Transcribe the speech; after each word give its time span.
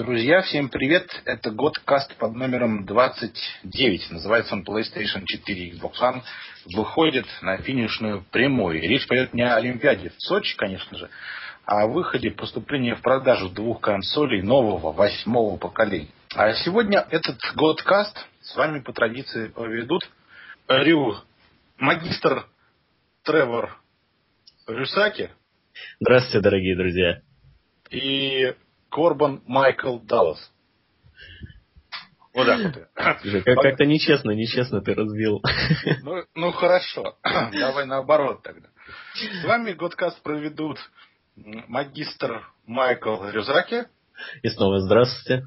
Друзья, 0.00 0.40
всем 0.40 0.70
привет! 0.70 1.10
Это 1.26 1.50
Годкаст 1.50 2.16
под 2.16 2.34
номером 2.34 2.86
29. 2.86 4.12
Называется 4.12 4.54
он 4.54 4.64
PlayStation 4.64 5.26
4 5.26 5.72
Xbox 5.72 5.92
One. 6.00 6.22
Выходит 6.74 7.26
на 7.42 7.58
финишную 7.58 8.24
прямую. 8.30 8.80
речь 8.80 9.06
пойдет 9.06 9.34
не 9.34 9.42
о 9.42 9.56
Олимпиаде 9.56 10.08
в 10.08 10.14
Сочи, 10.16 10.56
конечно 10.56 10.96
же, 10.96 11.10
а 11.66 11.82
о 11.82 11.88
выходе 11.88 12.30
поступления 12.30 12.94
в 12.94 13.02
продажу 13.02 13.50
двух 13.50 13.82
консолей 13.82 14.40
нового 14.40 14.90
восьмого 14.90 15.58
поколения. 15.58 16.08
А 16.34 16.54
сегодня 16.54 17.06
этот 17.10 17.36
Годкаст 17.54 18.16
с 18.40 18.56
вами 18.56 18.80
по 18.80 18.94
традиции 18.94 19.48
поведут 19.48 20.10
Рю, 20.66 21.16
магистр 21.76 22.46
Тревор 23.22 23.78
Рюсаки. 24.66 25.28
Здравствуйте, 26.00 26.40
дорогие 26.40 26.74
друзья. 26.74 27.20
И 27.90 28.54
Корбан 28.90 29.42
Майкл 29.46 29.98
Даллас. 29.98 30.52
Вот 32.34 32.46
так 32.46 32.60
вот. 32.94 33.44
Как-то 33.44 33.84
нечестно, 33.86 34.30
нечестно 34.32 34.80
ты 34.80 34.94
разбил. 34.94 35.42
Ну, 36.02 36.24
ну 36.34 36.52
хорошо, 36.52 37.16
давай 37.24 37.86
наоборот 37.86 38.42
тогда. 38.42 38.68
С 39.14 39.44
вами 39.44 39.72
Годкаст 39.72 40.22
проведут 40.22 40.78
магистр 41.36 42.46
Майкл 42.66 43.24
Рюзаки. 43.24 43.86
И 44.42 44.48
снова 44.48 44.80
здравствуйте. 44.80 45.46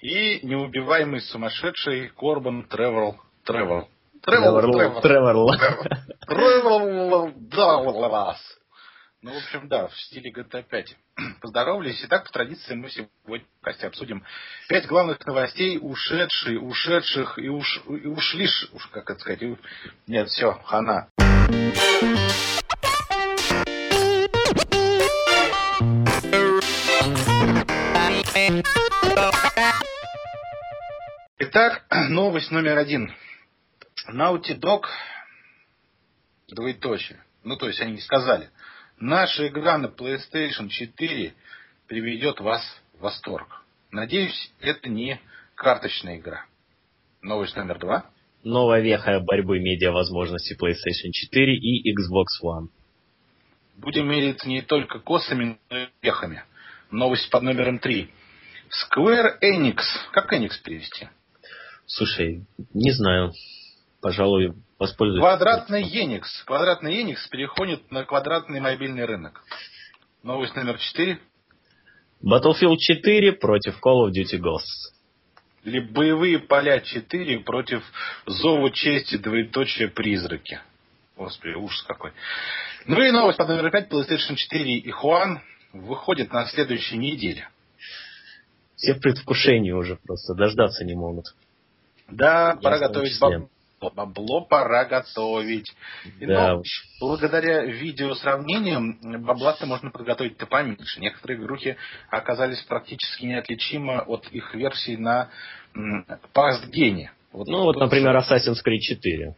И 0.00 0.46
неубиваемый 0.46 1.20
сумасшедший 1.20 2.08
Корбан 2.08 2.64
Тревел. 2.64 3.16
Тревел. 3.44 3.88
Тревел. 4.22 5.00
Тревел. 5.00 5.50
Тревел. 6.26 7.32
Даллас. 7.50 8.40
Ну, 9.20 9.32
в 9.32 9.36
общем, 9.36 9.66
да, 9.66 9.88
в 9.88 10.00
стиле 10.00 10.30
GTA 10.30 10.62
5. 10.62 10.96
Поздоровались. 11.40 12.00
Итак, 12.04 12.26
по 12.26 12.30
традиции 12.30 12.76
мы 12.76 12.88
сегодня 12.88 13.44
в 13.60 13.64
касте 13.64 13.88
обсудим 13.88 14.24
пять 14.68 14.86
главных 14.86 15.26
новостей, 15.26 15.76
ушедшие, 15.82 16.60
ушедших 16.60 17.36
и, 17.36 17.48
уш, 17.48 17.80
и 17.88 18.06
ушли, 18.06 18.46
уж 18.70 18.86
как 18.86 19.10
это 19.10 19.18
сказать, 19.18 19.42
и, 19.42 19.56
нет, 20.06 20.28
все, 20.28 20.52
хана. 20.64 21.08
Итак, 31.40 31.86
новость 32.08 32.52
номер 32.52 32.78
один. 32.78 33.12
Naughty 34.12 34.56
Dog, 34.56 34.84
двоеточие. 36.46 37.20
Ну, 37.42 37.56
то 37.56 37.66
есть 37.66 37.80
они 37.80 37.98
сказали– 37.98 38.48
Наша 39.00 39.46
игра 39.46 39.78
на 39.78 39.86
PlayStation 39.86 40.68
4 40.68 41.32
приведет 41.86 42.40
вас 42.40 42.62
в 42.94 43.02
восторг. 43.02 43.62
Надеюсь, 43.92 44.52
это 44.60 44.88
не 44.88 45.20
карточная 45.54 46.18
игра. 46.18 46.46
Новость 47.22 47.54
номер 47.54 47.78
два. 47.78 48.10
Новая 48.42 48.80
веха 48.80 49.20
борьбы 49.20 49.60
медиа 49.60 49.92
возможностей 49.92 50.56
PlayStation 50.56 51.12
4 51.12 51.56
и 51.56 51.94
Xbox 51.94 52.24
One. 52.44 52.68
Будем 53.76 54.08
мериться 54.08 54.48
не 54.48 54.62
только 54.62 54.98
косами, 54.98 55.58
но 55.70 55.78
и 55.78 55.88
вехами. 56.02 56.42
Новость 56.90 57.30
под 57.30 57.44
номером 57.44 57.78
три. 57.78 58.10
Square 58.68 59.38
Enix. 59.40 59.76
Как 60.10 60.32
Enix 60.32 60.60
перевести? 60.64 61.08
Слушай, 61.86 62.44
не 62.74 62.90
знаю. 62.90 63.32
Пожалуй, 64.00 64.54
воспользуюсь. 64.78 65.20
Квадратный 65.20 65.82
Еникс. 65.82 66.44
Квадратный 66.44 66.96
Еникс 66.96 67.26
переходит 67.28 67.90
на 67.90 68.04
квадратный 68.04 68.60
мобильный 68.60 69.04
рынок. 69.04 69.42
Новость 70.22 70.54
номер 70.54 70.78
четыре. 70.78 71.18
Battlefield 72.22 72.76
4 72.78 73.32
против 73.32 73.78
Call 73.84 74.06
of 74.06 74.10
Duty 74.10 74.38
Ghosts. 74.38 74.92
Или 75.64 75.80
боевые 75.80 76.38
поля 76.38 76.80
4 76.80 77.40
против 77.40 77.82
Зову 78.26 78.70
чести, 78.70 79.16
двоеточие, 79.16 79.88
призраки. 79.88 80.60
Господи, 81.16 81.54
ужас 81.54 81.82
какой. 81.82 82.12
Ну 82.86 83.02
и 83.02 83.10
новость 83.10 83.38
под 83.38 83.48
номер 83.48 83.70
5. 83.70 83.90
PlayStation 83.90 84.36
4 84.36 84.76
и 84.78 84.90
Хуан 84.90 85.40
выходит 85.72 86.32
на 86.32 86.46
следующей 86.46 86.96
неделе. 86.96 87.48
Все 88.76 88.94
в 88.94 89.00
предвкушении 89.00 89.72
уже 89.72 89.96
просто, 89.96 90.34
дождаться 90.34 90.84
не 90.84 90.94
могут. 90.94 91.26
Да, 92.08 92.56
пора 92.62 92.78
готовить 92.78 93.18
баб 93.20 93.48
бабло 93.80 94.42
пора 94.42 94.84
готовить. 94.84 95.72
Да. 96.20 96.54
Но 96.54 96.62
благодаря 97.00 97.64
видеосравнениям 97.64 98.98
бабла-то 99.24 99.66
можно 99.66 99.90
подготовить-то 99.90 100.46
поменьше. 100.46 101.00
Некоторые 101.00 101.38
игрухи 101.38 101.76
оказались 102.10 102.60
практически 102.62 103.24
неотличимы 103.24 103.98
от 103.98 104.26
их 104.28 104.54
версий 104.54 104.96
на 104.96 105.30
пастгене. 106.32 107.12
Вот 107.32 107.46
ну 107.46 107.62
вот, 107.62 107.76
например, 107.76 108.16
Assassin's 108.16 108.58
Creed 108.64 108.80
4. 108.80 109.34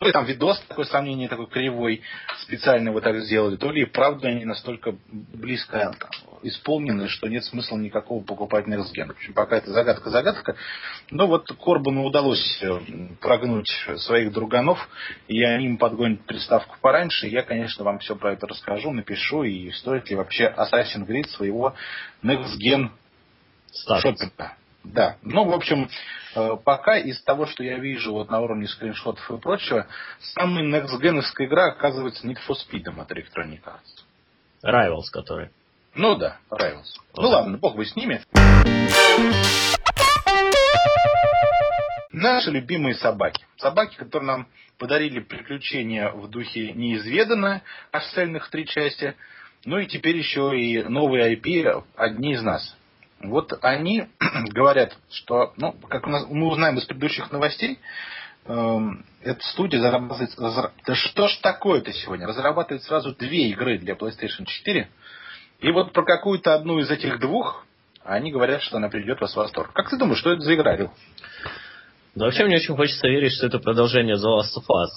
То 0.00 0.06
ли 0.06 0.12
там 0.12 0.24
видос 0.24 0.58
такое 0.66 0.86
сомнение 0.86 1.28
такой 1.28 1.46
кривой 1.46 2.00
специально 2.38 2.90
вот 2.90 3.02
так 3.04 3.20
сделали, 3.20 3.56
то 3.56 3.70
ли 3.70 3.84
правда 3.84 4.28
они 4.28 4.46
настолько 4.46 4.96
близко 5.10 5.94
исполнены, 6.42 7.06
что 7.08 7.28
нет 7.28 7.44
смысла 7.44 7.76
никакого 7.76 8.24
покупать 8.24 8.66
Next. 8.66 9.12
В 9.12 9.16
общем, 9.18 9.34
пока 9.34 9.58
это 9.58 9.70
загадка-загадка. 9.70 10.56
Но 11.10 11.26
вот 11.26 11.52
Корбану 11.62 12.06
удалось 12.06 12.62
э, 12.62 12.80
прогнуть 13.20 13.68
своих 13.98 14.32
друганов, 14.32 14.78
и 15.28 15.42
они 15.42 15.66
им 15.66 15.76
подгонят 15.76 16.24
приставку 16.24 16.78
пораньше. 16.80 17.26
Я, 17.26 17.42
конечно, 17.42 17.84
вам 17.84 17.98
все 17.98 18.16
про 18.16 18.32
это 18.32 18.46
расскажу, 18.46 18.92
напишу, 18.92 19.42
и 19.42 19.70
стоит 19.72 20.08
ли 20.08 20.16
вообще 20.16 20.44
Assassin's 20.56 21.06
Creed 21.06 21.28
своего 21.28 21.74
Next 22.22 22.56
Gen 22.58 22.88
шопинга. 24.00 24.56
Да. 24.84 25.16
Ну, 25.22 25.44
в 25.44 25.52
общем, 25.52 25.88
э, 26.34 26.56
пока 26.64 26.96
из 26.96 27.22
того, 27.22 27.46
что 27.46 27.62
я 27.62 27.78
вижу 27.78 28.12
вот 28.12 28.30
на 28.30 28.40
уровне 28.40 28.66
скриншотов 28.66 29.30
и 29.30 29.36
прочего, 29.38 29.86
самая 30.34 30.64
некстгеновская 30.64 31.46
игра 31.46 31.66
оказывается 31.66 32.26
Need 32.26 32.38
for 32.48 32.56
Speed 32.56 32.88
от 32.98 33.10
Electronic 33.12 33.60
Arts. 33.64 34.04
Rivals, 34.64 35.10
который. 35.12 35.50
Ну 35.94 36.16
да, 36.16 36.38
Rivals. 36.50 36.98
Ну 37.16 37.28
ладно, 37.28 37.58
бог 37.58 37.76
бы 37.76 37.84
с 37.84 37.94
ними. 37.94 38.22
Наши 42.12 42.50
любимые 42.50 42.94
собаки. 42.94 43.44
Собаки, 43.56 43.96
которые 43.96 44.26
нам 44.26 44.48
подарили 44.78 45.20
приключения 45.20 46.10
в 46.10 46.28
духе 46.28 46.72
неизведанно, 46.72 47.62
аж 47.92 48.04
цельных 48.12 48.50
три 48.50 48.66
части. 48.66 49.14
Ну 49.64 49.78
и 49.78 49.86
теперь 49.86 50.16
еще 50.16 50.58
и 50.58 50.82
новые 50.82 51.36
IP, 51.36 51.84
одни 51.96 52.32
из 52.32 52.42
нас. 52.42 52.76
Вот 53.20 53.52
они 53.62 54.08
говорят, 54.50 54.96
что, 55.10 55.52
ну, 55.56 55.72
как 55.88 56.06
у 56.06 56.10
нас, 56.10 56.26
мы 56.28 56.48
узнаем 56.48 56.78
из 56.78 56.84
предыдущих 56.84 57.30
новостей, 57.30 57.78
э, 58.46 58.78
эта 59.22 59.46
студия 59.46 59.80
зарабатывает... 59.80 60.30
Да 60.86 60.94
что 60.94 61.28
ж 61.28 61.36
такое-то 61.36 61.92
сегодня? 61.92 62.26
Разрабатывает 62.26 62.82
сразу 62.84 63.14
две 63.14 63.50
игры 63.50 63.78
для 63.78 63.94
PlayStation 63.94 64.46
4. 64.46 64.88
И 65.60 65.70
вот 65.72 65.92
про 65.92 66.04
какую-то 66.04 66.54
одну 66.54 66.78
из 66.78 66.90
этих 66.90 67.20
двух 67.20 67.66
они 68.02 68.32
говорят, 68.32 68.62
что 68.62 68.78
она 68.78 68.88
приведет 68.88 69.20
вас 69.20 69.34
в 69.34 69.36
восторг. 69.36 69.72
Как 69.74 69.90
ты 69.90 69.98
думаешь, 69.98 70.18
что 70.18 70.32
это 70.32 70.40
за 70.40 70.54
игра, 70.54 70.74
Рил? 70.74 70.90
Да 72.14 72.24
вообще 72.24 72.44
мне 72.44 72.56
очень 72.56 72.74
хочется 72.74 73.06
верить, 73.06 73.32
что 73.34 73.46
это 73.46 73.58
продолжение 73.58 74.16
The 74.16 74.40
Last 74.40 74.56
of 74.56 74.64
Us. 74.70 74.88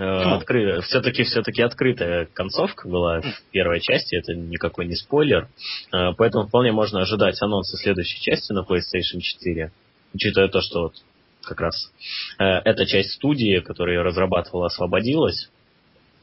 Э, 0.00 0.34
откры... 0.34 0.80
все-таки 0.80 1.24
все-таки 1.24 1.60
открытая 1.60 2.26
концовка 2.32 2.88
была 2.88 3.20
в 3.20 3.42
первой 3.50 3.80
части, 3.80 4.16
это 4.16 4.32
никакой 4.34 4.86
не 4.86 4.94
спойлер, 4.94 5.48
э, 5.92 6.14
поэтому 6.16 6.46
вполне 6.46 6.72
можно 6.72 7.02
ожидать 7.02 7.40
анонса 7.42 7.76
следующей 7.76 8.18
части 8.22 8.50
на 8.54 8.60
PlayStation 8.60 9.20
4, 9.20 9.70
учитывая 10.14 10.48
то, 10.48 10.62
что 10.62 10.84
вот 10.84 10.94
как 11.42 11.60
раз 11.60 11.92
э, 12.38 12.44
эта 12.44 12.86
часть 12.86 13.10
студии, 13.10 13.60
которая 13.60 13.96
ее 13.96 14.02
разрабатывала, 14.02 14.66
освободилась, 14.68 15.50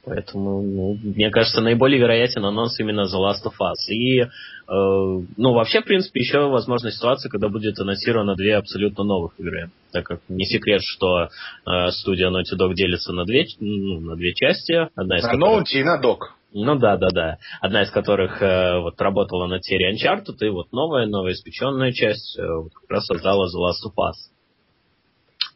Поэтому, 0.08 0.62
ну, 0.62 0.98
мне 1.04 1.30
кажется, 1.30 1.60
наиболее 1.60 2.00
вероятен 2.00 2.46
анонс 2.46 2.80
именно 2.80 3.02
The 3.02 3.20
Last 3.20 3.46
of 3.46 3.56
Us. 3.60 3.92
И, 3.94 4.22
э, 4.22 4.28
ну, 4.68 5.54
вообще, 5.54 5.82
в 5.82 5.86
принципе, 5.86 6.22
еще 6.22 6.48
возможна 6.48 6.92
ситуация, 6.92 7.30
когда 7.30 7.50
будет 7.50 7.78
анонсировано 7.78 8.36
две 8.36 8.56
абсолютно 8.56 9.04
новых 9.04 9.38
игры. 9.38 9.70
Так 9.92 10.06
как 10.06 10.22
не 10.30 10.46
секрет, 10.46 10.82
что 10.82 11.24
э, 11.26 11.92
студия 11.92 12.30
Naughty 12.30 12.58
Dog 12.58 12.74
делится 12.74 13.12
на 13.12 13.26
две, 13.26 13.46
ну, 13.60 14.00
на 14.00 14.16
две 14.16 14.34
части. 14.34 14.90
Одна 14.96 15.18
из 15.18 15.24
на 15.24 15.32
которых... 15.32 15.64
Naughty 15.64 15.80
и 15.80 15.84
на 15.84 16.02
Dog. 16.02 16.20
Ну 16.54 16.76
да, 16.76 16.96
да, 16.96 17.10
да. 17.14 17.38
Одна 17.60 17.84
из 17.84 17.92
которых 17.92 18.42
э, 18.42 18.80
вот 18.80 19.00
работала 19.02 19.48
над 19.48 19.66
серией 19.66 19.94
Uncharted, 19.94 20.38
и 20.40 20.50
вот 20.50 20.72
новая, 20.72 21.06
новая 21.06 21.34
испеченная 21.34 21.92
часть 21.92 22.40
э, 22.40 22.48
вот, 22.48 22.74
как 22.74 22.90
раз 22.90 23.06
создала 23.06 23.46
The 23.46 23.60
Last 23.60 23.92
of 23.92 23.94
Us. 24.00 24.32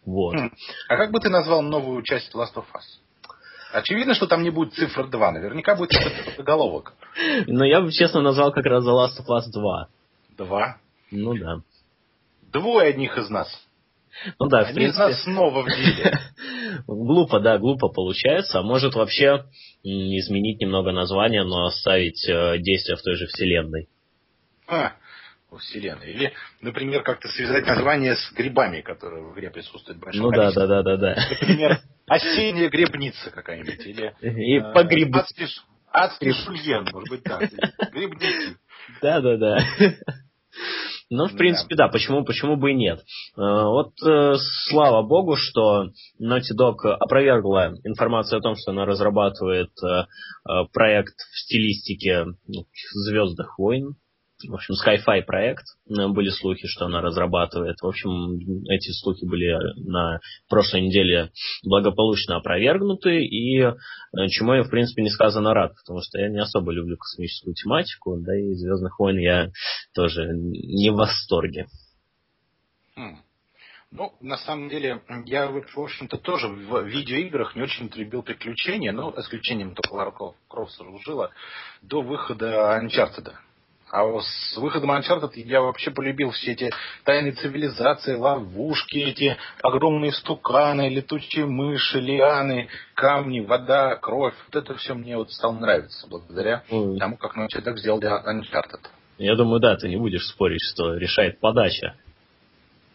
Вот. 0.06 0.34
Хм. 0.36 0.52
А 0.90 0.98
как 0.98 1.12
бы 1.12 1.20
ты 1.20 1.30
назвал 1.30 1.62
новую 1.62 2.02
часть 2.04 2.34
Last 2.36 2.56
of 2.56 2.66
Us? 2.74 3.01
Очевидно, 3.74 4.14
что 4.14 4.28
там 4.28 4.44
не 4.44 4.50
будет 4.50 4.74
цифра 4.74 5.06
2. 5.06 5.32
Наверняка 5.32 5.76
будет 5.76 5.92
заголовок. 6.38 6.94
Но 7.48 7.66
я 7.66 7.82
бы, 7.82 7.92
честно, 7.92 8.22
назвал 8.22 8.52
как 8.52 8.66
раз 8.66 8.84
The 8.86 8.90
Last 8.90 9.22
of 9.22 9.30
Us 9.30 9.52
2. 9.52 9.88
Два? 10.38 10.78
Ну 11.12 11.36
да. 11.38 11.62
Двое 12.52 12.90
одних 12.90 13.18
из 13.18 13.30
нас. 13.30 13.48
Ну 14.40 14.48
да, 14.48 14.66
в 14.66 14.74
принципе. 14.74 15.04
нас 15.04 15.24
снова 15.24 15.64
в 15.64 15.68
деле. 15.68 16.20
глупо, 16.88 17.40
да, 17.40 17.58
глупо 17.58 17.88
получается. 17.88 18.60
А 18.60 18.64
может 18.64 18.94
вообще 18.96 19.46
изменить 19.84 20.60
немного 20.60 20.92
название, 20.92 21.44
но 21.44 21.66
оставить 21.66 22.28
э, 22.28 22.58
действие 22.60 22.98
в 22.98 23.02
той 23.02 23.16
же 23.16 23.28
вселенной. 23.28 23.88
Во 24.68 25.58
вселенной. 25.58 26.12
Или, 26.12 26.34
например, 26.62 27.04
как-то 27.04 27.28
связать 27.28 27.66
название 27.66 28.16
с 28.16 28.32
грибами, 28.32 28.82
которые 28.82 29.24
в 29.24 29.34
игре 29.34 29.50
присутствуют 29.50 30.02
Ну 30.14 30.32
да, 30.32 30.52
да, 30.52 30.68
да, 30.68 30.82
да, 30.82 30.98
да. 30.98 31.16
Например, 31.30 31.82
осенняя 32.12 32.70
грибница 32.70 33.32
какая-нибудь. 33.32 33.86
Или 33.86 34.14
И 34.22 34.60
э, 34.60 34.74
погреб... 34.74 35.16
адский, 35.16 35.48
адский 35.92 36.34
шульен, 36.34 36.86
может 36.92 37.10
быть, 37.10 37.24
так. 37.24 37.50
Грибники. 37.94 38.58
Да, 39.02 39.22
да, 39.22 39.38
да. 39.38 39.58
Ну, 41.10 41.28
в 41.28 41.36
принципе, 41.36 41.76
да, 41.76 41.90
почему, 41.90 42.24
почему 42.24 42.56
бы 42.56 42.72
и 42.72 42.76
нет. 42.76 43.00
Э, 43.00 43.04
вот 43.38 43.94
э, 44.06 44.36
слава 44.70 45.02
богу, 45.06 45.36
что 45.36 45.90
Naughty 46.22 46.54
Dog 46.58 46.88
опровергла 46.88 47.74
информацию 47.84 48.40
о 48.40 48.42
том, 48.42 48.56
что 48.56 48.72
она 48.72 48.86
разрабатывает 48.86 49.72
э, 49.84 50.06
проект 50.74 51.16
в 51.16 51.40
стилистике 51.40 52.26
ну, 52.48 52.66
Звездных 52.94 53.58
войн, 53.58 53.96
в 54.48 54.54
общем, 54.54 54.76
Sky-Fi 54.76 55.24
проект. 55.24 55.66
Э, 55.90 56.08
были 56.08 56.30
слухи, 56.30 56.68
что 56.68 56.86
она 56.86 57.02
разрабатывает. 57.02 57.78
В 57.82 57.88
общем, 57.88 58.38
эти 58.70 58.92
слухи 58.92 59.26
были 59.26 59.56
на 59.88 60.20
прошлой 60.50 60.82
неделе 60.82 61.32
благополучно 61.64 62.38
опровергнуты, 62.38 63.24
и 63.24 63.60
э, 63.62 63.74
чему 64.30 64.54
я, 64.54 64.64
в 64.64 64.70
принципе, 64.70 65.04
не 65.04 65.10
сказано 65.10 65.54
рад, 65.54 65.74
потому 65.76 66.02
что 66.02 66.20
я 66.20 66.30
не 66.30 66.40
особо 66.40 66.72
люблю 66.72 66.98
космическую 66.98 67.54
тематику, 67.54 68.18
да 68.20 68.38
и 68.38 68.54
Звездных 68.54 69.00
войн 69.00 69.18
я 69.18 69.52
тоже 69.94 70.28
не 70.34 70.90
в 70.92 70.96
восторге. 70.96 71.68
Хм. 72.96 73.18
Ну, 73.92 74.14
на 74.22 74.38
самом 74.38 74.70
деле, 74.70 75.02
я, 75.26 75.50
в 75.50 75.80
общем-то, 75.80 76.18
тоже 76.18 76.48
в 76.48 76.84
видеоиграх 76.84 77.58
не 77.58 77.62
очень 77.62 77.92
любил 77.94 78.24
приключения, 78.24 78.94
но 78.94 79.14
исключением 79.18 79.76
только 79.76 79.94
Лара 79.94 80.14
Крофт 80.48 80.74
служила 80.76 81.32
до 81.82 82.02
выхода 82.02 82.80
Uncharted. 82.82 83.34
А 83.92 84.06
с 84.22 84.58
выходом 84.58 84.92
Uncharted 84.92 85.32
я 85.36 85.60
вообще 85.60 85.92
полюбил 85.92 86.32
все 86.32 86.54
эти 86.54 86.70
тайны 87.04 87.32
цивилизации, 87.32 88.16
ловушки, 88.16 88.98
эти 88.98 89.36
огромные 89.62 90.14
стуканы, 90.14 90.88
летучие 90.88 91.46
мыши, 91.46 92.00
лианы, 92.00 92.70
камни, 92.96 93.42
вода, 93.42 93.98
кровь. 93.98 94.34
Вот 94.48 94.64
это 94.64 94.76
все 94.76 94.94
мне 94.94 95.18
вот 95.18 95.32
стало 95.32 95.60
нравиться 95.60 96.08
благодаря 96.08 96.64
Ой. 96.70 96.98
тому, 97.00 97.18
как 97.18 97.36
Naughty 97.36 97.62
Dog 97.62 97.78
сделал 97.78 98.00
Uncharted. 98.00 98.80
Я 99.18 99.36
думаю, 99.36 99.60
да, 99.60 99.76
ты 99.76 99.90
не 99.90 99.98
будешь 99.98 100.26
спорить, 100.26 100.62
что 100.74 100.96
решает 100.96 101.42
подача. 101.42 101.96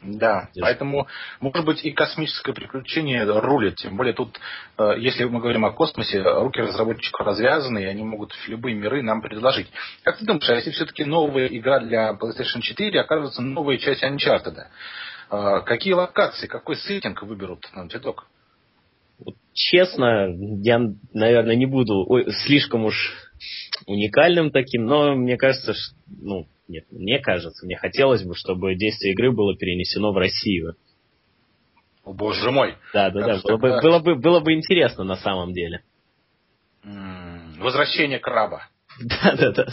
Да, 0.06 0.48
Держи. 0.54 0.60
поэтому, 0.60 1.08
может 1.40 1.66
быть, 1.66 1.84
и 1.84 1.90
космическое 1.90 2.52
приключение 2.52 3.24
рулит. 3.24 3.76
Тем 3.76 3.96
более 3.96 4.14
тут, 4.14 4.38
э, 4.78 4.94
если 4.98 5.24
мы 5.24 5.40
говорим 5.40 5.64
о 5.64 5.72
космосе, 5.72 6.22
руки 6.22 6.60
разработчиков 6.60 7.26
развязаны, 7.26 7.80
и 7.82 7.86
они 7.86 8.04
могут 8.04 8.32
любые 8.46 8.74
миры 8.76 9.02
нам 9.02 9.20
предложить. 9.20 9.68
Как 10.04 10.18
ты 10.18 10.24
думаешь, 10.24 10.48
а 10.48 10.54
если 10.54 10.70
все-таки 10.70 11.04
новая 11.04 11.46
игра 11.46 11.80
для 11.80 12.12
PlayStation 12.12 12.60
4 12.60 13.00
окажется 13.00 13.42
новая 13.42 13.78
часть 13.78 14.04
Uncharted, 14.04 14.56
э, 15.30 15.60
какие 15.64 15.94
локации, 15.94 16.46
какой 16.46 16.76
сеттинг 16.76 17.22
выберут 17.22 17.64
Naughty 17.76 18.00
Dog? 18.00 18.16
Вот, 19.18 19.34
честно, 19.54 20.28
я, 20.62 20.78
наверное, 21.12 21.56
не 21.56 21.66
буду 21.66 22.04
ой, 22.08 22.30
слишком 22.44 22.84
уж 22.84 23.25
уникальным 23.87 24.50
таким, 24.50 24.84
но 24.87 25.14
мне 25.14 25.37
кажется, 25.37 25.75
что, 25.75 25.94
ну, 26.08 26.46
нет, 26.69 26.84
мне 26.90 27.19
кажется, 27.19 27.64
мне 27.64 27.76
хотелось 27.76 28.25
бы, 28.25 28.34
чтобы 28.34 28.75
действие 28.75 29.12
игры 29.12 29.32
было 29.32 29.56
перенесено 29.56 30.12
в 30.12 30.17
Россию. 30.17 30.75
О, 32.05 32.12
боже 32.12 32.50
мой! 32.50 32.76
Да, 32.93 33.11
да, 33.11 33.26
да. 33.26 33.40
Было 33.43 33.56
бы, 33.56 33.81
было, 33.81 33.99
бы, 33.99 34.14
было 34.14 34.40
бы 34.40 34.52
интересно 34.55 35.05
на 35.05 35.17
самом 35.17 35.52
деле. 35.52 35.82
Возвращение 37.58 38.19
краба. 38.19 38.62
Да, 38.99 39.37
да, 39.37 39.52
да. 39.52 39.67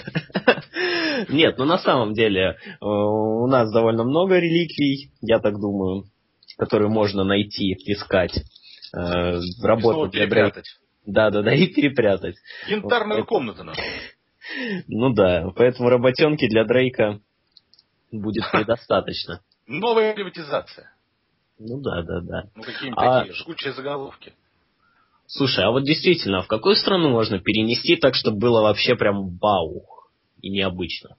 Нет, 1.30 1.58
ну 1.58 1.64
на 1.64 1.78
самом 1.78 2.14
деле 2.14 2.58
э, 2.58 2.86
у 2.86 3.48
нас 3.48 3.72
довольно 3.72 4.04
много 4.04 4.38
реликвий, 4.38 5.12
я 5.22 5.40
так 5.40 5.54
думаю, 5.54 6.04
которые 6.58 6.90
можно 6.90 7.24
найти, 7.24 7.74
искать. 7.86 8.34
Э, 8.94 9.40
работу 9.62 10.12
для 11.06 11.30
перепрятать. 11.30 11.32
Да, 11.32 11.32
да, 11.32 11.42
да, 11.42 11.54
и 11.54 11.68
перепрятать. 11.68 12.36
Янтарная 12.68 13.18
вот, 13.20 13.28
комната 13.28 13.64
надо. 13.64 13.80
Ну 14.88 15.14
да, 15.14 15.52
поэтому 15.56 15.90
работенки 15.90 16.48
для 16.48 16.66
Дрейка 16.66 17.20
будет 18.12 18.44
предостаточно. 18.52 19.42
Новая 19.68 20.14
приватизация. 20.14 20.94
Ну 21.60 21.82
да, 21.82 22.02
да, 22.02 22.22
да. 22.22 22.44
Ну 22.56 22.64
какие-нибудь 22.64 23.04
а... 23.04 23.20
такие 23.20 23.36
жгучие 23.36 23.74
заголовки. 23.74 24.34
Слушай, 25.26 25.64
а 25.66 25.72
вот 25.72 25.84
действительно, 25.84 26.42
в 26.42 26.48
какую 26.48 26.76
страну 26.76 27.10
можно 27.10 27.40
перенести 27.40 27.96
так, 27.96 28.14
чтобы 28.14 28.38
было 28.38 28.62
вообще 28.62 28.96
прям 28.96 29.30
бау 29.30 29.86
и 30.42 30.50
необычно? 30.50 31.16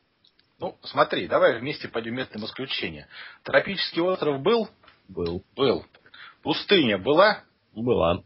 Ну, 0.61 0.77
смотри, 0.83 1.27
давай 1.27 1.59
вместе 1.59 1.89
пойдем 1.89 2.15
местным 2.15 2.45
исключением. 2.45 3.07
Тропический 3.43 4.03
остров 4.03 4.41
был? 4.41 4.69
Был. 5.09 5.43
Был. 5.57 5.85
Пустыня 6.43 6.99
была? 6.99 7.43
Была. 7.75 8.23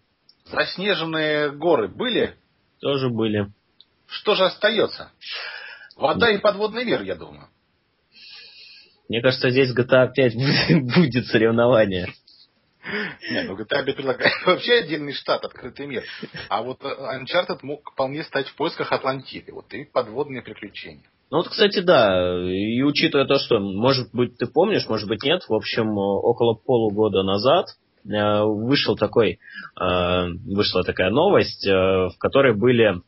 Заснеженные 0.50 1.50
горы 1.50 1.88
были? 1.88 2.34
Тоже 2.80 3.10
были. 3.10 3.52
Что 4.06 4.34
же 4.34 4.44
остается? 4.44 5.10
Вода 5.96 6.30
и 6.30 6.38
подводный 6.38 6.84
мир, 6.84 7.02
я 7.02 7.16
думаю. 7.16 7.48
Мне 9.08 9.22
кажется, 9.22 9.50
здесь 9.50 9.74
GTA 9.76 10.12
5 10.14 10.34
будет 10.96 11.26
соревнование. 11.26 12.08
Нет, 13.30 13.46
ну 13.46 13.56
GTA 13.56 13.84
5 13.84 13.96
предлагает 13.96 14.32
вообще 14.46 14.74
отдельный 14.74 15.12
штат, 15.12 15.44
открытый 15.44 15.86
мир. 15.86 16.04
А 16.48 16.62
вот 16.62 16.82
э, 16.82 16.88
Uncharted 16.88 17.58
мог 17.62 17.90
вполне 17.90 18.22
стать 18.22 18.48
в 18.48 18.54
поисках 18.56 18.92
Атлантиды. 18.92 19.52
Вот 19.52 19.72
и 19.74 19.84
подводные 19.84 20.42
приключения. 20.42 21.04
Ну 21.30 21.38
вот, 21.38 21.48
кстати, 21.48 21.80
да, 21.80 22.40
и 22.50 22.80
учитывая 22.82 23.26
то, 23.26 23.38
что, 23.38 23.58
может 23.58 24.08
быть, 24.14 24.38
ты 24.38 24.46
помнишь, 24.46 24.88
может 24.88 25.08
быть, 25.08 25.22
нет, 25.22 25.42
в 25.46 25.52
общем, 25.52 25.90
около 25.98 26.54
полугода 26.54 27.22
назад 27.22 27.66
э, 27.68 27.87
вышел 28.08 28.96
такой, 28.96 29.38
э, 29.80 30.26
вышла 30.46 30.82
такая 30.82 31.10
новость, 31.10 31.66
в 31.66 32.12
которой 32.18 32.56
были 32.56 33.02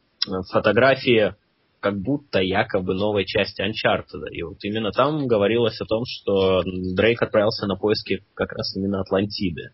фотографии 0.50 1.34
как 1.80 1.98
будто 1.98 2.40
якобы 2.40 2.94
новой 2.94 3.24
части 3.24 3.62
Uncharted. 3.62 4.28
И 4.30 4.42
вот 4.42 4.58
именно 4.62 4.92
там 4.92 5.26
говорилось 5.26 5.80
о 5.80 5.86
том, 5.86 6.04
что 6.06 6.62
Дрейк 6.94 7.22
отправился 7.22 7.66
на 7.66 7.76
поиски 7.76 8.22
как 8.34 8.52
раз 8.52 8.76
именно 8.76 9.00
Атлантиды. 9.00 9.70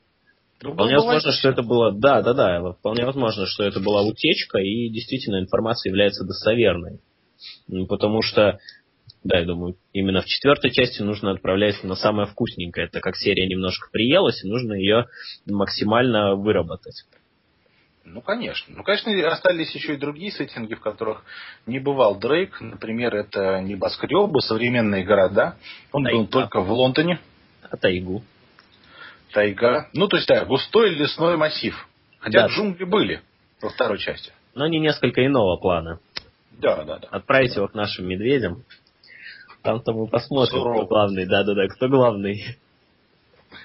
Ну, 0.62 0.72
вполне 0.72 0.96
возможно, 0.96 1.32
что 1.32 1.48
это 1.50 1.62
было... 1.62 1.92
Да, 1.92 2.22
да, 2.22 2.32
да. 2.32 2.72
Вполне 2.72 3.04
возможно, 3.04 3.46
что 3.46 3.64
это 3.64 3.80
была 3.80 4.02
утечка, 4.02 4.58
и 4.58 4.88
действительно 4.88 5.40
информация 5.40 5.90
является 5.90 6.24
достоверной. 6.24 7.00
Потому 7.88 8.22
что, 8.22 8.58
да, 9.26 9.38
я 9.40 9.44
думаю, 9.44 9.76
именно 9.92 10.20
в 10.20 10.26
четвертой 10.26 10.70
части 10.70 11.02
нужно 11.02 11.32
отправлять 11.32 11.82
на 11.82 11.96
самое 11.96 12.28
вкусненькое, 12.28 12.88
так 12.88 13.02
как 13.02 13.16
серия 13.16 13.46
немножко 13.46 13.88
приелась, 13.90 14.44
и 14.44 14.48
нужно 14.48 14.74
ее 14.74 15.06
максимально 15.46 16.34
выработать. 16.36 17.04
Ну, 18.04 18.20
конечно. 18.20 18.72
Ну, 18.76 18.84
конечно, 18.84 19.10
остались 19.28 19.74
еще 19.74 19.94
и 19.94 19.96
другие 19.96 20.30
сеттинги, 20.30 20.74
в 20.74 20.80
которых 20.80 21.24
не 21.66 21.80
бывал 21.80 22.16
Дрейк. 22.16 22.60
Например, 22.60 23.14
это 23.14 23.60
небоскребы, 23.60 24.40
современные 24.40 25.04
города. 25.04 25.56
Он 25.90 26.04
Тайга. 26.04 26.18
был 26.18 26.26
только 26.28 26.60
в 26.60 26.70
Лондоне. 26.70 27.18
А 27.68 27.76
тайгу? 27.76 28.22
Тайга. 29.32 29.88
Ну, 29.92 30.06
то 30.06 30.16
есть, 30.16 30.28
да, 30.28 30.44
густой 30.44 30.90
лесной 30.90 31.36
массив. 31.36 31.74
Хотя 32.20 32.42
да. 32.42 32.46
джунгли 32.46 32.84
были 32.84 33.22
во 33.60 33.70
второй 33.70 33.98
части. 33.98 34.30
Но 34.54 34.64
они 34.64 34.78
несколько 34.78 35.26
иного 35.26 35.56
плана. 35.56 35.98
Да, 36.52 36.84
да, 36.84 36.98
да. 36.98 37.08
Отправить 37.10 37.50
да. 37.50 37.56
его 37.56 37.68
к 37.68 37.74
нашим 37.74 38.06
медведям. 38.06 38.62
Там-то 39.66 39.92
мы 39.92 40.06
посмотрим, 40.06 40.58
Сурово. 40.58 40.76
кто 40.78 40.86
главный. 40.86 41.26
Да-да-да, 41.26 41.68
кто 41.68 41.88
главный. 41.88 42.56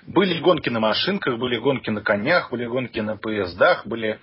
Были 0.07 0.39
гонки 0.39 0.69
на 0.69 0.79
машинках, 0.79 1.37
были 1.37 1.57
гонки 1.57 1.89
на 1.89 2.01
конях, 2.01 2.51
были 2.51 2.65
гонки 2.65 2.99
на 2.99 3.17
поездах, 3.17 3.85
были 3.85 4.19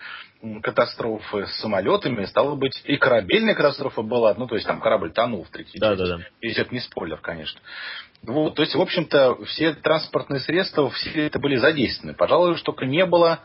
катастрофы 0.62 1.46
с 1.46 1.60
самолетами, 1.60 2.24
стало 2.26 2.54
быть, 2.54 2.80
и 2.84 2.96
корабельная 2.96 3.54
катастрофа 3.54 4.02
была, 4.02 4.34
ну, 4.34 4.46
то 4.46 4.54
есть 4.54 4.66
там 4.66 4.80
корабль 4.80 5.12
тонул 5.12 5.44
в 5.44 5.50
третьей 5.50 5.80
да, 5.80 5.96
части. 5.96 6.10
Да, 6.10 6.18
да. 6.18 6.24
Если 6.40 6.62
это 6.62 6.72
не 6.74 6.80
спойлер, 6.80 7.18
конечно. 7.18 7.60
Вот, 8.22 8.54
то 8.54 8.62
есть, 8.62 8.74
в 8.74 8.80
общем-то, 8.80 9.44
все 9.46 9.74
транспортные 9.74 10.40
средства, 10.40 10.90
все 10.90 11.26
это 11.26 11.38
были 11.38 11.56
задействованы. 11.56 12.14
Пожалуй, 12.14 12.56
что 12.56 12.66
только 12.72 12.86
не 12.86 13.04
было, 13.04 13.40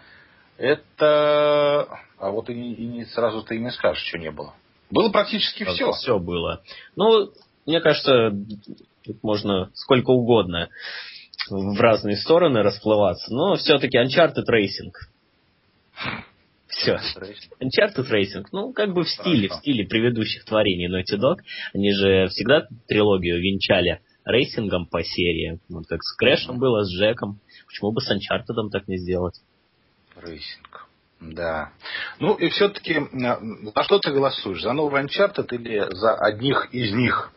это... 0.57 1.99
А 2.19 2.29
вот 2.29 2.49
и, 2.49 2.53
и 2.53 3.05
сразу 3.05 3.43
ты 3.43 3.57
и 3.57 3.59
не 3.59 3.71
скажешь, 3.71 4.03
что 4.07 4.17
не 4.17 4.31
было. 4.31 4.53
Было 4.89 5.09
практически 5.09 5.65
все. 5.65 5.91
Все 5.93 6.19
было. 6.19 6.61
Ну, 6.95 7.31
мне 7.65 7.81
кажется, 7.81 8.31
тут 9.03 9.23
можно 9.23 9.69
сколько 9.73 10.11
угодно 10.11 10.69
в 11.49 11.79
разные 11.79 12.17
стороны 12.17 12.61
расплываться, 12.61 13.33
но 13.33 13.55
все-таки 13.55 13.97
Uncharted 13.97 14.45
Racing. 14.49 14.91
Все. 16.67 16.99
Uncharted 17.61 18.09
Racing, 18.09 18.45
ну, 18.51 18.73
как 18.73 18.93
бы 18.93 19.03
в 19.03 19.09
стиле, 19.09 19.47
Хорошо. 19.47 19.59
в 19.59 19.63
стиле 19.63 19.85
предыдущих 19.85 20.45
творений 20.45 20.89
Naughty 20.89 21.19
Dog. 21.19 21.39
Они 21.73 21.93
же 21.93 22.27
всегда 22.29 22.67
трилогию 22.87 23.39
венчали 23.39 24.01
racing 24.25 24.67
-ом 24.67 24.87
по 24.87 25.03
серии. 25.03 25.59
Вот 25.69 25.85
как 25.87 26.01
с 26.01 26.15
Крэшем 26.15 26.57
было, 26.57 26.83
с 26.83 26.91
Джеком. 26.91 27.39
Почему 27.67 27.91
бы 27.91 28.01
с 28.01 28.11
Uncharted 28.11 28.69
так 28.71 28.87
не 28.87 28.97
сделать? 28.97 29.39
Racing. 30.15 30.87
Да. 31.19 31.71
Ну 32.19 32.33
и 32.35 32.49
все-таки, 32.49 33.01
за 33.13 33.83
что 33.83 33.99
ты 33.99 34.11
голосуешь? 34.11 34.61
За 34.61 34.73
новый 34.73 35.03
Uncharted 35.03 35.47
или 35.51 35.85
за 35.93 36.15
одних 36.15 36.73
из 36.73 36.91
них? 36.93 37.31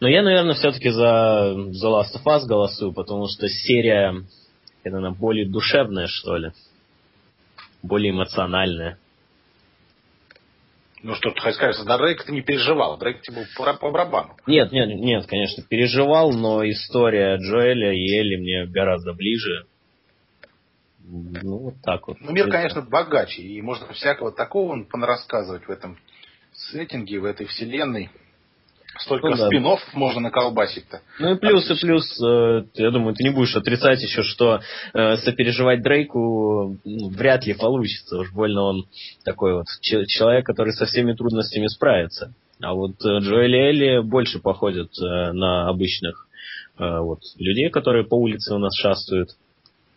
Но 0.00 0.08
я, 0.08 0.22
наверное, 0.22 0.54
все-таки 0.54 0.88
за 0.88 1.54
The 1.54 1.84
Last 1.84 2.16
of 2.16 2.24
Us 2.24 2.46
голосую, 2.46 2.92
потому 2.92 3.28
что 3.28 3.46
серия, 3.48 4.24
это 4.82 4.96
она 4.96 5.10
более 5.10 5.46
душевная, 5.46 6.06
что 6.08 6.36
ли. 6.36 6.52
Более 7.82 8.12
эмоциональная. 8.12 8.98
Ну 11.02 11.14
что 11.14 11.30
ты 11.30 11.40
хочешь 11.40 11.56
сказать, 11.56 11.76
за 11.76 11.98
Дрейк 11.98 12.24
ты 12.24 12.32
не 12.32 12.42
переживал, 12.42 12.98
Дрейк 12.98 13.22
тебе 13.22 13.38
был 13.38 13.44
по, 13.56 13.72
по 13.74 13.90
барабану. 13.90 14.36
Нет, 14.46 14.70
нет, 14.72 14.88
нет, 14.88 15.26
конечно, 15.26 15.62
переживал, 15.62 16.32
но 16.32 16.68
история 16.68 17.36
Джоэля 17.36 17.92
и 17.92 18.18
Элли 18.18 18.36
мне 18.36 18.66
гораздо 18.66 19.14
ближе. 19.14 19.66
Ну, 21.02 21.58
вот 21.58 21.74
так 21.82 22.06
вот. 22.06 22.18
Ну, 22.20 22.32
мир, 22.32 22.48
конечно, 22.50 22.82
богаче, 22.82 23.42
и 23.42 23.60
можно 23.62 23.92
всякого 23.94 24.30
такого 24.30 24.86
рассказывать 24.92 25.66
в 25.66 25.70
этом 25.70 25.98
сеттинге, 26.52 27.18
в 27.18 27.24
этой 27.24 27.46
вселенной. 27.46 28.10
Столько 28.98 29.28
ну, 29.28 29.36
да. 29.36 29.46
спин 29.46 29.66
можно 29.94 30.20
наколбасить-то. 30.20 31.00
Ну 31.20 31.34
и 31.34 31.38
плюс, 31.38 31.70
и 31.70 31.74
плюс, 31.80 32.04
э, 32.22 32.64
я 32.74 32.90
думаю, 32.90 33.14
ты 33.14 33.22
не 33.22 33.30
будешь 33.30 33.54
отрицать 33.56 34.02
еще, 34.02 34.22
что 34.22 34.60
э, 34.92 35.16
сопереживать 35.18 35.82
Дрейку 35.82 36.76
ну, 36.84 37.08
вряд 37.10 37.46
ли 37.46 37.54
получится. 37.54 38.18
Уж 38.18 38.32
больно 38.32 38.62
он 38.62 38.86
такой 39.24 39.54
вот 39.54 39.66
человек, 39.80 40.44
который 40.44 40.72
со 40.72 40.86
всеми 40.86 41.12
трудностями 41.14 41.66
справится. 41.68 42.34
А 42.60 42.74
вот 42.74 42.92
э, 43.04 43.18
Джоэль 43.20 43.56
Элли 43.56 44.02
больше 44.02 44.38
походят 44.38 44.90
э, 45.00 45.32
на 45.32 45.68
обычных 45.68 46.26
э, 46.78 46.98
вот, 47.00 47.20
людей, 47.38 47.70
которые 47.70 48.04
по 48.04 48.16
улице 48.16 48.54
у 48.54 48.58
нас 48.58 48.74
шастают. 48.76 49.30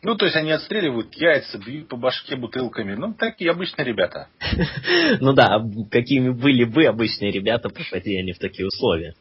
Ну, 0.04 0.16
то 0.16 0.26
есть 0.26 0.36
они 0.36 0.52
отстреливают 0.52 1.16
яйца, 1.16 1.58
бьют 1.58 1.88
по 1.88 1.96
башке 1.96 2.36
бутылками. 2.36 2.94
Ну, 2.94 3.14
такие 3.14 3.52
обычные 3.52 3.86
ребята. 3.86 4.28
Ну 5.22 5.34
да, 5.34 5.56
а 5.56 5.62
какими 5.90 6.30
были 6.30 6.66
бы 6.66 6.86
обычные 6.86 7.32
ребята, 7.32 7.70
попади 7.70 8.18
они 8.18 8.34
в 8.34 8.40
такие 8.40 8.68
условия. 8.68 9.16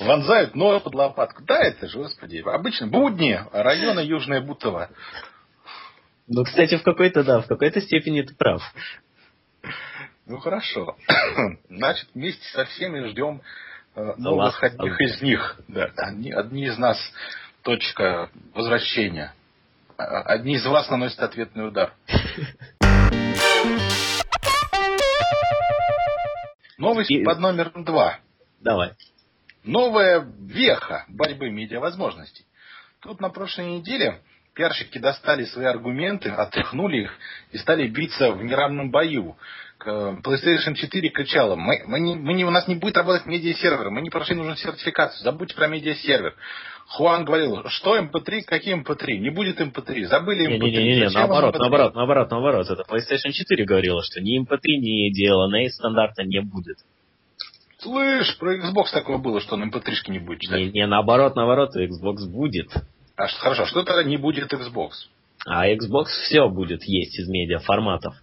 Вонзают 0.00 0.54
нож 0.54 0.82
под 0.82 0.94
лопатку. 0.94 1.44
Да, 1.44 1.60
это 1.60 1.88
же, 1.88 1.98
господи, 1.98 2.38
обычно 2.38 2.86
будни 2.86 3.38
района 3.52 4.00
Южная 4.00 4.40
Бутова. 4.40 4.88
Ну, 6.26 6.44
кстати, 6.44 6.76
в 6.76 6.82
какой-то, 6.82 7.22
да, 7.22 7.40
в 7.40 7.46
какой-то 7.46 7.82
степени 7.82 8.22
ты 8.22 8.34
прав. 8.34 8.62
Ну, 10.26 10.38
хорошо. 10.38 10.96
Значит, 11.68 12.08
вместе 12.14 12.48
со 12.52 12.64
всеми 12.64 13.08
ждем 13.08 13.42
э, 13.94 14.14
новых 14.16 14.62
одних 14.62 14.98
из 15.00 15.20
них. 15.20 15.60
Да, 15.68 15.90
одни, 15.96 16.32
одни 16.32 16.64
из 16.64 16.78
нас 16.78 16.98
точка 17.62 18.30
возвращения. 18.54 19.34
Одни 20.02 20.54
из 20.54 20.66
вас 20.66 20.88
наносят 20.90 21.20
ответный 21.20 21.68
удар. 21.68 21.94
Новость 26.78 27.10
И... 27.10 27.22
под 27.22 27.38
номером 27.38 27.84
два. 27.84 28.18
Давай. 28.60 28.92
Новая 29.64 30.26
веха 30.40 31.04
борьбы 31.08 31.50
медиавозможностей. 31.50 32.44
Тут 33.00 33.20
на 33.20 33.28
прошлой 33.28 33.78
неделе 33.78 34.20
пиарщики 34.54 34.98
достали 34.98 35.44
свои 35.44 35.66
аргументы, 35.66 36.30
отряхнули 36.30 37.02
их 37.02 37.18
и 37.52 37.58
стали 37.58 37.86
биться 37.86 38.32
в 38.32 38.42
неравном 38.42 38.90
бою. 38.90 39.36
PlayStation 39.86 40.74
4 40.74 41.08
кричала, 41.10 41.56
мы, 41.56 41.82
мы 41.86 42.00
не, 42.00 42.14
мы 42.14 42.34
не, 42.34 42.44
у 42.44 42.50
нас 42.50 42.68
не 42.68 42.74
будет 42.74 42.96
работать 42.96 43.26
медиа-сервер, 43.26 43.90
мы 43.90 44.00
не 44.00 44.10
прошли 44.10 44.34
нужную 44.34 44.56
сертификацию, 44.56 45.22
забудьте 45.22 45.54
про 45.54 45.68
медиа-сервер. 45.68 46.34
Хуан 46.86 47.24
говорил, 47.24 47.62
что 47.68 47.98
MP3, 47.98 48.38
эм 48.38 48.44
какие 48.44 48.82
MP3, 48.82 49.16
эм 49.16 49.22
не 49.22 49.30
будет 49.30 49.60
MP3, 49.60 49.94
эм 49.94 50.06
забыли 50.06 50.48
MP3. 50.48 50.70
Не-не-не, 50.70 51.08
наоборот, 51.10 51.58
наоборот, 51.58 51.94
наоборот, 51.94 52.30
наоборот, 52.30 52.70
это 52.70 52.82
PlayStation 52.82 53.32
4 53.32 53.64
говорила, 53.64 54.02
что 54.02 54.20
ни 54.20 54.40
MP3, 54.40 54.58
ни 54.62 55.10
DLNA 55.10 55.68
стандарта 55.70 56.24
не 56.24 56.40
будет. 56.40 56.78
Слышь, 57.78 58.38
про 58.38 58.56
Xbox 58.58 58.92
такое 58.92 59.18
было, 59.18 59.40
что 59.40 59.56
на 59.56 59.64
MP3 59.64 59.92
не 60.08 60.18
будет 60.20 60.40
читать. 60.40 60.58
Не, 60.58 60.70
не 60.70 60.86
наоборот, 60.86 61.34
наоборот, 61.34 61.76
Xbox 61.76 62.26
будет. 62.28 62.70
А 63.16 63.28
что, 63.28 63.40
хорошо, 63.40 63.66
что 63.66 63.82
тогда 63.82 64.04
не 64.04 64.16
будет 64.16 64.52
Xbox? 64.52 64.90
А 65.46 65.68
Xbox 65.68 66.06
все 66.26 66.48
будет 66.48 66.84
есть 66.84 67.18
из 67.18 67.28
медиа 67.28 67.58
форматов. 67.58 68.14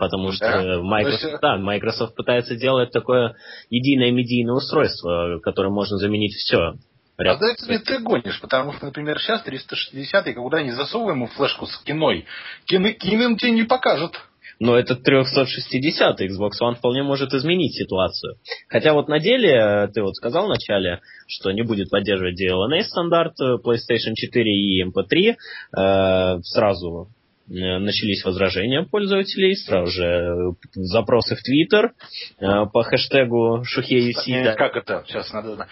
Потому 0.00 0.32
что 0.32 0.46
да. 0.46 0.82
Microsoft, 0.82 1.42
да, 1.42 1.56
Microsoft 1.58 2.16
пытается 2.16 2.56
делать 2.56 2.90
такое 2.90 3.36
единое 3.68 4.10
медийное 4.10 4.54
устройство, 4.54 5.38
которое 5.42 5.68
можно 5.68 5.98
заменить 5.98 6.32
все. 6.32 6.72
А 7.18 7.36
знаете, 7.36 7.66
мне 7.66 7.78
ты 7.80 7.98
гонишь, 7.98 8.40
потому 8.40 8.72
что, 8.72 8.86
например, 8.86 9.18
сейчас 9.20 9.42
360 9.42 10.24
когда 10.24 10.62
не 10.62 10.70
засовываем 10.70 11.18
ему 11.18 11.26
флешку 11.26 11.66
с 11.66 11.76
киной, 11.82 12.24
кино, 12.64 12.92
кино 12.92 13.36
тебе 13.36 13.50
не 13.50 13.64
покажет. 13.64 14.12
Но 14.58 14.78
этот 14.78 15.02
360 15.02 16.20
Xbox 16.22 16.52
One 16.62 16.76
вполне 16.76 17.02
может 17.02 17.34
изменить 17.34 17.74
ситуацию. 17.74 18.36
Хотя 18.68 18.94
вот 18.94 19.08
на 19.08 19.18
деле, 19.18 19.50
э, 19.50 19.88
ты 19.88 20.02
вот 20.02 20.14
сказал 20.16 20.46
вначале, 20.46 21.00
что 21.26 21.50
не 21.50 21.62
будет 21.62 21.90
поддерживать 21.90 22.40
DLNA 22.40 22.82
стандарт 22.82 23.38
э, 23.40 23.56
PlayStation 23.62 24.14
4 24.14 24.50
и 24.50 24.84
MP3. 24.84 25.34
Э, 25.76 26.40
сразу 26.42 27.08
начались 27.50 28.24
возражения 28.24 28.84
пользователей, 28.84 29.56
сразу 29.56 29.90
же 29.90 30.04
э, 30.04 30.34
запросы 30.74 31.34
в 31.34 31.42
Твиттер 31.42 31.92
э, 32.38 32.66
по 32.72 32.84
хэштегу 32.84 33.64
Шухеюси. 33.64 34.54
Как 34.56 34.76
это? 34.76 35.04
Сейчас 35.08 35.32
надо 35.32 35.66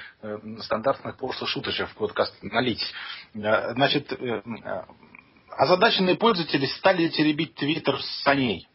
стандартных 0.62 1.16
пошлых 1.18 1.48
шуточек 1.48 1.88
в 1.88 1.94
подкаст 1.94 2.34
налить. 2.42 2.82
Значит, 3.32 4.12
озадаченные 5.50 6.16
пользователи 6.16 6.66
стали 6.66 7.08
теребить 7.08 7.54
Твиттер 7.54 8.00
с 8.00 8.22
саней. 8.22 8.66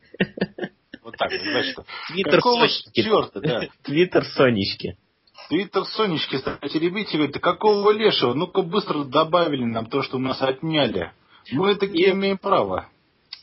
Вот 1.03 1.17
так, 1.17 1.31
значит. 1.31 1.77
Твиттер 2.07 2.41
Сонечки. 2.41 3.01
черта, 3.01 3.39
да. 3.41 3.67
Твиттер 3.83 4.23
Сонечки. 4.23 4.97
Твиттер 5.49 5.83
Сонечки 5.85 6.37
стали 6.37 6.69
теребить 6.69 7.09
и 7.13 7.17
говорит, 7.17 7.33
да 7.33 7.41
какого 7.41 7.91
лешего? 7.91 8.33
Ну-ка 8.33 8.61
быстро 8.61 9.03
добавили 9.03 9.65
нам 9.65 9.87
то, 9.87 10.01
что 10.01 10.15
у 10.15 10.21
нас 10.21 10.41
отняли. 10.41 11.11
Мы 11.51 11.75
такие 11.75 12.11
имеем 12.11 12.37
право. 12.37 12.87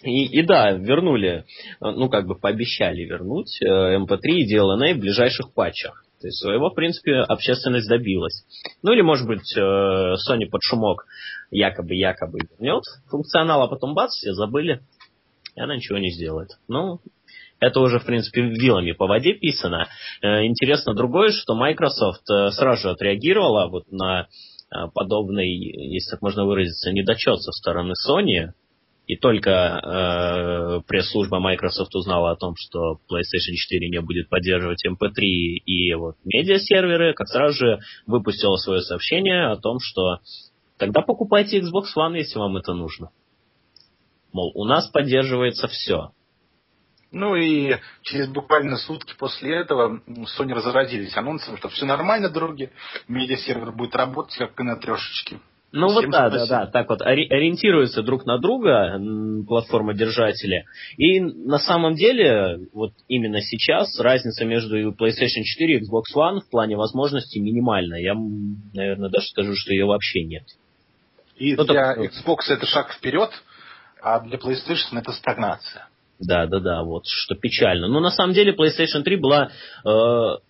И, 0.03 0.25
и 0.39 0.43
да, 0.43 0.73
вернули, 0.73 1.45
ну 1.81 2.09
как 2.09 2.27
бы 2.27 2.35
пообещали 2.39 3.03
вернуть 3.03 3.61
MP3 3.63 4.19
э, 4.23 4.31
и 4.33 4.55
DLNA 4.55 4.95
в 4.95 5.01
ближайших 5.01 5.53
патчах. 5.53 6.05
То 6.21 6.27
есть 6.27 6.39
своего, 6.39 6.71
в 6.71 6.75
принципе, 6.75 7.17
общественность 7.17 7.89
добилась. 7.89 8.45
Ну 8.83 8.93
или, 8.93 9.03
может 9.03 9.27
быть, 9.27 9.57
э, 9.57 9.61
Sony 9.61 10.47
под 10.51 10.63
шумок 10.63 11.05
якобы-якобы 11.51 12.39
вернет 12.51 12.83
функционал, 13.11 13.63
а 13.63 13.69
потом 13.69 13.95
бац, 13.95 14.13
все 14.13 14.33
забыли, 14.33 14.81
и 15.55 15.61
она 15.61 15.77
ничего 15.77 15.99
не 15.99 16.11
сделает. 16.11 16.51
Ну, 16.69 17.01
это 17.59 17.81
уже, 17.81 17.99
в 17.99 18.07
принципе, 18.07 18.43
вилами 18.43 18.93
по 18.93 19.07
воде 19.07 19.35
писано. 19.35 19.87
Э, 20.23 20.45
интересно 20.47 20.95
другое, 20.95 21.31
что 21.31 21.55
Microsoft 21.55 22.25
сразу 22.53 22.83
же 22.83 22.91
отреагировала 22.91 23.69
вот 23.69 23.91
на 23.91 24.29
подобный, 24.95 25.49
если 25.49 26.13
так 26.13 26.23
можно 26.23 26.45
выразиться, 26.45 26.93
недочет 26.93 27.43
со 27.43 27.51
стороны 27.51 27.95
Sony, 28.09 28.53
и 29.11 29.17
только 29.17 29.51
э, 29.51 30.81
пресс-служба 30.87 31.41
Microsoft 31.41 31.93
узнала 31.97 32.31
о 32.31 32.37
том, 32.37 32.55
что 32.57 33.01
PlayStation 33.11 33.55
4 33.57 33.91
не 33.91 34.01
будет 34.01 34.29
поддерживать 34.29 34.87
MP3 34.87 35.21
и 35.21 35.95
вот 35.95 36.15
медиа-серверы, 36.25 37.15
как 37.15 37.27
сразу 37.27 37.55
же 37.55 37.81
выпустила 38.07 38.55
свое 38.55 38.83
сообщение 38.83 39.49
о 39.49 39.57
том, 39.57 39.79
что 39.81 40.21
тогда 40.79 41.03
покупайте 41.03 41.59
Xbox 41.59 41.87
One, 41.99 42.19
если 42.19 42.39
вам 42.39 42.57
это 42.57 42.73
нужно. 42.73 43.11
Мол, 44.33 44.53
у 44.55 44.65
нас 44.65 44.89
поддерживается 44.91 45.67
все. 45.67 46.13
Ну 47.11 47.35
и 47.35 47.79
через 48.03 48.29
буквально 48.29 48.77
сутки 48.77 49.17
после 49.19 49.57
этого 49.57 50.01
Sony 50.39 50.53
разразились 50.53 51.17
анонсом, 51.17 51.57
что 51.57 51.69
все 51.69 51.85
нормально, 51.85 52.29
дороги, 52.29 52.71
медиа-сервер 53.09 53.73
будет 53.73 53.97
работать, 53.97 54.37
как 54.37 54.61
и 54.61 54.63
на 54.63 54.77
трешечке. 54.77 55.41
Ну 55.73 55.89
Всем 55.89 56.11
вот 56.11 56.11
да, 56.11 56.29
спасибо. 56.29 56.49
да, 56.49 56.65
да, 56.65 56.71
так 56.71 56.89
вот 56.89 57.01
ориентируются 57.03 58.03
друг 58.03 58.27
на 58.27 58.39
друга 58.39 59.01
платформа-держатели. 59.47 60.65
И 60.97 61.21
на 61.21 61.59
самом 61.59 61.95
деле, 61.95 62.59
вот 62.73 62.93
именно 63.07 63.41
сейчас 63.41 63.99
разница 64.01 64.45
между 64.45 64.91
PlayStation 64.93 65.43
4 65.45 65.77
и 65.77 65.81
Xbox 65.81 66.17
One 66.17 66.41
в 66.41 66.51
плане 66.51 66.77
возможностей 66.77 67.41
минимальная. 67.41 68.01
Я, 68.01 68.15
наверное, 68.75 69.11
даже 69.11 69.29
скажу, 69.29 69.55
что 69.55 69.73
ее 69.73 69.87
вообще 69.87 70.25
нет. 70.25 70.45
И 71.37 71.55
ну, 71.55 71.65
для 71.65 71.95
так, 71.95 71.99
Xbox 71.99 72.39
это 72.49 72.67
шаг 72.67 72.93
вперед, 72.93 73.31
а 74.03 74.21
для 74.21 74.39
PlayStation 74.39 74.99
это 74.99 75.13
стагнация. 75.13 75.87
Да, 76.19 76.47
да, 76.47 76.61
да, 76.61 76.83
вот 76.83 77.05
что 77.07 77.35
печально. 77.35 77.89
Но 77.89 78.01
на 78.01 78.11
самом 78.11 78.35
деле 78.35 78.53
PlayStation 78.53 79.03
3 79.03 79.17
была 79.17 79.51
э, 79.85 79.89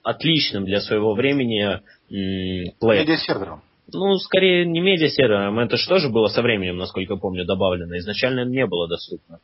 отличным 0.03 0.65
для 0.65 0.81
своего 0.81 1.15
времени 1.15 1.65
э, 1.65 2.73
плеером. 2.81 3.07
Медиасервером. 3.07 3.63
Ну, 3.93 4.17
скорее 4.19 4.67
не 4.67 4.81
медиа-сервером, 4.81 5.59
это 5.59 5.77
же 5.77 5.89
тоже 5.89 6.09
было 6.09 6.29
со 6.29 6.43
временем, 6.43 6.77
насколько 6.77 7.17
помню, 7.17 7.45
добавлено. 7.45 7.97
Изначально 7.99 8.45
не 8.45 8.67
было 8.67 8.89
доступно. 8.89 9.41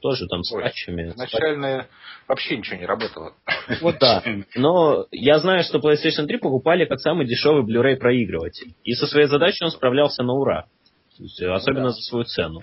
Тоже 0.00 0.26
там 0.26 0.42
с 0.42 0.52
Ой, 0.52 0.62
патчами. 0.62 1.08
Изначально 1.08 1.86
вообще 2.28 2.56
ничего 2.56 2.76
не 2.76 2.86
работало. 2.86 3.32
Вот 3.80 3.96
да. 3.98 4.22
Но 4.54 5.06
я 5.10 5.38
знаю, 5.38 5.64
что 5.64 5.78
PlayStation 5.78 6.26
3 6.26 6.38
покупали 6.38 6.84
как 6.84 7.00
самый 7.00 7.26
дешевый 7.26 7.64
Blu-ray 7.64 7.96
проигрыватель. 7.96 8.74
И 8.84 8.92
со 8.92 9.06
своей 9.06 9.26
задачей 9.26 9.64
он 9.64 9.70
справлялся 9.70 10.22
на 10.22 10.34
ура. 10.34 10.66
Есть, 11.18 11.42
особенно 11.42 11.86
да. 11.86 11.90
за 11.90 12.02
свою 12.02 12.24
цену. 12.24 12.60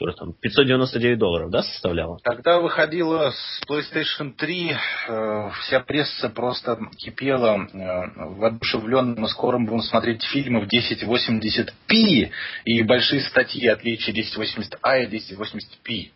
Которая 0.00 0.16
там 0.16 0.32
599 0.40 1.18
долларов, 1.18 1.50
да, 1.50 1.62
составляла? 1.62 2.18
Когда 2.22 2.58
выходила 2.58 3.32
с 3.32 3.60
PlayStation 3.68 4.32
3, 4.34 4.70
э, 4.70 5.50
вся 5.60 5.80
пресса 5.80 6.30
просто 6.30 6.78
кипела 6.96 7.66
э, 7.66 7.76
воодушевленным 8.16 9.26
и 9.26 9.28
скорым 9.28 9.66
будем 9.66 9.82
смотреть 9.82 10.22
фильмы 10.24 10.60
в 10.60 10.68
1080p 10.68 12.30
и 12.64 12.82
большие 12.82 13.20
статьи 13.20 13.66
отличия 13.66 14.14
1080i 14.14 15.04
и 15.04 15.34
1080p. 15.34 16.10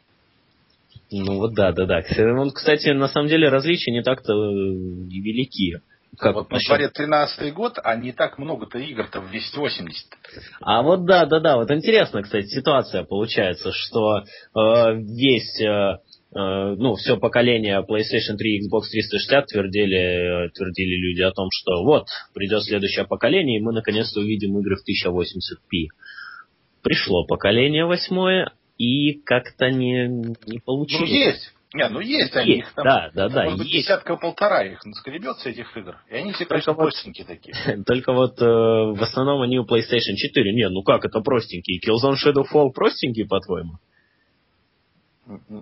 Ну 1.10 1.36
вот 1.36 1.54
да, 1.54 1.72
да, 1.72 1.84
да. 1.84 2.00
Кстати, 2.00 2.88
на 2.88 3.08
самом 3.08 3.28
деле 3.28 3.50
различия 3.50 3.92
не 3.92 4.02
так-то 4.02 4.32
э, 4.32 4.36
велики. 4.36 5.76
Как 6.18 6.34
вот 6.34 6.50
на 6.50 6.58
дворе 6.58 6.88
13 6.88 7.52
год, 7.54 7.78
а 7.82 7.96
не 7.96 8.12
так 8.12 8.38
много-то 8.38 8.78
игр-то 8.78 9.20
в 9.20 9.26
1080. 9.26 10.06
А 10.60 10.82
вот 10.82 11.04
да, 11.04 11.26
да, 11.26 11.40
да. 11.40 11.56
Вот 11.56 11.70
интересно, 11.70 12.22
кстати, 12.22 12.46
ситуация 12.46 13.04
получается, 13.04 13.70
что 13.72 14.18
э, 14.18 14.94
весь 14.96 15.60
э, 15.60 15.64
э 15.66 16.74
ну, 16.76 16.94
все 16.96 17.16
поколение 17.16 17.84
PlayStation 17.88 18.36
3 18.36 18.56
и 18.56 18.66
Xbox 18.66 18.82
360 18.90 19.46
твердили, 19.46 20.46
э, 20.46 20.50
твердили 20.50 20.96
люди 20.96 21.22
о 21.22 21.32
том, 21.32 21.48
что 21.50 21.82
вот, 21.84 22.06
придет 22.34 22.62
следующее 22.64 23.06
поколение, 23.06 23.58
и 23.58 23.62
мы 23.62 23.72
наконец-то 23.72 24.20
увидим 24.20 24.58
игры 24.58 24.76
в 24.76 24.80
1080p. 24.80 25.88
Пришло 26.82 27.24
поколение 27.26 27.86
восьмое, 27.86 28.52
и 28.78 29.20
как-то 29.22 29.70
не, 29.70 30.08
не 30.46 30.58
получилось. 30.58 31.10
Ну, 31.10 31.16
есть. 31.16 31.53
Не, 31.74 31.88
ну 31.88 31.98
есть, 31.98 32.34
они 32.36 32.58
их 32.58 32.72
там, 32.72 32.84
да, 32.84 33.10
да, 33.12 33.28
да, 33.28 33.44
может 33.44 33.58
быть, 33.58 33.72
есть. 33.72 33.88
десятка-полтора 33.88 34.62
их 34.62 34.84
наскребется 34.84 35.50
этих 35.50 35.76
игр. 35.76 35.96
И 36.08 36.14
они 36.14 36.32
все, 36.32 36.46
конечно, 36.46 36.72
простенькие 36.74 37.26
такие. 37.26 37.54
Только 37.86 38.12
вот 38.12 38.40
э, 38.40 38.44
в 38.44 39.02
основном 39.02 39.42
они 39.42 39.58
у 39.58 39.64
PlayStation 39.64 40.14
4. 40.14 40.54
Не, 40.54 40.68
ну 40.68 40.84
как 40.84 41.04
это 41.04 41.20
простенькие? 41.20 41.80
Killzone 41.80 42.14
Shadowfall 42.14 42.70
простенькие, 42.70 43.26
по-твоему? 43.26 43.72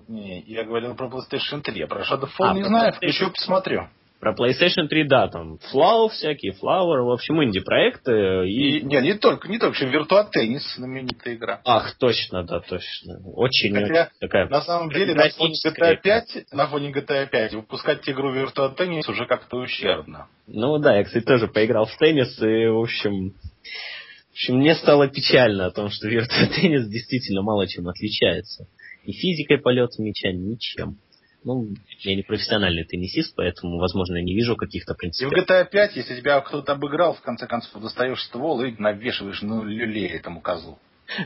Не, 0.08 0.42
я 0.42 0.64
говорил 0.64 0.94
про 0.94 1.06
PlayStation 1.06 1.62
3. 1.62 1.78
Я 1.78 1.86
про 1.86 2.02
Shadowfall 2.02 2.28
а, 2.40 2.54
не 2.54 2.64
знаю, 2.64 2.92
включу, 2.92 3.30
посмотрю. 3.30 3.88
Про 4.22 4.34
PlayStation 4.34 4.86
3, 4.86 5.08
да, 5.08 5.26
там 5.26 5.58
Flow 5.72 6.08
всякие, 6.08 6.52
Flower, 6.52 7.02
в 7.02 7.10
общем, 7.10 7.42
инди-проекты. 7.42 8.46
И... 8.48 8.78
и... 8.78 8.82
Не, 8.82 9.00
не 9.00 9.14
только, 9.14 9.48
не 9.48 9.58
только, 9.58 9.84
Virtua 9.84 10.28
Tennis, 10.32 10.60
знаменитая 10.76 11.34
игра. 11.34 11.60
Ах, 11.64 11.96
точно, 11.98 12.44
да, 12.44 12.60
точно. 12.60 13.18
Очень 13.34 13.74
Хотя, 13.74 14.10
такая... 14.20 14.48
На 14.48 14.62
самом 14.62 14.90
деле, 14.90 15.14
на 15.14 15.28
фоне 15.28 15.54
GTA 15.66 15.96
5, 16.00 16.52
на 16.52 16.68
фоне 16.68 16.92
GTA 16.92 17.28
5 17.28 17.54
выпускать 17.54 18.08
игру 18.08 18.32
Virtua 18.32 18.76
Tennis 18.76 19.10
уже 19.10 19.26
как-то 19.26 19.56
ущербно. 19.56 20.28
Ну 20.46 20.78
да, 20.78 20.98
я, 20.98 21.02
кстати, 21.02 21.24
тоже 21.24 21.48
поиграл 21.48 21.86
в 21.86 21.96
теннис, 21.96 22.40
и, 22.40 22.68
в 22.68 22.78
общем, 22.78 23.30
в 23.30 24.34
общем, 24.34 24.58
мне 24.58 24.76
стало 24.76 25.08
печально 25.08 25.66
о 25.66 25.72
том, 25.72 25.90
что 25.90 26.08
Virtua 26.08 26.48
Tennis 26.48 26.84
действительно 26.84 27.42
мало 27.42 27.66
чем 27.66 27.88
отличается. 27.88 28.68
И 29.04 29.10
физикой 29.10 29.58
полета 29.58 30.00
мяча, 30.00 30.30
ничем. 30.30 30.98
Ну, 31.44 31.68
я 32.00 32.14
не 32.14 32.22
профессиональный 32.22 32.84
теннисист, 32.84 33.34
поэтому, 33.34 33.78
возможно, 33.78 34.16
я 34.16 34.22
не 34.22 34.34
вижу 34.34 34.56
каких-то 34.56 34.94
принципов. 34.94 35.32
И 35.32 35.40
в 35.40 35.44
GTA 35.44 35.68
5, 35.68 35.96
если 35.96 36.16
тебя 36.16 36.40
кто-то 36.40 36.72
обыграл, 36.72 37.14
в 37.14 37.20
конце 37.20 37.46
концов, 37.46 37.82
достаешь 37.82 38.22
ствол 38.24 38.62
и 38.62 38.74
навешиваешь 38.78 39.42
ну, 39.42 39.64
люлей 39.64 40.06
этому 40.06 40.40
козлу. 40.40 40.78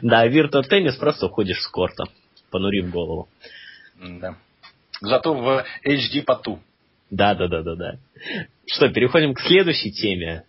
Да, 0.03 0.27
Virtua 0.27 0.63
теннис 0.63 0.97
просто 0.97 1.27
уходишь 1.27 1.61
с 1.61 1.69
корта, 1.69 2.05
понурив 2.51 2.91
голову. 2.91 3.29
Да. 4.01 4.37
Зато 5.01 5.35
в 5.35 5.65
HD 5.85 6.23
поту. 6.23 6.61
Да, 7.11 7.35
да, 7.35 7.49
да, 7.49 7.63
да, 7.63 7.75
да. 7.77 7.99
Что, 8.67 8.89
переходим 8.89 9.35
к 9.35 9.41
следующей 9.41 9.93
теме. 9.93 10.45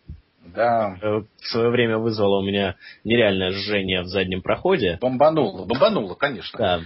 Да. 0.55 0.97
Э, 1.01 1.21
в 1.39 1.47
свое 1.47 1.69
время 1.69 1.97
вызвало 1.97 2.39
у 2.39 2.45
меня 2.45 2.75
нереальное 3.03 3.51
жжение 3.51 4.01
в 4.01 4.07
заднем 4.07 4.41
проходе. 4.41 4.97
Бомбануло, 5.01 5.65
бомбануло, 5.65 6.15
конечно. 6.15 6.57
Да. 6.57 6.81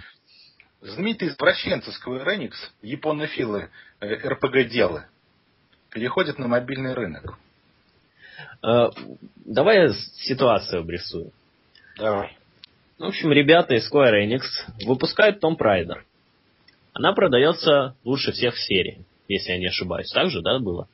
Знаменитые 0.82 1.30
извращенцы 1.30 1.92
Square 1.92 2.26
Enix, 2.26 2.54
японофилы, 2.82 3.70
РПГ-делы, 4.02 5.06
переходят 5.92 6.40
на 6.40 6.48
мобильный 6.48 6.94
рынок. 6.94 7.38
Э, 8.64 8.90
давай 9.46 9.88
я 9.88 9.94
ситуацию 9.94 10.82
обрисую. 10.82 11.32
Давай. 11.98 12.36
Ну, 12.98 13.06
в 13.06 13.10
общем, 13.10 13.32
ребята 13.32 13.76
из 13.76 13.92
Square 13.92 14.26
Enix 14.26 14.42
выпускают 14.86 15.44
Tomb 15.44 15.58
Raider. 15.58 16.02
Она 16.94 17.14
продается 17.14 17.96
лучше 18.04 18.32
всех 18.32 18.56
в 18.56 18.60
серии, 18.60 19.06
если 19.28 19.52
я 19.52 19.60
не 19.60 19.68
ошибаюсь. 19.68 20.12
Так 20.12 20.30
же, 20.32 20.42
да, 20.42 20.58
было? 20.60 20.88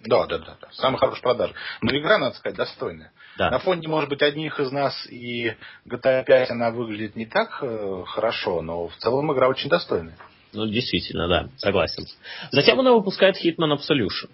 Да, 0.00 0.26
да, 0.26 0.38
да. 0.38 0.56
Самый 0.72 0.98
хороший 0.98 1.20
продаж. 1.20 1.52
Но 1.82 1.96
игра, 1.96 2.18
надо 2.18 2.36
сказать, 2.36 2.56
достойная. 2.56 3.12
Да. 3.36 3.50
На 3.50 3.58
фоне, 3.58 3.86
может 3.86 4.08
быть, 4.08 4.22
одних 4.22 4.58
из 4.58 4.72
нас 4.72 4.94
и 5.10 5.54
GTA 5.86 6.24
5 6.24 6.50
она 6.50 6.70
выглядит 6.70 7.16
не 7.16 7.26
так 7.26 7.58
э, 7.62 8.04
хорошо, 8.06 8.62
но 8.62 8.88
в 8.88 8.96
целом 8.96 9.32
игра 9.32 9.48
очень 9.48 9.68
достойная. 9.68 10.16
Ну, 10.52 10.66
действительно, 10.66 11.28
да, 11.28 11.48
согласен. 11.58 12.04
Затем 12.50 12.80
она 12.80 12.92
выпускает 12.92 13.36
Hitman 13.36 13.76
Absolution. 13.76 14.30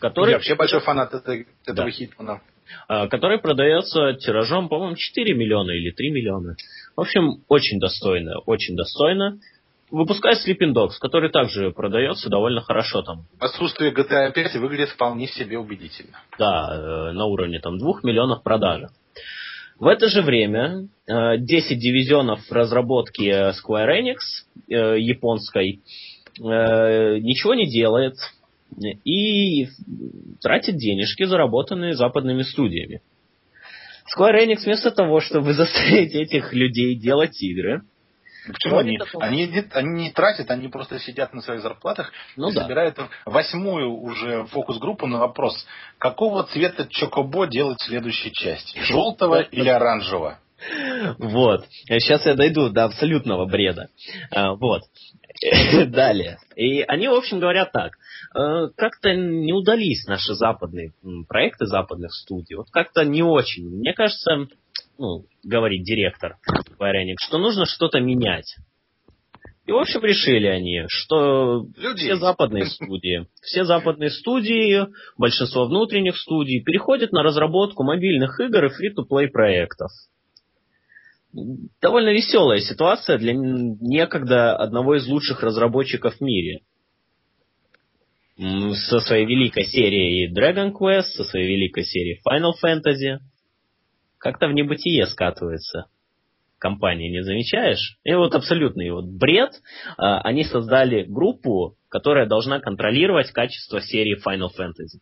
Который... 0.00 0.30
Я 0.30 0.36
вообще 0.36 0.54
большой 0.54 0.80
фанат 0.80 1.14
этой, 1.14 1.46
этого 1.64 1.86
да. 1.86 1.90
Хитмана. 1.90 2.40
Который 2.88 3.38
продается 3.38 4.14
тиражом, 4.14 4.68
по-моему, 4.68 4.96
4 4.96 5.34
миллиона 5.34 5.70
или 5.70 5.90
3 5.92 6.10
миллиона. 6.10 6.56
В 6.96 7.00
общем, 7.02 7.44
очень 7.48 7.78
достойно, 7.78 8.38
очень 8.40 8.74
достойно 8.74 9.38
выпускает 9.90 10.38
Sleeping 10.38 10.72
Dogs, 10.74 10.98
который 11.00 11.30
также 11.30 11.70
продается 11.70 12.28
довольно 12.28 12.60
хорошо 12.60 13.02
там. 13.02 13.26
Отсутствие 13.38 13.92
GTA 13.92 14.32
5 14.32 14.56
выглядит 14.56 14.90
вполне 14.90 15.28
себе 15.28 15.58
убедительно. 15.58 16.18
Да, 16.38 16.68
э, 16.70 17.12
на 17.12 17.26
уровне 17.26 17.60
там 17.60 17.78
2 17.78 18.00
миллионов 18.02 18.42
продаж. 18.42 18.90
В 19.78 19.86
это 19.86 20.08
же 20.08 20.22
время 20.22 20.88
10 21.06 21.06
э, 21.08 21.74
дивизионов 21.74 22.40
разработки 22.50 23.50
Square 23.50 24.00
Enix 24.00 24.16
э, 24.68 24.98
японской 24.98 25.80
ничего 26.38 27.54
не 27.54 27.66
делает 27.66 28.16
и 29.04 29.68
тратит 30.42 30.76
денежки, 30.76 31.24
заработанные 31.24 31.94
западными 31.94 32.42
студиями. 32.42 33.00
Square 34.14 34.46
Enix 34.46 34.64
вместо 34.64 34.90
того, 34.90 35.20
чтобы 35.20 35.52
заставить 35.54 36.14
этих 36.14 36.52
людей 36.52 36.94
делать 36.94 37.42
игры, 37.42 37.82
Почему 38.46 38.78
они, 38.78 38.98
они, 39.20 39.46
не, 39.46 39.64
они 39.72 40.02
не 40.04 40.10
тратят, 40.12 40.50
они 40.50 40.68
просто 40.68 40.98
сидят 40.98 41.32
на 41.34 41.42
своих 41.42 41.62
зарплатах 41.62 42.12
ну, 42.36 42.50
и 42.50 42.54
да. 42.54 42.62
собирают 42.62 42.98
восьмую 43.24 43.92
уже 43.92 44.44
фокус-группу 44.46 45.06
на 45.06 45.18
вопрос, 45.18 45.66
какого 45.98 46.44
цвета 46.44 46.86
Чокобо 46.88 47.46
делать 47.46 47.80
следующей 47.80 48.32
части? 48.32 48.78
Желтого 48.80 49.40
или 49.40 49.68
оранжевого? 49.68 50.38
Вот. 51.18 51.66
Сейчас 51.86 52.24
я 52.26 52.34
дойду 52.34 52.70
до 52.70 52.84
абсолютного 52.84 53.46
бреда. 53.46 53.88
А, 54.30 54.54
вот. 54.54 54.82
Далее. 55.88 56.38
И 56.54 56.80
они, 56.82 57.08
в 57.08 57.14
общем, 57.14 57.40
говорят 57.40 57.72
так. 57.72 57.92
«Э, 58.34 58.68
как-то 58.76 59.14
не 59.14 59.52
удались 59.52 60.06
наши 60.06 60.34
западные 60.34 60.92
проекты 61.28 61.66
западных 61.66 62.12
студий. 62.14 62.56
Вот 62.56 62.68
как-то 62.70 63.04
не 63.04 63.22
очень. 63.22 63.68
Мне 63.68 63.92
кажется, 63.92 64.46
ну, 64.98 65.26
говорит 65.44 65.82
директор 65.84 66.36
Варяник, 66.78 67.18
что 67.20 67.38
нужно 67.38 67.66
что-то 67.66 68.00
менять. 68.00 68.56
И, 69.66 69.72
в 69.72 69.76
общем, 69.76 70.00
решили 70.04 70.46
они, 70.46 70.84
что 70.86 71.66
Люди. 71.76 72.04
все 72.04 72.16
западные 72.16 72.66
студии, 72.66 73.26
все 73.42 73.64
западные 73.64 74.10
студии, 74.10 74.86
большинство 75.18 75.66
внутренних 75.66 76.16
студий 76.16 76.62
переходят 76.62 77.10
на 77.10 77.24
разработку 77.24 77.82
мобильных 77.82 78.38
игр 78.38 78.66
и 78.66 78.68
фри-то-плей 78.68 79.28
проектов. 79.28 79.90
Довольно 81.82 82.10
веселая 82.10 82.60
ситуация 82.60 83.18
для 83.18 83.34
некогда 83.34 84.56
одного 84.56 84.96
из 84.96 85.06
лучших 85.08 85.42
разработчиков 85.42 86.16
в 86.16 86.20
мире. 86.20 86.60
Со 88.38 89.00
своей 89.00 89.26
великой 89.26 89.64
серией 89.64 90.32
Dragon 90.32 90.70
Quest, 90.72 91.16
со 91.16 91.24
своей 91.24 91.48
великой 91.48 91.84
серией 91.84 92.20
Final 92.24 92.52
Fantasy– 92.62 93.18
как-то 94.26 94.48
в 94.48 94.52
небытие 94.52 95.06
скатывается 95.06 95.86
компания, 96.58 97.10
не 97.10 97.22
замечаешь? 97.22 97.96
И 98.02 98.12
вот 98.14 98.34
абсолютный 98.34 98.90
вот 98.90 99.04
бред. 99.04 99.52
А, 99.96 100.20
они 100.22 100.42
создали 100.44 101.04
группу, 101.04 101.76
которая 101.88 102.26
должна 102.26 102.58
контролировать 102.58 103.30
качество 103.30 103.80
серии 103.80 104.16
Final 104.16 104.48
Fantasy. 104.58 105.00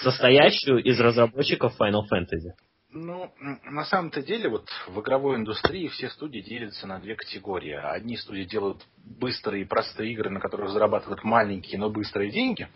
Состоящую 0.00 0.84
из 0.84 1.00
разработчиков 1.00 1.74
Final 1.80 2.02
Fantasy. 2.12 2.52
Ну, 2.90 3.30
на 3.64 3.84
самом-то 3.84 4.22
деле, 4.22 4.48
вот 4.48 4.68
в 4.86 5.00
игровой 5.00 5.36
индустрии 5.36 5.88
все 5.88 6.08
студии 6.10 6.38
делятся 6.38 6.86
на 6.86 7.00
две 7.00 7.16
категории. 7.16 7.72
Одни 7.72 8.16
студии 8.16 8.44
делают 8.44 8.82
быстрые 9.04 9.64
и 9.64 9.66
простые 9.66 10.12
игры, 10.12 10.30
на 10.30 10.38
которых 10.38 10.70
зарабатывают 10.70 11.24
маленькие, 11.24 11.80
но 11.80 11.90
быстрые 11.90 12.30
деньги. 12.30 12.68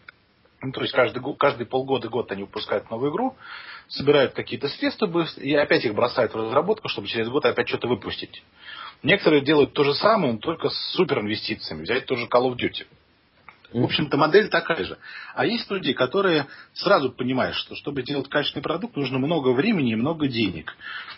Ну, 0.61 0.71
то 0.71 0.81
есть 0.81 0.93
каждый, 0.93 1.23
каждый 1.37 1.67
полгода, 1.67 2.09
год 2.09 2.31
они 2.31 2.43
выпускают 2.43 2.91
новую 2.91 3.11
игру, 3.11 3.37
собирают 3.93 4.33
какие-то 4.33 4.69
средства 4.69 5.27
и 5.37 5.55
опять 5.55 5.85
их 5.85 5.95
бросают 5.95 6.33
в 6.33 6.37
разработку, 6.37 6.89
чтобы 6.89 7.09
через 7.09 7.29
год 7.29 7.45
опять 7.45 7.69
что-то 7.69 7.89
выпустить. 7.89 8.43
Некоторые 9.03 9.43
делают 9.43 9.73
то 9.73 9.85
же 9.85 9.95
самое, 9.95 10.33
но 10.35 10.39
только 10.39 10.69
с 10.71 10.93
супер 10.93 11.21
инвестициями. 11.21 11.83
Взять 11.83 12.07
тоже 12.07 12.27
Call 12.27 12.51
of 12.51 12.57
Duty. 12.57 12.87
В 13.73 13.85
общем-то, 13.85 14.17
модель 14.17 14.49
такая 14.49 14.85
же. 14.85 14.99
А 15.35 15.47
есть 15.47 15.71
люди, 15.71 15.93
которые 15.93 16.47
сразу 16.75 17.11
понимают, 17.11 17.57
что 17.57 17.75
чтобы 17.75 18.03
делать 18.03 18.29
качественный 18.29 18.63
продукт, 18.63 18.97
нужно 18.97 19.19
много 19.19 19.51
времени 19.51 19.93
и 19.93 19.97
много 19.97 20.29
денег. 20.29 20.77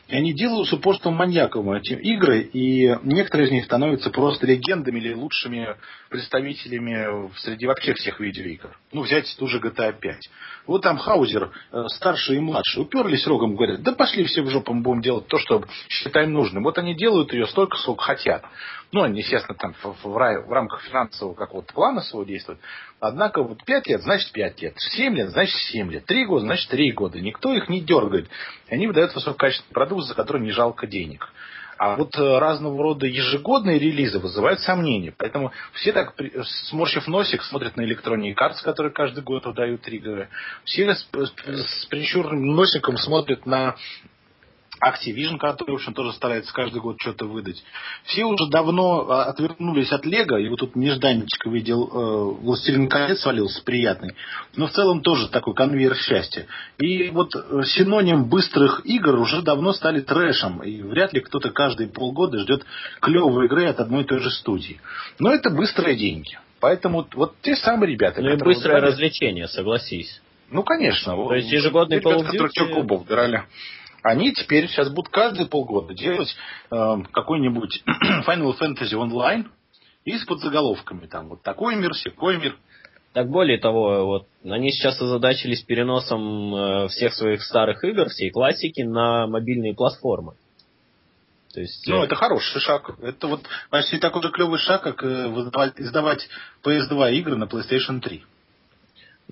И 0.08 0.14
они 0.14 0.34
делают 0.34 0.68
с 0.68 0.72
упорством 0.72 1.14
маньяков 1.14 1.66
эти 1.66 1.94
игры, 1.94 2.40
и 2.40 2.94
некоторые 3.02 3.48
из 3.48 3.52
них 3.52 3.64
становятся 3.64 4.10
просто 4.10 4.46
легендами 4.46 4.98
или 5.00 5.14
лучшими 5.14 5.76
представителями 6.10 7.30
среди 7.38 7.66
вообще 7.66 7.94
всех 7.94 8.20
видеоигр. 8.20 8.76
Ну, 8.92 9.02
взять 9.02 9.34
ту 9.38 9.46
же 9.48 9.58
GTA 9.58 9.98
5. 9.98 10.16
Вот 10.66 10.82
там 10.82 10.98
Хаузер, 10.98 11.50
э, 11.72 11.84
старший 11.88 12.36
и 12.36 12.40
младший, 12.40 12.82
уперлись 12.82 13.26
рогом, 13.26 13.56
говорят, 13.56 13.82
да 13.82 13.92
пошли 13.92 14.24
все 14.24 14.42
в 14.42 14.50
жопу, 14.50 14.72
мы 14.72 14.82
будем 14.82 15.02
делать 15.02 15.26
то, 15.26 15.38
что 15.38 15.64
считаем 15.88 16.32
нужным. 16.32 16.64
Вот 16.64 16.78
они 16.78 16.94
делают 16.94 17.32
ее 17.32 17.46
столько, 17.46 17.76
сколько 17.78 18.04
хотят. 18.04 18.44
Ну, 18.94 19.02
они, 19.02 19.22
естественно, 19.22 19.58
там 19.58 19.74
в, 19.82 20.04
в, 20.04 20.52
рамках 20.52 20.82
финансового 20.82 21.34
какого-то 21.34 21.74
плана 21.74 22.00
своего 22.00 22.24
действуют. 22.24 22.60
Однако 23.00 23.42
вот 23.42 23.64
5 23.64 23.88
лет, 23.88 24.02
значит 24.02 24.30
5 24.30 24.62
лет. 24.62 24.74
7 24.78 25.16
лет, 25.16 25.30
значит 25.30 25.56
7 25.72 25.90
лет. 25.90 26.06
3 26.06 26.26
года, 26.26 26.46
значит 26.46 26.68
3 26.70 26.92
года. 26.92 27.20
Никто 27.20 27.52
их 27.52 27.68
не 27.68 27.80
дергает. 27.80 28.28
Они 28.70 28.86
выдают 28.86 29.12
высококачественный 29.12 29.74
продукт, 29.74 30.04
за 30.04 30.14
который 30.14 30.42
не 30.42 30.52
жалко 30.52 30.86
денег. 30.86 31.28
А 31.76 31.96
вот 31.96 32.16
э, 32.16 32.38
разного 32.38 32.80
рода 32.80 33.06
ежегодные 33.06 33.80
релизы 33.80 34.20
вызывают 34.20 34.60
сомнения. 34.60 35.12
Поэтому 35.18 35.50
все 35.72 35.92
так, 35.92 36.14
сморщив 36.68 37.08
носик, 37.08 37.42
смотрят 37.42 37.76
на 37.76 37.82
электронные 37.82 38.32
карты, 38.32 38.62
которые 38.62 38.92
каждый 38.92 39.24
год 39.24 39.44
выдают 39.44 39.82
триггеры. 39.82 40.28
Все 40.62 40.94
с, 40.94 41.04
с 41.12 41.86
прищурным 41.86 42.54
носиком 42.54 42.96
смотрят 42.96 43.44
на 43.44 43.74
Activision, 44.84 45.38
который, 45.38 45.72
в 45.72 45.74
общем, 45.74 45.94
тоже 45.94 46.12
старается 46.12 46.52
каждый 46.52 46.80
год 46.80 46.96
что-то 47.00 47.26
выдать. 47.26 47.62
Все 48.04 48.24
уже 48.24 48.50
давно 48.50 49.10
а, 49.10 49.24
отвернулись 49.24 49.90
от 49.92 50.04
Лего, 50.04 50.38
и 50.38 50.48
вот 50.48 50.60
тут 50.60 50.76
нежданничка 50.76 51.48
видел, 51.48 51.88
э, 51.88 52.42
«Властелин 52.42 52.88
колец» 52.88 53.20
свалился 53.20 53.62
приятный, 53.64 54.14
но 54.56 54.66
в 54.66 54.72
целом 54.72 55.00
тоже 55.00 55.28
такой 55.28 55.54
конвейер 55.54 55.94
счастья. 55.96 56.46
И 56.78 57.10
вот 57.10 57.34
э, 57.34 57.62
синоним 57.64 58.28
быстрых 58.28 58.82
игр 58.84 59.18
уже 59.18 59.42
давно 59.42 59.72
стали 59.72 60.00
трэшем, 60.00 60.62
и 60.62 60.82
вряд 60.82 61.12
ли 61.12 61.20
кто-то 61.20 61.50
каждые 61.50 61.88
полгода 61.88 62.38
ждет 62.40 62.64
клевой 63.00 63.46
игры 63.46 63.66
от 63.66 63.80
одной 63.80 64.02
и 64.02 64.06
той 64.06 64.20
же 64.20 64.30
студии. 64.30 64.80
Но 65.18 65.32
это 65.32 65.50
быстрые 65.50 65.96
деньги. 65.96 66.38
Поэтому 66.60 67.06
вот 67.14 67.34
те 67.42 67.56
самые 67.56 67.92
ребята... 67.92 68.22
Ну 68.22 68.32
и 68.32 68.36
быстрое 68.36 68.80
вот, 68.80 68.88
развлечение, 68.88 69.48
согласись. 69.48 70.22
Ну, 70.50 70.62
конечно. 70.62 71.14
То 71.14 71.34
есть 71.34 71.50
ежегодный 71.50 71.98
Call 71.98 72.20
of 72.20 72.30
Duty... 72.30 72.72
кубов 72.72 73.06
драли. 73.06 73.44
Они 74.04 74.34
теперь 74.34 74.68
сейчас 74.68 74.90
будут 74.90 75.10
каждые 75.10 75.46
полгода 75.46 75.94
делать 75.94 76.36
э, 76.70 76.96
какой-нибудь 77.10 77.82
Final 78.26 78.54
Fantasy 78.60 78.92
Online 78.92 79.46
и 80.04 80.18
с 80.18 80.24
подзаголовками. 80.26 81.06
Там 81.06 81.30
вот 81.30 81.42
такой 81.42 81.74
мир, 81.76 81.94
секой 81.94 82.36
мир. 82.36 82.54
Так 83.14 83.30
более 83.30 83.58
того, 83.58 84.04
вот 84.04 84.26
они 84.44 84.72
сейчас 84.72 85.00
озадачились 85.00 85.62
переносом 85.62 86.54
э, 86.54 86.88
всех 86.88 87.14
своих 87.14 87.42
старых 87.42 87.82
игр, 87.82 88.10
всей 88.10 88.30
классики 88.30 88.82
на 88.82 89.26
мобильные 89.26 89.74
платформы. 89.74 90.34
То 91.54 91.60
есть, 91.60 91.86
ну, 91.86 92.02
э... 92.02 92.04
это 92.04 92.14
хороший 92.14 92.60
шаг. 92.60 92.98
Это 93.00 93.26
вот 93.26 93.40
почти 93.70 93.96
такой 93.96 94.20
же 94.20 94.30
клевый 94.30 94.58
шаг, 94.58 94.82
как 94.82 95.02
э, 95.02 95.28
издавать 95.78 96.28
PS2 96.62 97.14
игры 97.14 97.36
на 97.36 97.44
PlayStation 97.44 98.00
3. 98.00 98.22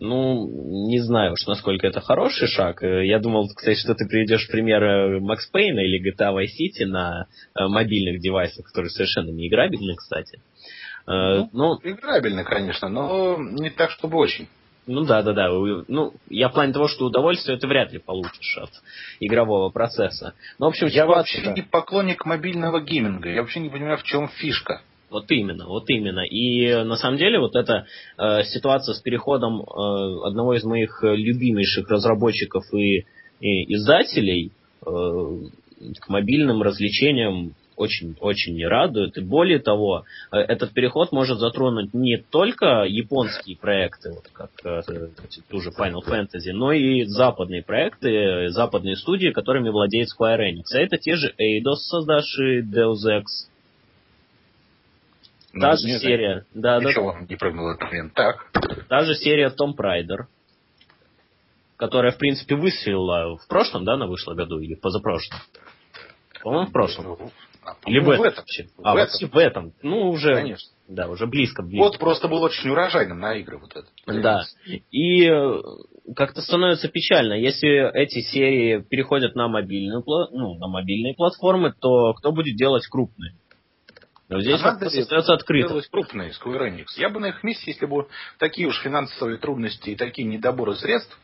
Ну, 0.01 0.89
не 0.89 1.01
знаю 1.01 1.33
уж, 1.33 1.47
насколько 1.47 1.87
это 1.87 2.01
хороший 2.01 2.49
шаг. 2.49 2.83
Э, 2.83 3.07
я 3.07 3.19
думал, 3.19 3.49
кстати, 3.49 3.79
что 3.79 3.95
ты 3.95 4.07
приведешь 4.07 4.49
пример 4.49 5.21
Макс 5.21 5.47
Пейна 5.51 5.81
или 5.81 6.01
GTA 6.01 6.35
Vice 6.35 6.47
City 6.59 6.87
на 6.87 7.27
э, 7.55 7.67
мобильных 7.67 8.21
девайсах, 8.21 8.67
которые 8.67 8.91
совершенно 8.91 9.31
не 9.31 9.49
играбельны, 9.49 9.95
кстати. 9.95 10.41
Э, 11.07 11.45
ну, 11.51 11.51
ну, 11.53 11.81
играбельны, 11.83 12.45
конечно, 12.45 12.89
но 12.89 13.37
не 13.39 13.71
так, 13.71 13.91
чтобы 13.91 14.19
очень. 14.19 14.49
Ну 14.87 15.05
да, 15.05 15.23
да, 15.23 15.33
да. 15.33 15.49
Ну, 15.49 16.15
я 16.29 16.49
в 16.49 16.55
плане 16.55 16.73
того, 16.73 16.89
что 16.89 17.07
удовольствие 17.07 17.57
ты 17.57 17.69
вряд 17.69 17.93
ли 17.93 17.99
получишь 17.99 18.59
от 18.59 18.71
игрового 19.21 19.71
процесса. 19.71 20.35
Ну, 20.59 20.67
в 20.67 20.69
общем, 20.71 20.89
я 20.89 21.07
вообще 21.07 21.53
не 21.53 21.63
поклонник 21.63 22.27
мобильного 22.27 22.81
гейминга. 22.81 23.29
Я 23.29 23.43
вообще 23.43 23.61
не 23.61 23.69
понимаю, 23.69 23.99
в 23.99 24.03
чем 24.03 24.29
фишка. 24.29 24.83
Вот 25.13 25.31
именно, 25.31 25.67
вот 25.67 25.85
именно. 25.89 26.21
И 26.21 26.83
на 26.85 26.97
самом 26.97 27.19
деле 27.19 27.39
вот 27.39 27.55
эта 27.55 27.87
э, 28.19 28.43
ситуация 28.45 28.95
с 28.95 29.01
переходом 29.01 29.61
э, 29.61 29.65
одного 30.27 30.55
из 30.55 30.65
моих 30.65 31.01
любимейших 31.03 31.89
разработчиков 31.91 32.65
и, 32.73 33.05
и 33.41 33.75
издателей 33.75 34.53
э, 34.85 34.91
к 34.91 36.09
мобильным 36.09 36.63
развлечениям 36.63 37.55
очень-очень 37.77 38.55
не 38.55 38.67
радует. 38.67 39.17
И 39.19 39.21
более 39.21 39.59
того, 39.59 40.05
э, 40.31 40.37
этот 40.37 40.73
переход 40.73 41.13
может 41.13 41.39
затронуть 41.39 41.93
не 41.93 42.17
только 42.17 42.85
японские 42.85 43.57
проекты, 43.57 44.13
вот 44.13 44.29
как 44.33 44.51
э, 44.65 44.81
ту 45.51 45.61
же 45.61 45.71
Final 45.71 46.03
Fantasy, 46.07 46.53
но 46.53 46.73
и 46.73 47.05
западные 47.05 47.63
проекты, 47.63 48.49
западные 48.49 48.97
студии, 48.97 49.29
которыми 49.29 49.69
владеет 49.69 50.09
Square 50.09 50.39
Enix. 50.39 50.75
А 50.75 50.81
это 50.81 50.97
те 50.97 51.17
же 51.17 51.35
Eidos, 51.39 51.77
создавшие 51.89 52.63
Deus 52.63 53.05
Ex, 53.07 53.25
ну, 55.53 55.61
Та 55.61 55.77
же 55.77 55.99
серия. 55.99 56.47
Да, 56.55 56.79
Ничего 56.79 57.13
да. 57.13 57.27
не 57.29 57.37
прыгнул 57.37 57.71
этот 57.71 57.83
момент. 57.83 58.15
Так. 58.15 58.51
Та 58.89 59.05
же 59.05 59.15
серия 59.15 59.51
Том 59.51 59.75
Прайдер, 59.75 60.29
которая, 61.77 62.13
в 62.13 62.19
принципе, 62.19 62.55
выстрелила 62.55 63.37
в 63.37 63.47
прошлом, 63.49 63.85
да, 63.85 63.95
она 63.95 64.07
вышла 64.07 64.35
году 64.35 64.61
или 64.61 64.75
позапрошлом? 64.75 65.41
По-моему, 66.43 66.69
в 66.69 66.73
прошлом. 66.73 67.05
Ну, 67.05 67.31
а, 67.65 67.77
Или 67.87 68.01
в 68.01 68.11
этом? 68.11 68.25
В 68.25 68.27
этом. 68.27 68.45
А, 68.83 68.95
в 68.95 68.97
этом. 68.97 69.29
в 69.31 69.37
этом. 69.37 69.73
Ну, 69.83 70.11
уже, 70.11 70.35
Конечно. 70.35 70.69
да, 70.89 71.09
уже 71.09 71.27
близко, 71.27 71.63
близко. 71.63 71.85
Вот 71.85 71.99
просто 71.99 72.27
был 72.27 72.43
очень 72.43 72.71
урожайным 72.71 73.21
на 73.21 73.35
игры 73.35 73.59
вот 73.59 73.71
этот. 73.71 73.91
Да. 74.07 74.43
И 74.91 75.25
э, 75.29 75.61
как-то 76.17 76.41
становится 76.43 76.89
печально, 76.89 77.35
если 77.35 77.93
эти 77.97 78.21
серии 78.21 78.81
переходят 78.81 79.37
на 79.37 79.47
мобильную, 79.47 80.03
ну, 80.33 80.55
на 80.59 80.67
мобильные 80.67 81.15
платформы, 81.15 81.73
то 81.79 82.15
кто 82.15 82.33
будет 82.33 82.57
делать 82.57 82.87
крупные? 82.89 83.35
Но 84.33 84.41
здесь 84.41 84.61
а 84.63 84.73
вопрос 84.73 84.97
остается 84.97 85.35
открытым. 85.35 85.83
крупные 85.91 86.31
Square 86.31 86.71
Enix. 86.71 86.87
Я 86.97 87.11
бы 87.11 87.21
на 87.21 87.27
их 87.27 87.45
месте, 87.45 87.71
если 87.71 87.85
бы 87.85 88.07
такие 88.39 88.67
уж 88.67 88.81
финансовые 88.81 89.37
трудности 89.37 89.91
и 89.91 89.95
такие 89.95 90.27
недоборы 90.27 90.75
средств, 90.75 91.19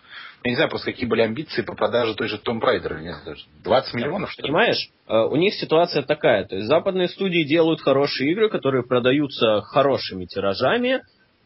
я 0.44 0.50
не 0.50 0.56
знаю 0.56 0.68
просто, 0.70 0.92
какие 0.92 1.08
были 1.08 1.22
амбиции 1.22 1.62
по 1.62 1.74
продаже 1.74 2.14
той 2.14 2.28
же 2.28 2.36
Tomb 2.36 2.60
Raider. 2.60 3.00
Не 3.00 3.14
знаю, 3.14 3.36
20 3.64 3.94
миллионов, 3.94 4.30
что 4.30 4.42
ли? 4.42 4.48
Понимаешь, 4.48 4.90
э, 5.08 5.16
у 5.16 5.36
них 5.36 5.54
ситуация 5.54 6.02
такая. 6.02 6.44
То 6.44 6.56
есть 6.56 6.68
западные 6.68 7.08
студии 7.08 7.44
делают 7.44 7.80
хорошие 7.80 8.30
игры, 8.32 8.50
которые 8.50 8.84
продаются 8.86 9.62
хорошими 9.62 10.26
тиражами, 10.26 11.00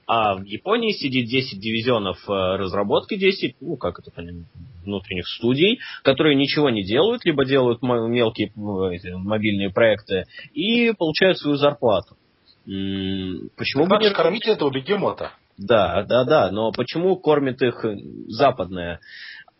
а 0.06 0.34
в 0.34 0.44
Японии 0.44 0.92
сидит 0.92 1.28
10 1.28 1.60
дивизионов 1.60 2.18
э, 2.28 2.32
разработки, 2.32 3.16
10, 3.16 3.56
ну 3.60 3.76
как 3.76 3.98
это 3.98 4.10
понятно, 4.10 4.46
внутренних 4.84 5.26
студий, 5.28 5.80
которые 6.02 6.34
ничего 6.36 6.70
не 6.70 6.82
делают, 6.82 7.24
либо 7.24 7.44
делают 7.44 7.82
мелкие 7.82 8.52
мобильные 8.54 9.70
проекты 9.70 10.26
и 10.52 10.92
получают 10.92 11.38
свою 11.38 11.56
зарплату. 11.56 12.16
Почему 12.64 13.86
бы 13.86 13.96
не 13.98 14.10
кормить 14.10 14.46
этого 14.46 14.70
бегемота? 14.70 15.32
Да, 15.58 16.04
да, 16.04 16.24
да, 16.24 16.50
но 16.50 16.72
почему 16.72 17.16
кормит 17.16 17.60
их 17.62 17.84
западная 18.28 19.00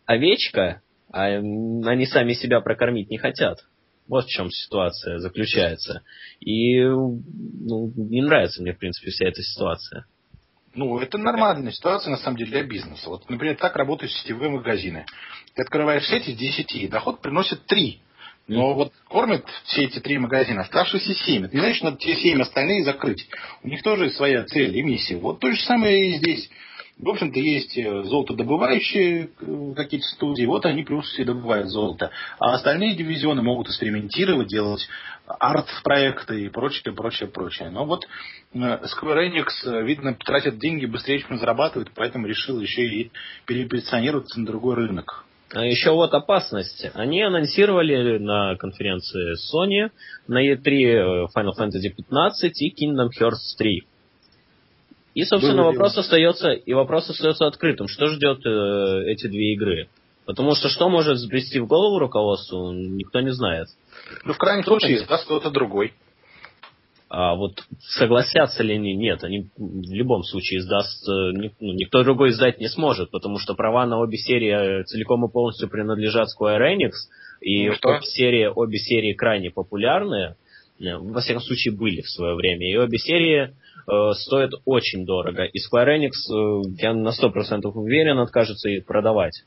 овечка, 0.05 0.81
а 1.11 1.25
они 1.25 2.05
сами 2.05 2.33
себя 2.33 2.61
прокормить 2.61 3.09
не 3.09 3.17
хотят? 3.17 3.59
Вот 4.07 4.25
в 4.25 4.29
чем 4.29 4.49
ситуация 4.49 5.19
заключается. 5.19 6.01
И 6.39 6.81
ну, 6.83 7.91
не 7.95 8.21
нравится 8.21 8.61
мне, 8.61 8.73
в 8.73 8.77
принципе, 8.77 9.11
вся 9.11 9.27
эта 9.27 9.41
ситуация. 9.41 10.05
Ну, 10.75 10.97
это 10.99 11.17
нормальная 11.17 11.71
ситуация, 11.71 12.11
на 12.11 12.17
самом 12.17 12.37
деле, 12.37 12.49
для 12.49 12.63
бизнеса. 12.63 13.09
Вот, 13.09 13.29
например, 13.29 13.55
так 13.57 13.75
работают 13.75 14.11
сетевые 14.11 14.49
магазины. 14.49 15.05
Ты 15.53 15.61
открываешь 15.61 16.07
сеть 16.07 16.27
из 16.27 16.35
10, 16.35 16.75
и 16.75 16.87
доход 16.87 17.21
приносит 17.21 17.65
3. 17.67 18.01
Но 18.47 18.73
вот 18.73 18.91
кормят 19.07 19.45
все 19.65 19.83
эти 19.83 19.99
три 19.99 20.17
магазина, 20.17 20.61
оставшиеся 20.61 21.13
семь. 21.13 21.45
Это 21.45 21.55
не 21.55 21.61
значит, 21.61 21.83
надо 21.83 21.97
те 21.97 22.15
семь 22.15 22.41
остальные 22.41 22.83
закрыть. 22.83 23.25
У 23.63 23.69
них 23.69 23.81
тоже 23.83 24.09
своя 24.09 24.43
цель 24.43 24.75
и 24.77 24.81
миссия. 24.81 25.15
Вот 25.15 25.39
то 25.39 25.49
же 25.49 25.61
самое 25.61 26.09
и 26.09 26.17
здесь. 26.17 26.49
В 26.99 27.09
общем-то, 27.09 27.39
есть 27.39 27.75
э, 27.77 28.03
золотодобывающие 28.03 29.25
э, 29.25 29.73
какие-то 29.75 30.05
студии, 30.07 30.45
вот 30.45 30.65
они 30.65 30.83
плюс 30.83 31.05
все 31.09 31.25
добывают 31.25 31.69
золото. 31.69 32.11
А 32.39 32.53
остальные 32.53 32.95
дивизионы 32.95 33.41
могут 33.41 33.67
экспериментировать, 33.67 34.47
делать 34.47 34.87
арт-проекты 35.25 36.45
и 36.45 36.49
прочее, 36.49 36.93
прочее, 36.93 37.29
прочее. 37.29 37.71
Но 37.71 37.85
вот 37.85 38.05
э, 38.53 38.57
Square 38.57 39.27
Enix, 39.27 39.83
видно, 39.83 40.13
тратят 40.13 40.59
деньги 40.59 40.85
быстрее, 40.85 41.19
чем 41.19 41.39
зарабатывают, 41.39 41.91
поэтому 41.95 42.27
решил 42.27 42.59
еще 42.61 42.83
и 42.83 43.11
перепозиционироваться 43.47 44.39
на 44.39 44.45
другой 44.45 44.75
рынок. 44.75 45.25
А 45.51 45.65
еще 45.65 45.91
вот 45.91 46.13
опасность. 46.13 46.85
Они 46.93 47.21
анонсировали 47.23 48.17
на 48.19 48.55
конференции 48.55 49.33
Sony 49.33 49.91
на 50.27 50.47
E3 50.47 51.27
Final 51.35 51.51
Fantasy 51.59 51.89
15 51.95 52.61
и 52.61 52.73
Kingdom 52.73 53.09
Hearts 53.19 53.57
3. 53.57 53.83
И, 55.13 55.23
собственно, 55.25 55.63
Было 55.63 55.71
вопрос 55.71 55.97
остается, 55.97 56.51
и 56.51 56.73
вопрос 56.73 57.09
остается 57.09 57.45
открытым. 57.45 57.87
Что 57.87 58.07
ждет 58.07 58.45
э, 58.45 59.11
эти 59.11 59.27
две 59.27 59.53
игры? 59.53 59.87
Потому 60.25 60.55
что 60.55 60.69
что 60.69 60.89
может 60.89 61.17
сбрести 61.17 61.59
в 61.59 61.67
голову 61.67 61.99
руководству, 61.99 62.71
никто 62.71 63.19
не 63.21 63.31
знает. 63.31 63.67
Ну, 64.23 64.33
в 64.33 64.37
крайнем 64.37 64.63
случае, 64.63 64.95
издаст 64.95 65.25
кто-то 65.25 65.51
другой. 65.51 65.93
А 67.09 67.35
вот 67.35 67.61
согласятся 67.79 68.63
ли 68.63 68.73
они? 68.73 68.95
Нет, 68.95 69.23
они 69.23 69.49
в 69.55 69.93
любом 69.93 70.23
случае 70.23 70.61
издаст, 70.61 71.07
ну, 71.07 71.51
никто 71.59 72.03
другой 72.03 72.31
издать 72.31 72.59
не 72.59 72.69
сможет, 72.69 73.11
потому 73.11 73.37
что 73.37 73.53
права 73.53 73.85
на 73.85 73.99
обе 73.99 74.17
серии 74.17 74.83
целиком 74.85 75.23
и 75.23 75.31
полностью 75.31 75.69
принадлежат 75.69 76.29
Square 76.29 76.73
Enix, 76.73 76.93
и 77.41 77.69
ну, 77.69 77.75
обе, 77.83 78.01
серии, 78.01 78.45
обе 78.47 78.79
серии 78.79 79.13
крайне 79.13 79.51
популярные, 79.51 80.37
во 80.79 81.21
всяком 81.21 81.43
случае 81.43 81.75
были 81.75 82.01
в 82.01 82.09
свое 82.09 82.33
время, 82.33 82.71
и 82.71 82.77
обе 82.77 82.97
серии 82.97 83.53
э, 83.87 84.11
стоят 84.13 84.51
очень 84.65 85.05
дорого, 85.05 85.43
и 85.43 85.57
Square 85.59 85.97
Enix, 85.97 86.11
э, 86.31 86.61
я 86.81 86.93
на 86.93 87.09
100% 87.09 87.65
уверен, 87.73 88.19
откажется 88.19 88.69
их 88.69 88.85
продавать. 88.85 89.43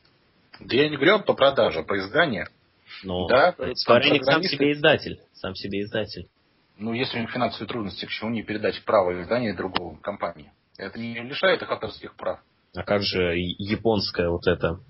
Да 0.61 0.77
я 0.77 0.89
не 0.89 0.97
говорю 0.97 1.21
по 1.21 1.35
продаже, 1.35 1.83
по 1.83 1.99
изданию. 1.99 2.47
Ну, 3.05 3.27
да, 3.27 3.55
Square 3.59 4.03
Enix 4.11 4.23
сам 4.23 4.43
себе 4.43 4.73
издатель, 4.73 5.21
сам 5.35 5.55
себе 5.55 5.83
издатель. 5.83 6.29
Ну, 6.79 6.93
если 6.93 7.19
у 7.19 7.21
них 7.23 7.31
финансовые 7.31 7.69
трудности, 7.69 8.05
почему 8.05 8.31
не 8.31 8.43
передать 8.43 8.83
право 8.85 9.23
издания 9.23 9.55
другого 9.55 9.97
компании? 9.97 10.53
Это 10.77 10.99
не 10.99 11.15
лишает 11.21 11.63
их 11.63 11.71
авторских 11.71 12.15
прав. 12.17 12.41
А 12.75 12.83
как 12.83 13.03
же 13.03 13.35
японская 13.39 14.29
вот 14.29 14.47
эта 14.47 14.81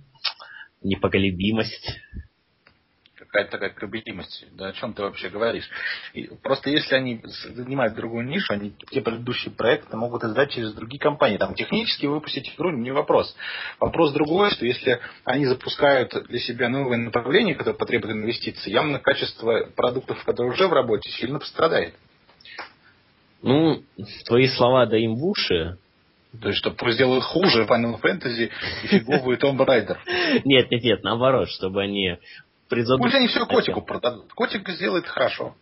непоколебимость? 0.82 2.00
Какая-то 3.36 3.50
такая 3.50 3.70
колебимость. 3.70 4.46
Да 4.52 4.68
о 4.68 4.72
чем 4.72 4.94
ты 4.94 5.02
вообще 5.02 5.28
говоришь? 5.28 5.68
И 6.14 6.28
просто 6.42 6.70
если 6.70 6.94
они 6.94 7.20
занимают 7.54 7.94
другую 7.94 8.26
нишу, 8.26 8.52
они 8.52 8.72
те 8.90 9.02
предыдущие 9.02 9.52
проекты 9.52 9.96
могут 9.96 10.24
издать 10.24 10.52
через 10.52 10.72
другие 10.72 10.98
компании. 10.98 11.36
Там 11.36 11.54
технически 11.54 12.06
выпустить 12.06 12.54
игру 12.56 12.70
не 12.70 12.90
вопрос. 12.92 13.36
Вопрос 13.78 14.12
другой, 14.12 14.50
что 14.52 14.64
если 14.64 15.00
они 15.24 15.44
запускают 15.46 16.14
для 16.28 16.38
себя 16.38 16.68
новые 16.70 16.98
направления, 16.98 17.54
которые 17.54 17.76
потребуют 17.76 18.16
инвестиций, 18.16 18.72
явно 18.72 18.98
качество 18.98 19.68
продуктов, 19.76 20.24
которые 20.24 20.52
уже 20.52 20.66
в 20.66 20.72
работе, 20.72 21.10
сильно 21.10 21.38
пострадает. 21.38 21.94
Ну, 23.42 23.82
твои 24.26 24.48
слова 24.48 24.86
да 24.86 24.96
им 24.96 25.14
в 25.16 25.24
уши. 25.26 25.76
То 26.40 26.48
есть, 26.48 26.58
чтобы 26.58 26.92
сделают 26.92 27.24
хуже 27.24 27.64
Final 27.64 28.00
Fantasy 28.00 28.50
и 28.84 28.86
фиговый 28.88 29.36
Tomb 29.36 29.58
Raider. 29.58 29.96
Нет, 30.44 30.70
нет, 30.70 30.82
нет, 30.82 31.02
наоборот, 31.02 31.48
чтобы 31.48 31.82
они 31.82 32.18
призадуматься. 32.68 33.04
Пусть 33.04 33.16
они 33.16 33.28
все 33.28 33.46
котику 33.46 33.82
продадут. 33.82 34.32
Котик 34.32 34.68
сделает 34.70 35.06
хорошо. 35.06 35.56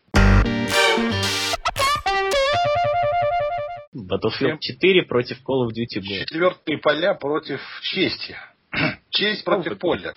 Battlefield 3.95 4.59
4 4.61 5.03
против 5.05 5.39
Call 5.39 5.67
of 5.67 5.71
Duty 5.71 6.01
Go. 6.01 6.25
Четвертые 6.27 6.79
поля 6.79 7.15
против 7.15 7.61
чести. 7.83 8.37
Честь 9.11 9.45
против 9.45 9.79
поля. 9.79 10.13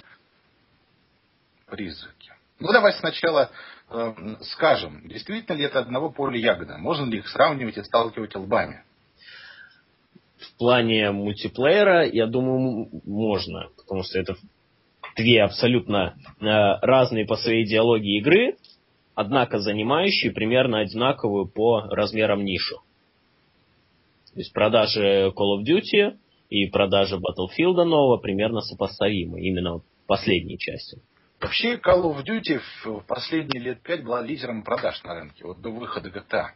Призраки. 1.67 2.31
Ну, 2.59 2.71
давай 2.71 2.93
сначала 2.93 3.51
э, 3.89 4.13
скажем, 4.41 5.07
действительно 5.07 5.55
ли 5.55 5.65
это 5.65 5.79
одного 5.79 6.09
поля 6.09 6.39
ягода? 6.39 6.77
Можно 6.77 7.09
ли 7.09 7.19
их 7.19 7.27
сравнивать 7.27 7.77
и 7.77 7.83
сталкивать 7.83 8.35
лбами? 8.35 8.83
В 10.39 10.57
плане 10.57 11.11
мультиплеера, 11.11 12.05
я 12.05 12.27
думаю, 12.27 12.89
можно, 13.05 13.69
потому 13.77 14.03
что 14.03 14.19
это 14.19 14.35
две 15.17 15.43
абсолютно 15.43 16.15
э, 16.39 16.45
разные 16.45 17.25
по 17.25 17.35
своей 17.35 17.65
идеологии 17.65 18.19
игры, 18.19 18.55
однако 19.15 19.59
занимающие 19.59 20.31
примерно 20.31 20.79
одинаковую 20.79 21.47
по 21.47 21.81
размерам 21.89 22.45
нишу. 22.45 22.77
То 24.33 24.39
есть 24.39 24.53
продажи 24.53 25.33
Call 25.35 25.57
of 25.57 25.65
Duty 25.65 26.17
и 26.49 26.67
продажи 26.67 27.15
Battlefield 27.15 27.83
нового 27.83 28.17
примерно 28.17 28.61
сопоставимы, 28.61 29.41
именно 29.41 29.81
последней 30.05 30.59
части. 30.59 31.01
Вообще 31.41 31.75
Call 31.75 32.03
of 32.03 32.23
Duty 32.23 32.61
в 32.83 33.01
последние 33.07 33.61
лет 33.61 33.81
пять 33.81 34.03
была 34.03 34.21
лидером 34.21 34.63
продаж 34.63 35.03
на 35.03 35.15
рынке, 35.15 35.43
вот 35.43 35.61
до 35.61 35.69
выхода 35.71 36.09
GTA. 36.09 36.51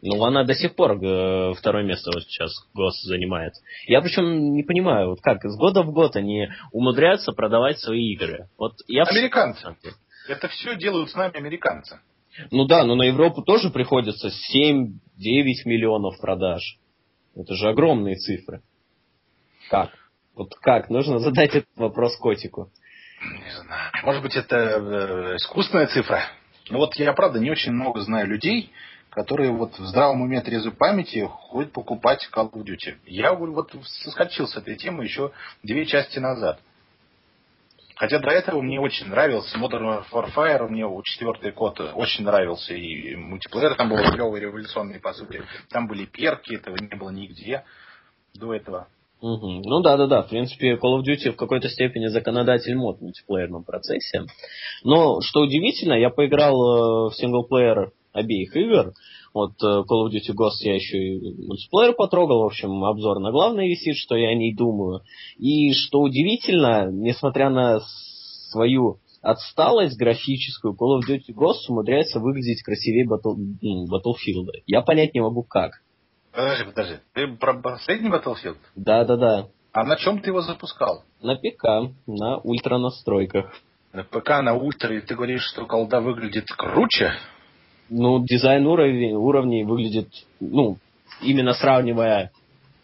Ну, 0.00 0.22
она 0.24 0.44
до 0.44 0.54
сих 0.54 0.76
пор 0.76 0.92
э, 0.92 1.54
второе 1.54 1.84
место 1.84 2.10
вот 2.14 2.22
сейчас 2.22 2.52
ГОС 2.72 3.02
занимает. 3.02 3.54
Я 3.86 4.00
причем 4.00 4.52
не 4.52 4.62
понимаю, 4.62 5.10
вот 5.10 5.20
как, 5.20 5.42
с 5.42 5.56
года 5.56 5.82
в 5.82 5.92
год 5.92 6.14
они 6.14 6.48
умудряются 6.72 7.32
продавать 7.32 7.80
свои 7.80 8.12
игры. 8.12 8.48
Вот 8.56 8.74
я 8.86 9.02
Американцы. 9.02 9.74
Это 10.28 10.46
все 10.48 10.76
делают 10.76 11.10
с 11.10 11.14
нами 11.14 11.36
американцы. 11.36 11.98
Ну 12.52 12.66
да, 12.66 12.84
но 12.84 12.94
на 12.94 13.04
Европу 13.04 13.42
тоже 13.42 13.70
приходится 13.70 14.28
7-9 14.28 14.92
миллионов 15.64 16.20
продаж. 16.20 16.78
Это 17.34 17.54
же 17.54 17.68
огромные 17.68 18.16
цифры. 18.16 18.62
Как? 19.70 19.90
Вот 20.34 20.54
как? 20.60 20.90
Нужно 20.90 21.18
задать 21.18 21.54
этот 21.54 21.76
вопрос 21.76 22.16
котику. 22.18 22.70
Не 23.20 23.62
знаю. 23.62 23.90
Может 24.04 24.22
быть, 24.22 24.36
это 24.36 24.56
э, 24.56 25.36
искусственная 25.36 25.88
цифра? 25.88 26.22
Ну 26.70 26.78
вот 26.78 26.94
я, 26.96 27.12
правда, 27.14 27.40
не 27.40 27.50
очень 27.50 27.72
много 27.72 28.00
знаю 28.00 28.28
людей, 28.28 28.70
которые 29.10 29.50
вот 29.50 29.78
в 29.78 29.86
здравом 29.86 30.22
уме 30.22 30.40
трезвой 30.40 30.72
памяти 30.72 31.28
ходят 31.30 31.72
покупать 31.72 32.28
Call 32.32 32.50
of 32.52 32.64
Duty. 32.64 32.96
Я 33.06 33.34
вот 33.34 33.72
соскочил 33.84 34.46
с 34.46 34.56
этой 34.56 34.76
темы 34.76 35.04
еще 35.04 35.32
две 35.62 35.86
части 35.86 36.18
назад. 36.18 36.60
Хотя 37.98 38.20
до 38.20 38.30
этого 38.30 38.60
мне 38.60 38.78
очень 38.78 39.08
нравился 39.08 39.58
Modern 39.58 40.04
Warfare, 40.12 40.68
мне 40.68 40.84
четвертый 41.02 41.50
код 41.50 41.80
очень 41.80 42.24
нравился, 42.24 42.72
и 42.72 43.16
мультиплеер 43.16 43.74
там 43.74 43.88
был 43.88 43.96
клевый, 43.96 44.40
революционный, 44.40 45.00
по 45.00 45.12
сути. 45.12 45.42
Там 45.70 45.88
были 45.88 46.04
перки, 46.04 46.54
этого 46.54 46.76
не 46.76 46.96
было 46.96 47.10
нигде 47.10 47.64
до 48.34 48.54
этого. 48.54 48.86
Угу. 49.20 49.62
Ну 49.64 49.80
да, 49.80 49.96
да, 49.96 50.06
да. 50.06 50.22
В 50.22 50.28
принципе, 50.28 50.74
Call 50.74 51.00
of 51.00 51.02
Duty 51.02 51.32
в 51.32 51.36
какой-то 51.36 51.68
степени 51.68 52.06
законодатель 52.06 52.76
мод 52.76 52.98
в 52.98 53.02
мультиплеерном 53.02 53.64
процессе. 53.64 54.26
Но 54.84 55.20
что 55.20 55.40
удивительно, 55.40 55.94
я 55.94 56.10
поиграл 56.10 56.54
э, 56.54 57.10
в 57.10 57.14
синглплеер 57.16 57.90
обеих 58.18 58.54
игр. 58.56 58.92
Вот 59.34 59.52
э, 59.62 59.66
Call 59.66 60.06
of 60.06 60.10
Duty 60.10 60.34
Ghost 60.34 60.58
я 60.60 60.74
еще 60.74 60.98
и 60.98 61.46
мультиплеер 61.46 61.94
потрогал, 61.94 62.42
в 62.42 62.46
общем, 62.46 62.84
обзор 62.84 63.20
на 63.20 63.30
главной 63.30 63.68
висит, 63.68 63.96
что 63.96 64.16
я 64.16 64.30
о 64.30 64.34
ней 64.34 64.54
думаю. 64.54 65.02
И 65.36 65.72
что 65.72 66.00
удивительно, 66.00 66.90
несмотря 66.90 67.50
на 67.50 67.80
свою 68.50 68.98
отсталость 69.22 69.98
графическую, 69.98 70.74
Call 70.74 71.00
of 71.00 71.08
Duty 71.08 71.34
Ghost 71.34 71.68
умудряется 71.68 72.20
выглядеть 72.20 72.62
красивее 72.62 73.06
Battle, 73.06 73.36
Battlefield. 73.90 74.62
Я 74.66 74.82
понять 74.82 75.14
не 75.14 75.20
могу 75.20 75.42
как. 75.42 75.72
Подожди, 76.32 76.64
подожди. 76.64 76.94
Ты 77.14 77.26
про 77.36 77.54
последний 77.54 78.10
Battlefield? 78.10 78.58
Да, 78.76 79.04
да, 79.04 79.16
да. 79.16 79.48
А 79.72 79.84
на 79.84 79.96
чем 79.96 80.20
ты 80.20 80.30
его 80.30 80.40
запускал? 80.40 81.04
На 81.22 81.36
ПК, 81.36 81.92
на 82.06 82.38
ультра 82.38 82.78
настройках. 82.78 83.52
На 83.92 84.04
ПК, 84.04 84.28
на 84.42 84.54
ультра, 84.54 84.96
и 84.96 85.00
ты 85.00 85.14
говоришь, 85.14 85.42
что 85.42 85.66
колда 85.66 86.00
выглядит 86.00 86.46
круче? 86.50 87.12
Ну, 87.90 88.24
дизайн 88.24 88.66
уровней, 88.66 89.14
уровней 89.14 89.64
выглядит, 89.64 90.08
ну, 90.40 90.78
именно 91.22 91.52
сравнивая 91.54 92.32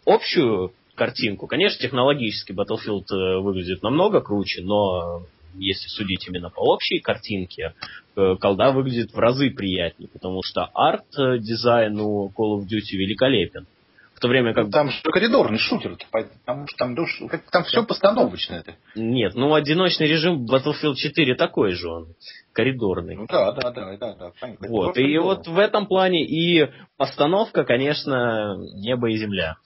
общую 0.05 0.73
картинку, 0.95 1.47
конечно, 1.47 1.79
технологически 1.81 2.51
Battlefield 2.51 3.05
э, 3.11 3.39
выглядит 3.39 3.83
намного 3.83 4.21
круче, 4.21 4.61
но 4.63 5.23
если 5.57 5.87
судить 5.87 6.27
именно 6.27 6.49
по 6.49 6.61
общей 6.61 6.99
картинке, 6.99 7.73
э, 8.15 8.35
колда 8.39 8.71
выглядит 8.71 9.13
в 9.13 9.19
разы 9.19 9.51
приятнее, 9.51 10.09
потому 10.11 10.41
что 10.43 10.69
арт-дизайн 10.73 11.99
у 11.99 12.29
Call 12.29 12.59
of 12.59 12.63
Duty 12.63 12.97
великолепен. 12.97 13.67
В 14.15 14.19
то 14.21 14.29
время 14.29 14.53
как... 14.53 14.65
Ну, 14.65 14.71
там 14.71 14.89
же 14.89 15.01
коридорный 15.03 15.57
шутер, 15.59 15.97
потому 16.09 16.67
что 16.67 16.77
там, 16.77 16.95
как, 17.27 17.51
там 17.51 17.63
все 17.65 17.83
постановочное. 17.83 18.63
Нет, 18.95 19.35
ну 19.35 19.53
одиночный 19.53 20.07
режим 20.07 20.45
Battlefield 20.45 20.95
4 20.95 21.35
такой 21.35 21.73
же 21.73 21.89
он, 21.89 22.15
коридорный. 22.53 23.17
Ну 23.17 23.25
да, 23.27 23.51
да, 23.51 23.71
да, 23.71 23.97
да, 23.97 24.15
да. 24.15 24.31
Понятно. 24.39 24.67
Вот, 24.69 24.97
и 24.97 25.17
вот 25.17 25.47
в 25.47 25.59
этом 25.59 25.85
плане 25.87 26.25
и 26.25 26.71
постановка, 26.95 27.65
конечно, 27.65 28.55
небо 28.75 29.09
и 29.09 29.17
земля. 29.17 29.57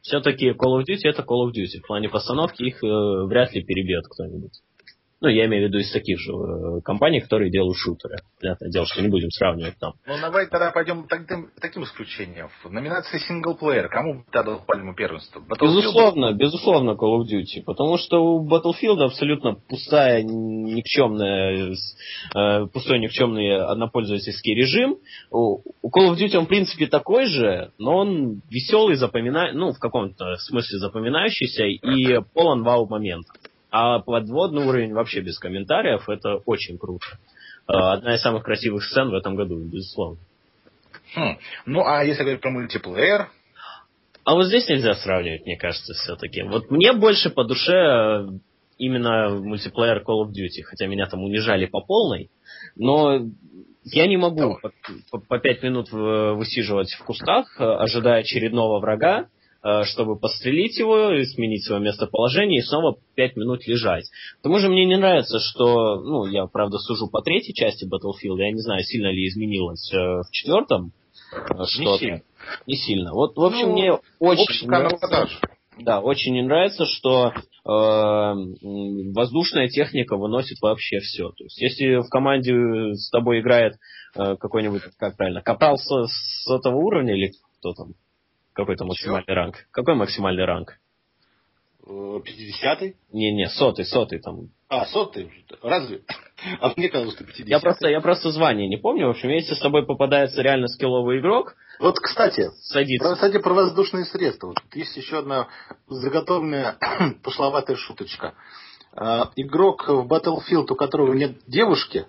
Все-таки 0.00 0.50
Call 0.50 0.80
of 0.80 0.84
Duty 0.88 1.04
это 1.04 1.22
Call 1.22 1.46
of 1.46 1.52
Duty. 1.52 1.80
В 1.82 1.86
плане 1.86 2.08
постановки 2.08 2.62
их 2.62 2.82
э, 2.82 2.86
вряд 3.26 3.52
ли 3.52 3.62
перебьет 3.62 4.04
кто-нибудь. 4.06 4.52
Ну, 5.24 5.30
я 5.30 5.46
имею 5.46 5.64
в 5.64 5.68
виду 5.68 5.78
из 5.78 5.90
таких 5.90 6.18
же 6.20 6.32
э, 6.32 6.80
компаний, 6.84 7.20
которые 7.20 7.50
делают 7.50 7.78
шутеры. 7.78 8.16
Понятное 8.38 8.68
дело, 8.68 8.84
что 8.84 9.00
не 9.00 9.08
будем 9.08 9.30
сравнивать 9.30 9.78
там. 9.80 9.94
Ну, 10.06 10.18
давай 10.20 10.46
тогда 10.48 10.70
пойдем 10.70 11.06
таким, 11.08 11.48
таким 11.58 11.84
исключением. 11.84 12.50
В 12.62 12.70
номинации 12.70 13.16
синглплеер 13.16 13.88
кому 13.88 14.22
тогда 14.30 14.56
пальму 14.56 14.94
первенства? 14.94 15.42
Безусловно, 15.58 16.34
безусловно 16.34 16.90
Call 16.90 17.20
of 17.20 17.22
Duty. 17.22 17.62
Потому 17.64 17.96
что 17.96 18.18
у 18.18 18.46
Battlefield 18.46 19.02
абсолютно 19.02 19.54
пустая, 19.54 20.22
никчемная, 20.22 21.72
э, 22.34 22.66
пустой 22.66 22.98
никчемный 22.98 23.64
однопользовательский 23.64 24.54
режим. 24.54 24.98
У, 25.30 25.62
Call 25.86 26.12
of 26.12 26.18
Duty 26.18 26.36
он, 26.36 26.44
в 26.44 26.48
принципе, 26.48 26.86
такой 26.86 27.24
же, 27.24 27.72
но 27.78 27.96
он 27.96 28.42
веселый, 28.50 28.96
запоминающийся, 28.96 29.58
ну, 29.58 29.72
в 29.72 29.78
каком-то 29.78 30.36
смысле 30.36 30.80
запоминающийся 30.80 31.64
и 31.64 32.20
полон 32.34 32.62
вау-моментов. 32.62 33.34
А 33.76 33.98
подводный 33.98 34.64
уровень 34.64 34.92
вообще 34.92 35.20
без 35.20 35.36
комментариев, 35.40 36.08
это 36.08 36.36
очень 36.46 36.78
круто. 36.78 37.06
А, 37.66 37.94
одна 37.94 38.14
из 38.14 38.22
самых 38.22 38.44
красивых 38.44 38.84
сцен 38.84 39.10
в 39.10 39.14
этом 39.14 39.34
году, 39.34 39.58
безусловно. 39.58 40.20
Хм. 41.16 41.38
Ну, 41.66 41.84
а 41.84 42.04
если 42.04 42.22
говорить 42.22 42.40
про 42.40 42.52
мультиплеер? 42.52 43.30
А 44.22 44.34
вот 44.34 44.44
здесь 44.44 44.68
нельзя 44.68 44.94
сравнивать, 44.94 45.44
мне 45.44 45.56
кажется, 45.56 45.92
все-таки. 45.94 46.42
Вот 46.42 46.70
мне 46.70 46.92
больше 46.92 47.30
по 47.30 47.42
душе 47.42 47.72
э, 47.72 48.28
именно 48.78 49.30
мультиплеер 49.30 50.04
Call 50.06 50.24
of 50.24 50.28
Duty, 50.28 50.62
хотя 50.62 50.86
меня 50.86 51.06
там 51.06 51.24
унижали 51.24 51.66
по 51.66 51.80
полной, 51.80 52.30
но 52.76 53.26
я 53.82 54.06
не 54.06 54.16
могу 54.16 54.56
по, 54.62 54.70
по, 55.10 55.18
по 55.18 55.38
пять 55.40 55.64
минут 55.64 55.90
высиживать 55.90 56.92
в 56.92 57.02
кустах, 57.02 57.56
ожидая 57.58 58.20
очередного 58.20 58.78
врага, 58.78 59.26
Э, 59.26 59.28
чтобы 59.84 60.18
пострелить 60.18 60.78
его, 60.78 61.10
сменить 61.24 61.64
свое 61.64 61.80
местоположение 61.80 62.60
и 62.60 62.62
снова 62.62 62.98
пять 63.14 63.36
минут 63.36 63.66
лежать. 63.66 64.04
К 64.40 64.42
тому 64.42 64.58
же 64.58 64.68
мне 64.68 64.84
не 64.84 64.96
нравится, 64.96 65.38
что, 65.38 66.02
ну, 66.02 66.26
я, 66.26 66.46
правда, 66.46 66.78
сужу 66.78 67.08
по 67.08 67.22
третьей 67.22 67.54
части 67.54 67.86
Battlefield, 67.86 68.38
я 68.38 68.52
не 68.52 68.60
знаю, 68.60 68.82
сильно 68.82 69.10
ли 69.10 69.26
изменилось 69.26 69.90
э, 69.92 69.96
в 69.96 70.30
четвертом 70.30 70.92
э, 71.32 71.64
что-то. 71.66 71.80
Не 71.80 71.98
сильно. 71.98 72.22
Не 72.66 72.76
сильно. 72.76 73.14
Вот, 73.14 73.36
в 73.36 73.42
общем, 73.42 73.68
ну, 73.68 73.72
мне 73.72 73.98
очень 74.18 74.68
нравится, 74.68 75.28
да, 75.78 76.00
очень 76.00 76.34
не 76.34 76.42
нравится, 76.42 76.84
что 76.86 77.32
э, 77.32 77.34
воздушная 77.64 79.68
техника 79.68 80.16
выносит 80.16 80.60
вообще 80.60 81.00
все. 81.00 81.30
То 81.30 81.44
есть, 81.44 81.60
если 81.60 81.96
в 81.96 82.08
команде 82.10 82.52
с 82.94 83.10
тобой 83.10 83.40
играет 83.40 83.76
э, 84.14 84.36
какой-нибудь, 84.36 84.82
как 84.98 85.16
правильно, 85.16 85.42
капрал 85.42 85.78
с, 85.78 85.86
с 85.86 86.50
этого 86.50 86.76
уровня 86.76 87.14
или 87.14 87.32
кто 87.58 87.72
там, 87.72 87.94
какой 88.54 88.76
то 88.76 88.84
максимальный 88.84 89.34
ранг? 89.34 89.66
Какой 89.70 89.94
максимальный 89.94 90.44
ранг? 90.44 90.78
50-й? 91.86 92.96
Не-не, 93.12 93.48
сотый, 93.50 93.84
сотый 93.84 94.18
там. 94.20 94.48
А, 94.68 94.86
сотый? 94.86 95.30
Разве? 95.62 96.02
А 96.60 96.72
мне 96.76 96.90
казалось, 96.90 97.14
что 97.14 97.24
50 97.24 97.46
я 97.46 97.58
просто, 97.58 97.88
я 97.88 98.00
просто 98.02 98.30
звание 98.30 98.68
не 98.68 98.76
помню. 98.76 99.06
В 99.06 99.10
общем, 99.10 99.30
если 99.30 99.54
с 99.54 99.60
тобой 99.60 99.86
попадается 99.86 100.42
реально 100.42 100.66
скилловый 100.66 101.20
игрок... 101.20 101.54
Вот, 101.78 101.98
кстати, 101.98 102.50
садится. 102.60 103.08
Про, 103.08 103.14
кстати, 103.14 103.38
про 103.38 103.54
воздушные 103.54 104.04
средства. 104.04 104.48
Вот 104.48 104.56
есть 104.74 104.94
еще 104.94 105.20
одна 105.20 105.48
заготовленная 105.86 106.76
пошловатая 107.22 107.76
шуточка. 107.76 108.34
А, 108.92 109.30
игрок 109.36 109.88
в 109.88 110.06
Battlefield, 110.06 110.66
у 110.70 110.74
которого 110.74 111.14
нет 111.14 111.38
девушки, 111.46 112.06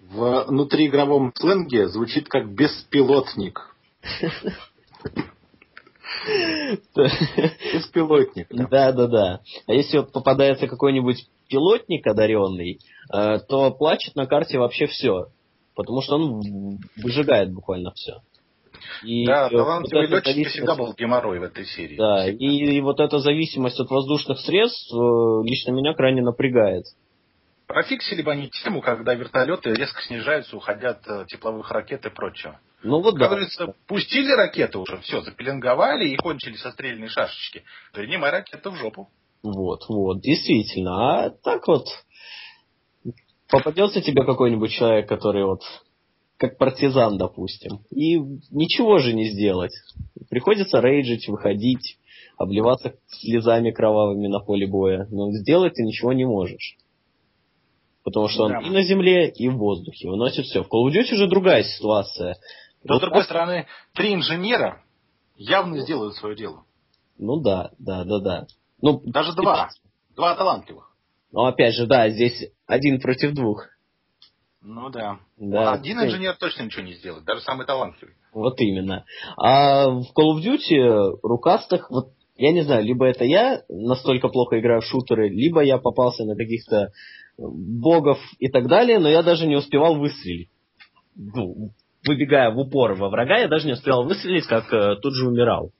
в 0.00 0.46
внутриигровом 0.48 1.32
сленге 1.36 1.86
звучит 1.88 2.28
как 2.28 2.48
беспилотник. 2.50 3.72
Беспилотник. 7.74 8.48
Да, 8.50 8.92
да, 8.92 9.06
да. 9.06 9.40
А 9.66 9.72
если 9.72 9.98
вот 9.98 10.12
попадается 10.12 10.66
какой-нибудь 10.66 11.26
пилотник 11.48 12.06
одаренный, 12.06 12.80
э, 13.12 13.38
то 13.48 13.70
плачет 13.70 14.16
на 14.16 14.26
карте 14.26 14.58
вообще 14.58 14.86
все. 14.86 15.26
Потому 15.74 16.00
что 16.02 16.16
он 16.16 16.80
выжигает 16.96 17.52
буквально 17.52 17.92
все. 17.92 18.22
И 19.02 19.26
да, 19.26 19.48
талантливый 19.48 20.08
вот 20.08 20.26
летчик 20.26 20.48
всегда 20.48 20.74
был 20.74 20.94
геморрой 20.94 21.38
в 21.38 21.42
этой 21.42 21.64
серии. 21.66 21.96
Да, 21.96 22.28
и, 22.28 22.36
и 22.36 22.80
вот 22.80 23.00
эта 23.00 23.18
зависимость 23.18 23.80
от 23.80 23.90
воздушных 23.90 24.38
средств 24.40 24.92
э, 24.92 25.42
лично 25.44 25.72
меня 25.72 25.94
крайне 25.94 26.22
напрягает. 26.22 26.84
Профиксили 27.66 28.22
бы 28.22 28.30
они 28.30 28.48
тему, 28.48 28.80
когда 28.80 29.14
вертолеты 29.14 29.72
резко 29.74 30.00
снижаются, 30.02 30.56
уходят 30.56 31.06
э, 31.08 31.24
тепловых 31.26 31.70
ракет 31.70 32.06
и 32.06 32.10
прочего. 32.10 32.60
Ну 32.82 33.00
вот 33.00 33.12
как 33.12 33.20
да. 33.20 33.28
говорится, 33.28 33.74
пустили 33.86 34.32
ракеты 34.32 34.78
уже, 34.78 34.98
все, 34.98 35.22
запеленговали 35.22 36.08
и 36.08 36.16
кончили 36.16 36.56
со 36.56 36.72
стрельной 36.72 37.08
шашечки. 37.08 37.64
Принимай 37.92 38.30
ракету 38.30 38.70
в 38.70 38.76
жопу. 38.76 39.08
Вот, 39.42 39.88
вот, 39.88 40.20
действительно. 40.20 41.24
А 41.24 41.30
так 41.30 41.66
вот, 41.66 41.86
попадется 43.48 44.00
тебе 44.02 44.24
какой-нибудь 44.24 44.70
человек, 44.70 45.08
который 45.08 45.44
вот 45.44 45.62
как 46.36 46.58
партизан, 46.58 47.16
допустим, 47.16 47.80
и 47.90 48.18
ничего 48.50 48.98
же 48.98 49.14
не 49.14 49.30
сделать. 49.30 49.72
Приходится 50.28 50.80
рейджить, 50.80 51.28
выходить, 51.28 51.98
обливаться 52.36 52.94
слезами 53.08 53.70
кровавыми 53.70 54.26
на 54.26 54.40
поле 54.40 54.66
боя. 54.66 55.06
Но 55.10 55.32
сделать 55.32 55.74
ты 55.74 55.82
ничего 55.82 56.12
не 56.12 56.26
можешь. 56.26 56.76
Потому 58.04 58.28
что 58.28 58.44
он 58.44 58.52
да. 58.52 58.60
и 58.60 58.70
на 58.70 58.82
земле, 58.82 59.30
и 59.30 59.48
в 59.48 59.56
воздухе 59.56 60.08
выносит 60.08 60.44
все. 60.44 60.62
В 60.62 60.66
Call 60.66 60.86
of 60.86 60.92
Duty 60.92 61.14
уже 61.14 61.26
другая 61.26 61.64
ситуация. 61.64 62.36
Но, 62.88 62.94
вот 62.94 62.98
с 62.98 63.04
другой 63.04 63.24
стороны, 63.24 63.66
три 63.94 64.14
инженера 64.14 64.82
явно 65.36 65.80
сделают 65.80 66.14
свое 66.16 66.36
дело. 66.36 66.64
Ну 67.18 67.40
да, 67.40 67.70
да, 67.78 68.04
да, 68.04 68.20
да. 68.20 68.46
Ну, 68.80 69.00
Даже 69.04 69.32
два. 69.34 69.70
Два 70.14 70.34
талантливых. 70.34 70.94
Ну, 71.32 71.44
опять 71.44 71.74
же, 71.74 71.86
да, 71.86 72.08
здесь 72.08 72.50
один 72.66 73.00
против 73.00 73.34
двух. 73.34 73.66
Ну 74.62 74.90
да. 74.90 75.20
да. 75.36 75.72
Один 75.72 76.00
инженер 76.00 76.36
точно 76.36 76.64
ничего 76.64 76.82
не 76.82 76.94
сделает, 76.94 77.24
даже 77.24 77.40
самый 77.42 77.66
талантливый. 77.66 78.14
Вот 78.32 78.60
именно. 78.60 79.04
А 79.36 79.88
в 79.88 80.06
Call 80.16 80.34
of 80.34 80.42
Duty 80.42 81.18
рукастых, 81.22 81.90
вот 81.90 82.12
я 82.36 82.52
не 82.52 82.62
знаю, 82.62 82.84
либо 82.84 83.06
это 83.06 83.24
я 83.24 83.62
настолько 83.68 84.28
плохо 84.28 84.58
играю 84.58 84.80
в 84.80 84.86
шутеры, 84.86 85.28
либо 85.28 85.62
я 85.62 85.78
попался 85.78 86.24
на 86.24 86.34
каких-то 86.36 86.92
богов 87.38 88.18
и 88.38 88.48
так 88.48 88.66
далее, 88.66 88.98
но 88.98 89.08
я 89.08 89.22
даже 89.22 89.46
не 89.46 89.56
успевал 89.56 89.96
выстрелить. 89.96 90.50
Ну, 91.14 91.70
выбегая 92.06 92.50
в 92.50 92.58
упор 92.58 92.94
во 92.94 93.08
врага, 93.08 93.38
я 93.38 93.48
даже 93.48 93.66
не 93.66 93.72
успел 93.72 94.04
выстрелить, 94.04 94.46
как 94.46 94.72
э, 94.72 94.96
тут 94.96 95.14
же 95.14 95.26
умирал. 95.26 95.70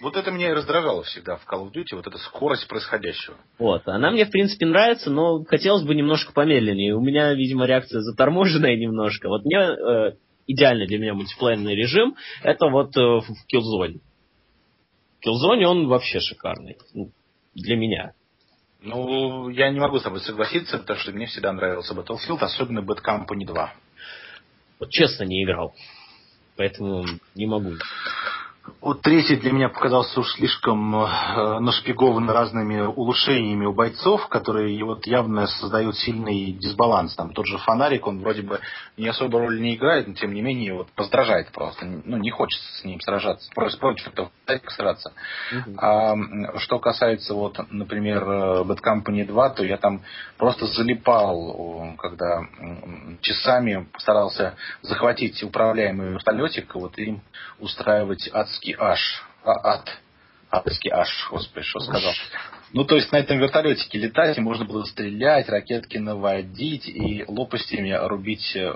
Вот 0.00 0.16
это 0.16 0.30
меня 0.30 0.50
и 0.50 0.54
раздражало 0.54 1.02
всегда 1.02 1.36
в 1.36 1.46
Call 1.46 1.66
of 1.66 1.72
Duty, 1.72 1.96
вот 1.96 2.06
эта 2.06 2.18
скорость 2.18 2.68
происходящего. 2.68 3.36
Вот, 3.58 3.82
она 3.86 4.12
мне, 4.12 4.26
в 4.26 4.30
принципе, 4.30 4.64
нравится, 4.64 5.10
но 5.10 5.42
хотелось 5.44 5.82
бы 5.82 5.94
немножко 5.94 6.32
помедленнее. 6.32 6.94
У 6.94 7.00
меня, 7.00 7.34
видимо, 7.34 7.66
реакция 7.66 8.00
заторможенная 8.00 8.76
немножко. 8.78 9.28
Вот 9.28 9.44
мне 9.44 9.58
э, 9.58 10.12
идеальный 10.46 10.86
для 10.86 10.98
меня 10.98 11.14
мультиплеерный 11.14 11.74
режим, 11.74 12.14
это 12.42 12.68
вот 12.68 12.96
э, 12.96 13.00
в 13.00 13.26
Killzone. 13.52 14.00
В 15.20 15.26
Killzone 15.26 15.64
он 15.64 15.88
вообще 15.88 16.20
шикарный. 16.20 16.76
Ну, 16.94 17.10
для 17.54 17.76
меня. 17.76 18.12
Ну, 18.80 19.48
я 19.48 19.70
не 19.70 19.80
могу 19.80 19.98
с 19.98 20.04
тобой 20.04 20.20
согласиться, 20.20 20.78
потому 20.78 21.00
что 21.00 21.10
мне 21.10 21.26
всегда 21.26 21.52
нравился 21.52 21.94
Battlefield, 21.94 22.38
особенно 22.38 22.80
Bad 22.80 22.98
Company 23.04 23.44
2. 23.44 23.72
Вот 24.78 24.90
честно 24.90 25.24
не 25.24 25.44
играл. 25.44 25.74
Поэтому 26.56 27.04
не 27.34 27.46
могу. 27.46 27.74
Вот 28.80 29.02
третий 29.02 29.36
для 29.36 29.52
меня 29.52 29.68
показался 29.68 30.20
уж 30.20 30.32
слишком 30.34 30.94
э, 30.94 31.58
нашпигован 31.60 32.28
разными 32.30 32.80
улучшениями 32.80 33.66
у 33.66 33.72
бойцов, 33.72 34.28
которые 34.28 34.82
вот 34.84 35.06
явно 35.06 35.46
создают 35.46 35.96
сильный 35.96 36.52
дисбаланс. 36.52 37.14
Там 37.14 37.32
тот 37.32 37.46
же 37.46 37.58
фонарик, 37.58 38.06
он 38.06 38.20
вроде 38.20 38.42
бы 38.42 38.60
не 38.96 39.08
особо 39.08 39.40
роль 39.40 39.60
не 39.60 39.74
играет, 39.74 40.06
но 40.06 40.14
тем 40.14 40.32
не 40.32 40.42
менее 40.42 40.74
вот 40.74 40.90
поздражает 40.92 41.50
просто. 41.52 41.84
Ну, 41.84 42.16
не 42.18 42.30
хочется 42.30 42.66
с 42.80 42.84
ним 42.84 43.00
сражаться. 43.00 43.50
Против, 43.54 43.78
против 43.78 44.08
этого 44.08 44.30
сражаться. 44.68 45.12
Угу. 45.52 45.76
А 45.78 46.14
что 46.58 46.78
касается 46.78 47.34
вот, 47.34 47.58
например, 47.70 48.22
э, 48.22 48.62
Bad 48.64 48.78
Company 48.82 49.24
2, 49.26 49.50
то 49.50 49.64
я 49.64 49.76
там 49.76 50.02
просто 50.36 50.66
залипал, 50.66 51.94
когда 51.98 52.42
часами 53.20 53.88
старался 53.98 54.54
захватить 54.82 55.42
управляемый 55.42 56.10
вертолетик, 56.10 56.74
вот 56.74 56.98
им 56.98 57.22
устраивать 57.58 58.28
адские 58.32 58.57
адский 58.58 58.74
аж. 58.78 59.00
А, 59.44 59.74
ад. 59.74 59.88
Адский 60.50 60.90
аж, 60.90 61.08
господи, 61.30 61.64
что 61.64 61.80
сказал. 61.80 62.12
Ну, 62.72 62.84
то 62.84 62.96
есть 62.96 63.10
на 63.12 63.16
этом 63.16 63.38
вертолетике 63.38 63.98
летать, 63.98 64.36
и 64.36 64.40
можно 64.40 64.64
было 64.64 64.84
стрелять, 64.84 65.48
ракетки 65.48 65.98
наводить 65.98 66.86
и 66.88 67.24
лопастями 67.26 67.92
рубить 67.92 68.54
э, 68.56 68.74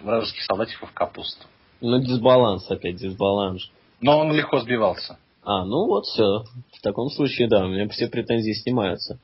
вражеских 0.00 0.42
солдатиков 0.42 0.90
в 0.90 0.94
капусту. 0.94 1.46
Ну, 1.80 2.00
дисбаланс 2.00 2.70
опять, 2.70 2.96
дисбаланс. 2.96 3.70
Но 4.00 4.18
он 4.18 4.32
легко 4.32 4.60
сбивался. 4.60 5.18
А, 5.44 5.64
ну 5.64 5.86
вот 5.86 6.04
все. 6.06 6.44
В 6.76 6.80
таком 6.82 7.10
случае, 7.10 7.48
да, 7.48 7.64
у 7.64 7.68
меня 7.68 7.88
все 7.88 8.08
претензии 8.08 8.52
снимаются. 8.52 9.18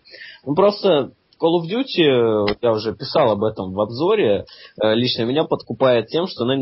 Ну, 0.44 0.54
просто 0.54 1.12
Call 1.40 1.60
of 1.60 1.68
Duty, 1.70 2.56
я 2.60 2.72
уже 2.72 2.94
писал 2.94 3.30
об 3.30 3.44
этом 3.44 3.72
в 3.72 3.80
обзоре, 3.80 4.44
э, 4.82 4.94
лично 4.94 5.22
меня 5.22 5.44
подкупает 5.44 6.08
тем, 6.08 6.26
что 6.26 6.44
она 6.44 6.56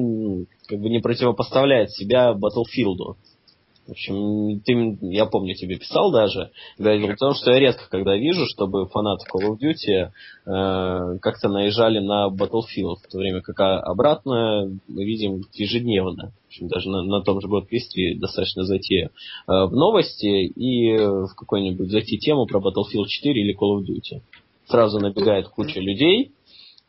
как 0.68 0.80
бы 0.80 0.90
не 0.90 1.00
противопоставляет 1.00 1.90
себя 1.92 2.32
Battlefield. 2.32 3.16
В 3.86 3.92
общем, 3.92 4.60
ты, 4.64 4.98
я 5.00 5.26
помню, 5.26 5.54
тебе 5.54 5.76
писал 5.76 6.10
даже, 6.10 6.50
говорил 6.76 7.10
о 7.10 7.16
том, 7.16 7.34
что 7.34 7.52
я 7.52 7.60
редко 7.60 7.88
когда 7.88 8.16
вижу, 8.16 8.44
чтобы 8.46 8.88
фанаты 8.88 9.24
Call 9.32 9.48
of 9.48 9.58
Duty 9.62 10.10
э, 10.44 11.18
как-то 11.20 11.48
наезжали 11.48 12.00
на 12.00 12.28
Battlefield, 12.28 12.96
в 13.02 13.10
то 13.10 13.18
время 13.18 13.42
как 13.42 13.60
обратно 13.60 14.78
мы 14.88 15.04
видим 15.04 15.42
ежедневно. 15.54 16.32
В 16.32 16.46
общем, 16.48 16.68
даже 16.68 16.90
на, 16.90 17.02
на 17.04 17.22
том 17.22 17.40
же 17.40 17.46
Godquest 17.46 18.18
достаточно 18.18 18.64
зайти 18.64 19.04
э, 19.04 19.08
в 19.46 19.70
новости 19.70 20.46
и 20.46 20.96
в 20.98 21.34
какую-нибудь 21.36 21.88
зайти 21.88 22.18
тему 22.18 22.46
про 22.46 22.58
Battlefield 22.58 23.06
4 23.06 23.40
или 23.40 23.56
Call 23.56 23.78
of 23.78 23.84
Duty 23.84 24.20
сразу 24.68 24.98
набегает 24.98 25.48
куча 25.48 25.80
людей. 25.80 26.32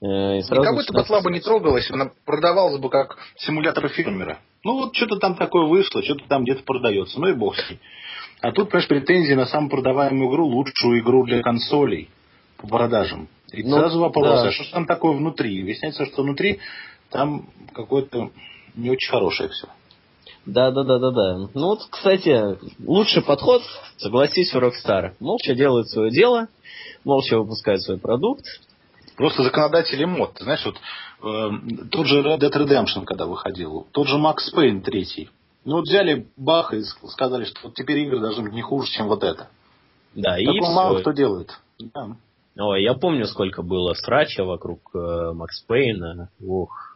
Э, 0.01 0.37
и 0.37 0.41
сразу 0.43 0.61
Никого 0.61 0.81
это 0.81 0.93
бы 0.93 1.05
слабо 1.05 1.31
не 1.31 1.39
трогалось, 1.39 1.89
она 1.89 2.11
продавалась 2.25 2.79
бы 2.79 2.89
как 2.89 3.17
симулятор 3.37 3.87
фермера. 3.89 4.39
Ну 4.63 4.75
вот 4.75 4.95
что-то 4.95 5.17
там 5.17 5.35
такое 5.35 5.65
вышло, 5.65 6.03
что-то 6.03 6.27
там 6.27 6.43
где-то 6.43 6.63
продается, 6.63 7.19
ну 7.19 7.27
и 7.29 7.33
бог 7.33 7.55
с 7.55 7.69
ней. 7.69 7.79
А 8.41 8.51
тут, 8.51 8.69
понимаешь, 8.69 8.87
претензии 8.87 9.33
на 9.33 9.47
самую 9.47 9.71
продаваемую 9.71 10.29
игру, 10.29 10.45
лучшую 10.47 10.99
игру 10.99 11.25
для 11.25 11.41
консолей 11.41 12.09
по 12.57 12.67
продажам. 12.67 13.27
И 13.51 13.63
ну, 13.63 13.77
сразу 13.77 13.99
вопрос, 13.99 14.41
да. 14.41 14.47
а 14.49 14.51
что 14.51 14.71
там 14.71 14.85
такое 14.85 15.13
внутри? 15.13 15.63
Выясняется, 15.63 16.05
что 16.05 16.21
внутри 16.21 16.59
там 17.09 17.49
какое-то 17.73 18.31
не 18.75 18.91
очень 18.91 19.09
хорошее 19.09 19.49
все. 19.49 19.67
Да, 20.47 20.71
да, 20.71 20.83
да, 20.83 20.97
да, 20.97 21.11
да. 21.11 21.37
Ну 21.53 21.67
вот, 21.67 21.79
кстати, 21.89 22.57
лучший 22.83 23.21
подход, 23.21 23.61
согласись, 23.97 24.53
у 24.55 24.59
Rockstar. 24.59 25.13
Молча 25.19 25.53
делают 25.53 25.89
свое 25.89 26.09
дело, 26.09 26.47
молча 27.03 27.37
выпускают 27.37 27.83
свой 27.83 27.99
продукт, 27.99 28.45
Просто 29.17 29.41
законодатели 29.41 30.05
мод. 30.05 30.35
Ты 30.35 30.43
знаешь, 30.43 30.63
вот 30.63 30.75
э, 31.23 31.49
тот 31.89 32.05
же 32.05 32.21
Red 32.21 32.39
Dead 32.39 32.51
Redemption, 32.51 33.03
когда 33.03 33.25
выходил, 33.25 33.87
тот 33.91 34.07
же 34.07 34.17
Max 34.17 34.35
Payne 34.55 34.81
третий. 34.81 35.29
Ну 35.65 35.77
вот 35.77 35.85
взяли 35.85 36.27
бах 36.37 36.71
и 36.73 36.83
сказали, 36.83 37.45
что 37.45 37.59
вот 37.63 37.73
теперь 37.73 37.97
игры 38.01 38.19
должны 38.19 38.43
быть 38.43 38.53
не 38.53 38.61
хуже, 38.61 38.91
чем 38.91 39.07
вот 39.07 39.23
это. 39.23 39.49
Да, 40.13 40.37
Такого 40.37 40.55
и 40.55 40.59
мало 40.61 40.93
все. 40.93 41.01
кто 41.01 41.11
делает. 41.13 41.49
Да. 41.79 42.15
Ой, 42.59 42.83
я 42.83 42.93
помню, 42.93 43.25
сколько 43.25 43.63
было 43.63 43.93
срача 43.95 44.43
вокруг 44.43 44.79
э, 44.93 45.31
Макс 45.33 45.61
Пейна. 45.63 46.29
Ох, 46.47 46.86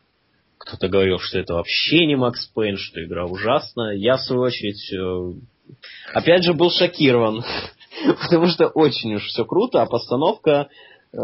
кто-то 0.61 0.87
говорил, 0.87 1.17
что 1.19 1.39
это 1.39 1.55
вообще 1.55 2.05
не 2.05 2.15
Макс 2.15 2.45
Пейн, 2.47 2.77
что 2.77 3.03
игра 3.03 3.25
ужасная. 3.25 3.95
Я, 3.95 4.17
в 4.17 4.21
свою 4.21 4.43
очередь, 4.43 4.93
э, 4.93 5.73
опять 6.13 6.43
же, 6.43 6.53
был 6.53 6.69
шокирован. 6.69 7.43
Потому 8.21 8.47
что 8.47 8.67
очень 8.67 9.15
уж 9.15 9.25
все 9.25 9.43
круто, 9.43 9.81
а 9.81 9.87
постановка 9.87 10.69
э, 11.11 11.17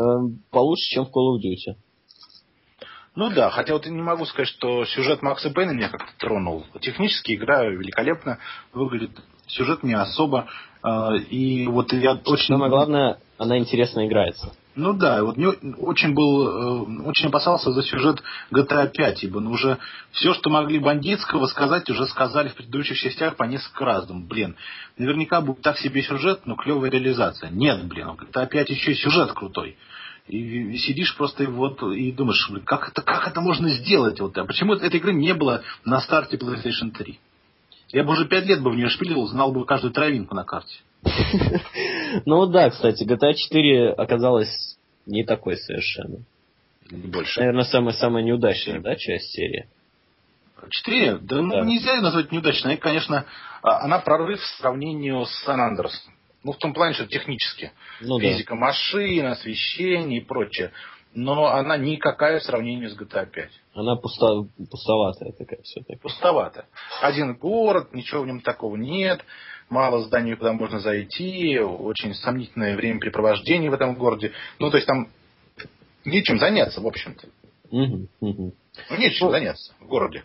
получше, 0.49 0.89
чем 0.89 1.05
в 1.05 1.09
Call 1.09 1.35
of 1.35 1.41
Duty. 1.43 1.75
Ну 3.15 3.29
да, 3.29 3.49
хотя 3.49 3.73
вот 3.73 3.85
я 3.85 3.91
не 3.91 4.01
могу 4.01 4.25
сказать, 4.25 4.49
что 4.49 4.85
сюжет 4.85 5.21
Макса 5.21 5.49
Пейна 5.51 5.71
меня 5.71 5.89
как-то 5.89 6.11
тронул. 6.17 6.65
Технически 6.81 7.33
игра 7.33 7.63
великолепно 7.65 8.39
выглядит, 8.73 9.11
сюжет 9.47 9.83
не 9.83 9.93
особо. 9.93 10.47
э, 10.83 11.17
И 11.29 11.67
вот 11.67 11.93
я 11.93 12.19
очень... 12.25 12.55
Самое 12.55 12.71
главное, 12.71 13.19
она 13.37 13.57
интересно 13.59 14.07
играется. 14.07 14.51
Ну 14.77 14.93
да, 14.93 15.23
вот 15.23 15.37
не, 15.37 15.47
очень 15.47 16.13
был, 16.13 16.47
э, 16.47 17.01
очень 17.05 17.29
опасался 17.29 17.71
за 17.71 17.81
сюжет 17.81 18.21
GTA 18.51 18.87
5, 18.91 19.23
ибо 19.23 19.39
ну, 19.39 19.49
уже 19.51 19.79
все, 20.11 20.35
что 20.35 20.51
могли 20.51 20.77
бандитского 20.77 21.47
сказать, 21.47 21.89
уже 21.89 22.05
сказали 22.05 22.49
в 22.49 22.53
предыдущих 22.53 22.95
частях 22.95 23.37
по 23.37 23.43
несколько 23.45 23.85
раз. 23.85 24.05
Думаю, 24.05 24.27
блин, 24.27 24.55
наверняка 24.99 25.41
будет 25.41 25.61
так 25.61 25.79
себе 25.79 26.03
сюжет, 26.03 26.41
но 26.45 26.55
клевая 26.55 26.91
реализация. 26.91 27.49
Нет, 27.49 27.85
блин, 27.87 28.09
GTA 28.09 28.47
5 28.47 28.69
еще 28.69 28.91
и 28.91 28.95
сюжет 28.95 29.31
крутой. 29.31 29.77
И, 30.27 30.37
и 30.37 30.77
сидишь 30.77 31.17
просто 31.17 31.45
и 31.45 31.47
вот 31.47 31.81
и 31.81 32.11
думаешь, 32.11 32.47
блин, 32.51 32.63
как 32.63 32.89
это, 32.89 33.01
как 33.01 33.27
это 33.27 33.41
можно 33.41 33.69
сделать? 33.69 34.19
Вот, 34.19 34.37
а 34.37 34.45
почему 34.45 34.75
этой 34.75 34.99
игры 34.99 35.11
не 35.11 35.33
было 35.33 35.63
на 35.85 36.01
старте 36.01 36.37
PlayStation 36.37 36.91
3? 36.91 37.19
Я 37.93 38.03
бы 38.03 38.11
уже 38.11 38.25
пять 38.25 38.45
лет 38.45 38.61
бы 38.61 38.69
в 38.69 38.75
нее 38.75 38.89
шпилил, 38.89 39.25
знал 39.25 39.51
бы 39.51 39.65
каждую 39.65 39.91
травинку 39.91 40.35
на 40.35 40.43
карте. 40.43 40.81
Ну 42.25 42.45
да, 42.47 42.69
кстати, 42.69 43.03
GTA 43.03 43.33
4 43.33 43.91
оказалась 43.91 44.77
не 45.05 45.23
такой 45.23 45.57
совершенно. 45.57 46.19
Больше. 46.91 47.39
Наверное, 47.39 47.65
самая-самая 47.65 48.23
неудачная, 48.23 48.79
да, 48.79 48.95
часть 48.95 49.31
серии? 49.31 49.67
Четыре? 50.69 51.17
Да, 51.17 51.41
ну, 51.41 51.51
Да. 51.51 51.61
нельзя 51.61 51.95
ее 51.95 52.01
назвать 52.01 52.31
неудачной. 52.31 52.75
И, 52.75 52.77
конечно, 52.77 53.25
а, 53.61 53.83
она 53.83 53.99
прорыв 53.99 54.41
в 54.41 54.57
сравнении 54.57 55.11
с 55.23 55.43
Сан 55.43 55.59
Андерсом. 55.59 56.13
Ну, 56.43 56.53
в 56.53 56.57
том 56.57 56.73
плане, 56.73 56.93
что 56.93 57.05
технически. 57.05 57.71
Ну 58.01 58.19
да. 58.19 58.23
Физика 58.23 58.55
машин, 58.55 59.25
освещение 59.27 60.21
и 60.21 60.23
прочее. 60.23 60.71
Но 61.13 61.47
она 61.47 61.77
никакая 61.77 62.39
в 62.39 62.43
сравнении 62.43 62.87
с 62.87 62.97
GTA 62.97 63.25
5. 63.29 63.49
Она 63.73 63.95
пусто, 63.95 64.47
пустоватая 64.69 65.31
такая 65.31 65.61
все-таки. 65.63 65.99
Пустовато. 65.99 66.65
Один 67.01 67.35
город, 67.35 67.93
ничего 67.93 68.21
в 68.21 68.27
нем 68.27 68.41
такого 68.41 68.75
нет. 68.75 69.23
Мало 69.69 70.01
зданий, 70.03 70.35
куда 70.35 70.53
можно 70.53 70.79
зайти. 70.79 71.59
Очень 71.59 72.13
сомнительное 72.13 72.75
времяпрепровождение 72.75 73.69
в 73.69 73.73
этом 73.73 73.95
городе. 73.95 74.31
Ну, 74.59 74.69
то 74.69 74.77
есть 74.77 74.87
там 74.87 75.09
нечем 76.05 76.39
заняться, 76.39 76.79
в 76.81 76.87
общем-то. 76.87 77.27
Мгм, 77.71 78.07
мгм. 78.21 78.53
Ну, 78.89 78.97
нечем 78.97 79.27
Ну, 79.27 79.31
заняться 79.31 79.73
в 79.79 79.87
городе. 79.87 80.23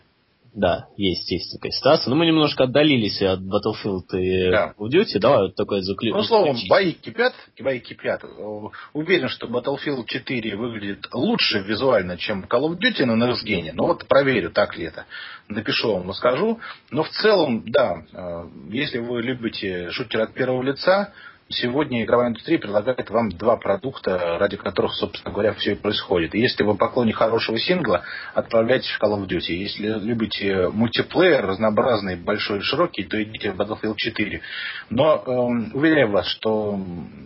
Да, 0.55 0.85
есть, 0.97 1.31
есть 1.31 1.51
такая 1.51 1.71
ситуация. 1.71 2.11
Но 2.11 2.15
мы 2.15 2.27
немножко 2.27 2.65
отдалились 2.65 3.21
от 3.21 3.39
Battlefield 3.39 4.15
и 4.17 4.51
Да. 4.51 4.73
Call 4.77 4.87
of 4.87 4.91
Duty. 4.91 5.19
Давай 5.19 5.41
вот 5.43 5.55
такое 5.55 5.81
заключение. 5.81 6.17
Ну, 6.21 6.23
словом, 6.23 6.57
бои 6.69 6.91
кипят, 6.93 7.33
бои 7.59 7.79
кипят. 7.79 8.23
Э, 8.23 8.59
Уверен, 8.93 9.29
что 9.29 9.47
Battlefield 9.47 10.05
4 10.05 10.55
выглядит 10.55 11.07
лучше 11.11 11.59
визуально, 11.59 12.17
чем 12.17 12.43
Call 12.45 12.69
of 12.69 12.77
Duty 12.77 13.05
на 13.05 13.23
Next. 13.23 13.71
Но 13.73 13.87
вот 13.87 14.07
проверю, 14.07 14.51
так 14.51 14.77
ли 14.77 14.85
это. 14.85 15.05
Напишу 15.47 15.93
вам, 15.93 16.09
расскажу. 16.09 16.59
Но 16.91 17.03
в 17.03 17.09
целом, 17.09 17.63
да, 17.65 18.03
э, 18.13 18.49
если 18.69 18.99
вы 18.99 19.23
любите 19.23 19.89
шутеры 19.89 20.25
от 20.25 20.33
первого 20.33 20.61
лица, 20.61 21.13
сегодня 21.49 22.03
игровая 22.03 22.29
индустрия 22.29 22.59
предлагает 22.59 23.09
вам 23.09 23.29
два 23.29 23.57
продукта, 23.57 24.37
ради 24.39 24.57
которых, 24.57 24.93
собственно 24.93 25.33
говоря, 25.33 25.53
все 25.53 25.73
и 25.73 25.75
происходит. 25.75 26.35
И 26.35 26.39
если 26.39 26.63
вы 26.63 26.75
поклонник 26.75 27.17
хорошего 27.17 27.57
сингла, 27.57 28.03
отправляйтесь 28.33 28.89
в 28.89 29.01
Call 29.01 29.17
of 29.17 29.27
Duty. 29.27 29.53
Если 29.53 29.87
любите 29.87 30.69
мультиплеер 30.69 31.45
разнообразный, 31.45 32.15
большой 32.15 32.59
и 32.59 32.61
широкий, 32.61 33.03
то 33.03 33.21
идите 33.21 33.51
в 33.51 33.59
Battlefield 33.59 33.95
4. 33.97 34.41
Но 34.89 35.23
эм, 35.25 35.71
уверяю 35.73 36.11
вас, 36.11 36.27
что 36.27 36.79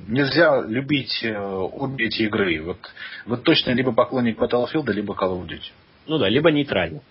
нельзя 0.08 0.62
любить 0.62 1.24
э, 1.24 1.38
обе 1.38 2.06
эти 2.06 2.24
игры. 2.24 2.62
Вот 2.64 2.80
вы 3.26 3.38
точно 3.38 3.72
либо 3.72 3.92
поклонник 3.92 4.40
Battlefield, 4.40 4.92
либо 4.92 5.14
Call 5.14 5.40
of 5.40 5.48
Duty. 5.48 5.72
Ну 6.08 6.18
да, 6.18 6.30
либо 6.30 6.52
нейтрально. 6.52 7.02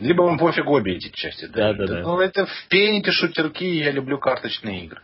Либо 0.00 0.22
вам 0.22 0.38
пофиг 0.38 0.66
обе 0.68 0.96
эти 0.96 1.10
части. 1.10 1.46
Да, 1.46 1.74
да, 1.74 1.86
да. 1.86 2.00
Ну, 2.00 2.18
это 2.18 2.46
в 2.46 2.68
пените 2.68 3.10
шутерки, 3.10 3.76
я 3.76 3.90
люблю 3.90 4.18
карточные 4.18 4.84
игры. 4.84 5.02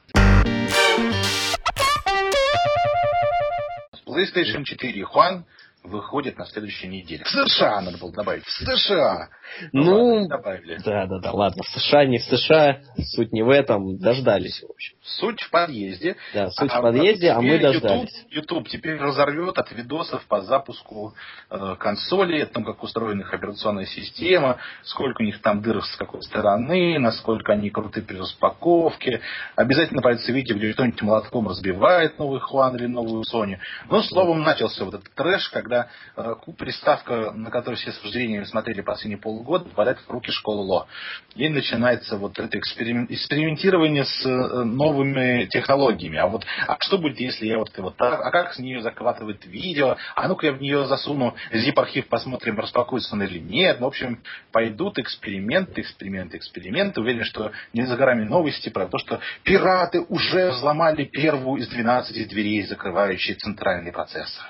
PlayStation 4.18 4.64
4 4.66 5.06
Juan 5.14 5.44
выходит 5.84 6.38
на 6.38 6.46
следующей 6.46 6.88
неделе. 6.88 7.24
В 7.24 7.28
США 7.28 7.80
надо 7.80 7.98
было 7.98 8.12
добавить. 8.12 8.44
В 8.44 8.50
США. 8.50 9.28
Ну, 9.72 10.14
ладно, 10.14 10.28
добавили. 10.28 10.78
Да, 10.84 11.06
да, 11.06 11.18
да, 11.20 11.32
ладно, 11.32 11.62
в 11.62 11.68
США, 11.68 12.04
не 12.04 12.18
в 12.18 12.24
США, 12.24 12.80
суть 13.14 13.32
не 13.32 13.42
в 13.42 13.48
этом, 13.48 13.98
дождались, 13.98 14.62
в 14.62 14.70
общем. 14.70 14.96
Суть 15.02 15.40
в 15.40 15.50
подъезде. 15.50 16.16
Да, 16.34 16.50
суть 16.50 16.70
в 16.70 16.80
подъезде, 16.80 17.30
а 17.30 17.40
мы 17.40 17.48
теперь 17.48 17.62
дождались. 17.62 18.24
YouTube, 18.28 18.30
YouTube 18.30 18.68
теперь 18.68 18.98
разорвет 18.98 19.56
от 19.56 19.72
видосов 19.72 20.24
по 20.26 20.42
запуску 20.42 21.14
э, 21.50 21.76
консоли, 21.78 22.42
о 22.42 22.46
том, 22.46 22.64
как 22.64 22.82
устроена 22.82 23.22
их 23.22 23.32
операционная 23.32 23.86
система, 23.86 24.58
сколько 24.82 25.22
у 25.22 25.24
них 25.24 25.40
там 25.40 25.62
дыр 25.62 25.82
с 25.82 25.96
какой 25.96 26.22
стороны, 26.22 26.98
насколько 26.98 27.52
они 27.52 27.70
круты 27.70 28.02
при 28.02 28.18
распаковке. 28.18 29.20
Обязательно 29.56 30.02
появится 30.02 30.32
видео, 30.32 30.56
где 30.56 30.72
кто-нибудь 30.72 31.02
молотком 31.02 31.48
разбивает 31.48 32.18
новый 32.18 32.40
Хуан 32.40 32.76
или 32.76 32.86
новую 32.86 33.22
Sony. 33.22 33.58
Ну, 33.88 34.02
словом, 34.02 34.42
начался 34.42 34.84
вот 34.84 34.94
этот 34.94 35.12
трэш, 35.14 35.48
когда 35.48 35.77
э, 36.16 36.34
приставка, 36.56 37.32
на 37.32 37.50
которую 37.50 37.76
все 37.78 37.92
с 37.92 38.02
вожделением 38.02 38.44
смотрели 38.46 38.80
последние 38.80 39.18
полгода, 39.18 39.64
попадает 39.64 39.98
в 39.98 40.10
руки 40.10 40.30
школы 40.30 40.64
ЛО. 40.64 40.86
И 41.34 41.48
начинается 41.48 42.16
вот 42.16 42.38
это 42.38 42.58
эксперимен- 42.58 43.06
экспериментирование 43.08 44.04
с 44.04 44.26
э, 44.26 44.64
новыми 44.64 45.46
технологиями. 45.46 46.18
А 46.18 46.26
вот 46.26 46.44
а 46.66 46.76
что 46.80 46.98
будет, 46.98 47.20
если 47.20 47.46
я 47.46 47.58
вот, 47.58 47.70
вот 47.78 47.96
так, 47.96 48.20
а 48.20 48.30
как 48.30 48.54
с 48.54 48.58
нее 48.58 48.82
захватывает 48.82 49.44
видео? 49.46 49.96
А 50.14 50.28
ну-ка 50.28 50.46
я 50.46 50.52
в 50.52 50.60
нее 50.60 50.86
засуну 50.86 51.34
zip-архив, 51.52 52.08
посмотрим, 52.08 52.58
распакуется 52.58 53.14
он 53.14 53.22
или 53.22 53.38
нет. 53.38 53.80
Ну, 53.80 53.86
в 53.86 53.88
общем, 53.88 54.22
пойдут 54.52 54.98
эксперименты, 54.98 55.80
эксперименты, 55.80 56.36
эксперименты. 56.36 57.00
Уверен, 57.00 57.24
что 57.24 57.52
не 57.72 57.84
за 57.84 57.96
горами 57.96 58.24
новости 58.24 58.68
про 58.68 58.86
то, 58.86 58.98
что 58.98 59.20
пираты 59.44 60.00
уже 60.00 60.50
взломали 60.50 61.04
первую 61.04 61.60
из 61.60 61.68
12 61.68 62.28
дверей, 62.28 62.62
закрывающие 62.66 63.36
центральный 63.36 63.92
процессор. 63.92 64.44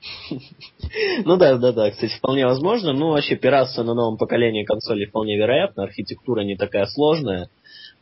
Ну 1.24 1.36
да, 1.36 1.56
да, 1.56 1.72
да, 1.72 1.90
кстати, 1.90 2.16
вполне 2.16 2.46
возможно. 2.46 2.92
Ну, 2.92 3.10
вообще, 3.10 3.36
пиратство 3.36 3.82
на 3.82 3.94
новом 3.94 4.16
поколении 4.16 4.64
консолей 4.64 5.06
вполне 5.06 5.36
вероятно. 5.36 5.84
Архитектура 5.84 6.42
не 6.42 6.56
такая 6.56 6.86
сложная. 6.86 7.48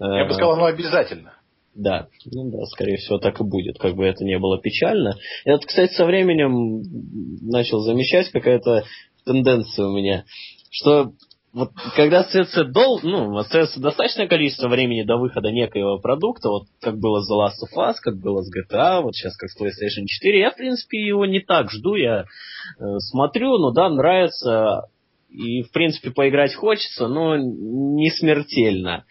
Я 0.00 0.24
бы 0.24 0.30
Э, 0.30 0.34
сказал, 0.34 0.56
ну 0.56 0.64
обязательно. 0.64 1.34
Да, 1.74 2.08
ну 2.24 2.50
да, 2.50 2.64
скорее 2.66 2.96
всего, 2.96 3.18
так 3.18 3.40
и 3.40 3.44
будет, 3.44 3.78
как 3.78 3.94
бы 3.94 4.04
это 4.04 4.24
не 4.24 4.38
было 4.38 4.60
печально. 4.60 5.16
Я, 5.44 5.52
вот, 5.52 5.66
кстати, 5.66 5.92
со 5.92 6.06
временем 6.06 6.82
начал 7.42 7.80
замечать 7.80 8.30
какая-то 8.30 8.84
тенденция 9.24 9.86
у 9.86 9.96
меня, 9.96 10.24
что 10.70 11.12
вот 11.52 11.70
когда 11.96 12.20
остается 12.20 12.64
дол, 12.64 13.00
ну, 13.02 13.36
остается 13.36 13.80
достаточное 13.80 14.28
количество 14.28 14.68
времени 14.68 15.02
до 15.02 15.16
выхода 15.16 15.50
некоего 15.50 15.98
продукта, 15.98 16.48
вот 16.48 16.64
как 16.80 16.98
было 16.98 17.20
с 17.20 17.30
The 17.30 17.36
Last 17.36 17.66
of 17.66 17.88
Us, 17.88 17.94
как 18.00 18.18
было 18.18 18.42
с 18.42 18.50
GTA, 18.52 19.00
вот 19.00 19.14
сейчас 19.14 19.36
как 19.36 19.50
с 19.50 19.60
PlayStation 19.60 20.04
4, 20.06 20.40
я, 20.40 20.50
в 20.50 20.56
принципе, 20.56 20.98
его 20.98 21.24
не 21.26 21.40
так 21.40 21.70
жду, 21.70 21.94
я 21.94 22.20
э, 22.20 22.24
смотрю, 22.98 23.58
ну 23.58 23.70
да, 23.72 23.88
нравится, 23.88 24.88
и, 25.30 25.62
в 25.62 25.70
принципе, 25.72 26.10
поиграть 26.10 26.54
хочется, 26.54 27.08
но 27.08 27.36
не 27.36 28.10
смертельно. 28.10 29.04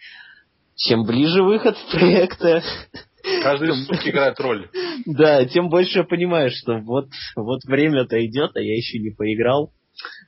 Чем 0.76 1.04
ближе 1.04 1.42
выход 1.42 1.76
проекта, 1.90 2.62
Каждый 3.42 3.74
сутки 3.84 4.08
играет 4.10 4.38
роль. 4.40 4.68
да, 5.06 5.44
тем 5.44 5.68
больше 5.68 5.98
я 5.98 6.04
понимаю, 6.04 6.50
что 6.50 6.78
вот, 6.78 7.08
вот 7.36 7.64
время-то 7.64 8.24
идет, 8.24 8.56
а 8.56 8.60
я 8.60 8.76
еще 8.76 8.98
не 8.98 9.10
поиграл. 9.10 9.72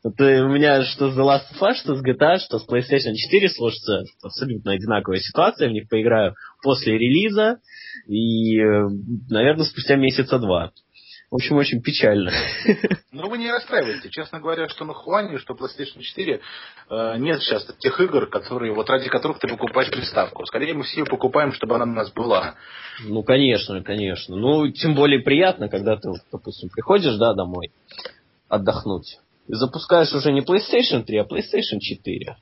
Э, 0.04 0.40
у 0.40 0.48
меня 0.48 0.82
что 0.84 1.10
с 1.10 1.16
The 1.16 1.22
Last 1.22 1.52
of 1.54 1.60
Us, 1.60 1.74
что 1.74 1.94
с 1.94 2.04
GTA, 2.04 2.38
что 2.38 2.58
с 2.58 2.66
PlayStation 2.66 3.14
4 3.14 3.48
сложится 3.50 4.02
абсолютно 4.22 4.72
одинаковая 4.72 5.18
ситуация. 5.18 5.66
Я 5.66 5.70
в 5.70 5.74
них 5.74 5.88
поиграю 5.88 6.34
после 6.62 6.98
релиза 6.98 7.58
и, 8.06 8.58
э, 8.58 8.88
наверное, 9.28 9.64
спустя 9.64 9.96
месяца 9.96 10.38
два. 10.38 10.72
В 11.30 11.36
общем, 11.36 11.58
очень 11.58 11.80
печально. 11.80 12.32
Но 13.12 13.28
вы 13.28 13.38
не 13.38 13.52
расстраивайтесь. 13.52 14.10
Честно 14.10 14.40
говоря, 14.40 14.68
что 14.68 14.84
на 14.84 14.94
Хуане, 14.94 15.38
что 15.38 15.54
PlayStation 15.54 16.00
4 16.00 16.40
э, 16.90 17.16
нет 17.18 17.40
сейчас 17.40 17.64
тех 17.78 18.00
игр, 18.00 18.26
которые, 18.26 18.72
вот 18.72 18.90
ради 18.90 19.08
которых 19.08 19.38
ты 19.38 19.46
покупаешь 19.46 19.90
приставку. 19.92 20.44
Скорее 20.46 20.74
мы 20.74 20.82
все 20.82 21.00
ее 21.00 21.06
покупаем, 21.06 21.52
чтобы 21.52 21.76
она 21.76 21.84
у 21.84 21.94
нас 21.94 22.10
была. 22.12 22.56
Ну, 23.04 23.22
конечно, 23.22 23.80
конечно. 23.84 24.34
Ну, 24.34 24.68
тем 24.72 24.96
более 24.96 25.20
приятно, 25.20 25.68
когда 25.68 25.96
ты, 25.96 26.08
допустим, 26.32 26.68
приходишь, 26.68 27.16
да, 27.16 27.32
домой 27.34 27.70
отдохнуть. 28.48 29.20
И 29.48 29.54
запускаешь 29.54 30.12
уже 30.12 30.32
не 30.32 30.40
PlayStation 30.40 31.02
3, 31.02 31.18
а 31.18 31.24
PlayStation 31.24 31.78
4. 31.80 32.36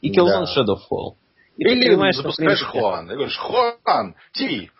И 0.00 0.10
Killzone 0.10 0.46
да. 0.46 0.62
Shadowfall. 0.62 1.16
И 1.56 1.64
Или 1.64 1.82
ты 1.82 1.88
понимаешь, 1.90 2.16
запускаешь 2.16 2.62
Хуан. 2.62 3.10
И 3.10 3.14
говоришь, 3.14 3.36
Хуан, 3.36 4.14
ТВ. 4.32 4.70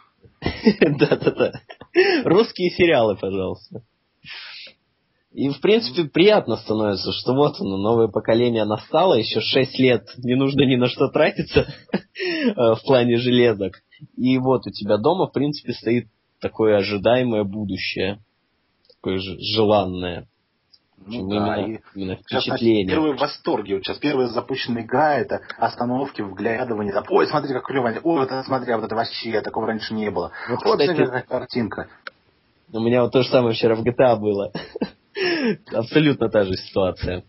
Да-да-да. 0.98 1.52
Русские 2.24 2.70
сериалы, 2.70 3.16
пожалуйста. 3.16 3.82
И, 5.32 5.48
в 5.48 5.60
принципе, 5.60 6.04
приятно 6.04 6.56
становится, 6.56 7.12
что 7.12 7.34
вот 7.34 7.60
оно, 7.60 7.76
новое 7.76 8.08
поколение 8.08 8.64
настало, 8.64 9.14
еще 9.14 9.40
6 9.40 9.78
лет, 9.78 10.08
не 10.18 10.34
нужно 10.34 10.62
ни 10.62 10.74
на 10.74 10.88
что 10.88 11.08
тратиться 11.08 11.72
в 12.56 12.80
плане 12.84 13.16
железок. 13.16 13.80
И 14.16 14.38
вот 14.38 14.66
у 14.66 14.70
тебя 14.70 14.96
дома, 14.96 15.28
в 15.28 15.32
принципе, 15.32 15.72
стоит 15.72 16.08
такое 16.40 16.78
ожидаемое 16.78 17.44
будущее, 17.44 18.18
такое 18.96 19.18
же 19.18 19.38
желанное. 19.38 20.26
Ну, 21.06 21.28
да, 21.28 21.56
именно, 21.56 21.76
и 21.76 21.80
именно. 21.94 22.18
Сейчас, 22.28 22.60
первые 22.60 23.14
восторги. 23.14 23.74
Вот 23.74 23.82
сейчас 23.82 23.98
первая 23.98 24.28
запущенная 24.28 24.82
игра, 24.82 25.16
это 25.16 25.40
остановки, 25.56 26.20
вглядывание. 26.20 26.92
Там, 26.92 27.04
Ой, 27.08 27.26
смотри, 27.26 27.52
как 27.54 27.64
клево. 27.64 27.88
Ой, 27.88 28.00
вот 28.02 28.26
это 28.26 28.42
смотри, 28.42 28.74
вот 28.74 28.84
это 28.84 28.94
вообще, 28.94 29.40
такого 29.40 29.66
раньше 29.66 29.94
не 29.94 30.10
было. 30.10 30.30
Вот, 30.48 30.62
вот 30.64 30.78
кстати, 30.78 31.04
какая 31.04 31.22
картинка. 31.22 31.88
У 32.72 32.80
меня 32.80 33.02
вот 33.02 33.12
то 33.12 33.22
же 33.22 33.28
самое 33.30 33.54
вчера 33.54 33.74
в 33.74 33.82
GTA 33.82 34.16
было. 34.16 34.52
Абсолютно 35.72 36.28
та 36.28 36.44
же 36.44 36.54
ситуация. 36.54 37.24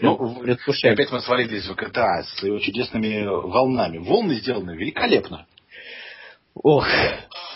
Ну, 0.00 0.42
опять 0.42 1.10
мы 1.10 1.20
свалились 1.20 1.66
в 1.66 1.72
GTA 1.72 2.22
с 2.22 2.42
его 2.42 2.58
чудесными 2.58 3.24
волнами. 3.24 3.98
Волны 3.98 4.34
сделаны 4.34 4.72
великолепно. 4.76 5.46
Ох, 6.54 6.86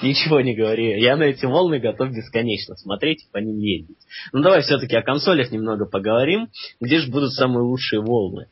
ничего 0.02 0.40
не 0.40 0.54
говори. 0.54 1.00
Я 1.00 1.16
на 1.16 1.24
эти 1.24 1.46
волны 1.46 1.78
готов 1.78 2.10
бесконечно 2.10 2.76
смотреть 2.76 3.24
и 3.24 3.32
по 3.32 3.38
ним 3.38 3.58
ездить. 3.58 3.98
Ну 4.32 4.42
давай 4.42 4.62
все-таки 4.62 4.96
о 4.96 5.02
консолях 5.02 5.50
немного 5.50 5.86
поговорим. 5.86 6.48
Где 6.80 6.98
же 6.98 7.10
будут 7.10 7.32
самые 7.32 7.62
лучшие 7.62 8.00
волны? 8.00 8.48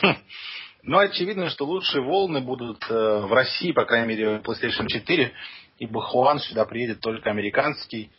Хм. 0.00 0.16
Ну, 0.84 0.98
очевидно, 0.98 1.48
что 1.48 1.64
лучшие 1.64 2.02
волны 2.02 2.40
будут 2.40 2.84
э, 2.90 2.92
в 2.92 3.32
России, 3.32 3.70
по 3.70 3.84
крайней 3.84 4.08
мере, 4.08 4.42
PlayStation 4.44 4.88
4, 4.88 5.32
ибо 5.78 6.00
Хуан 6.00 6.40
сюда 6.40 6.64
приедет 6.64 7.00
только 7.00 7.30
американский, 7.30 8.10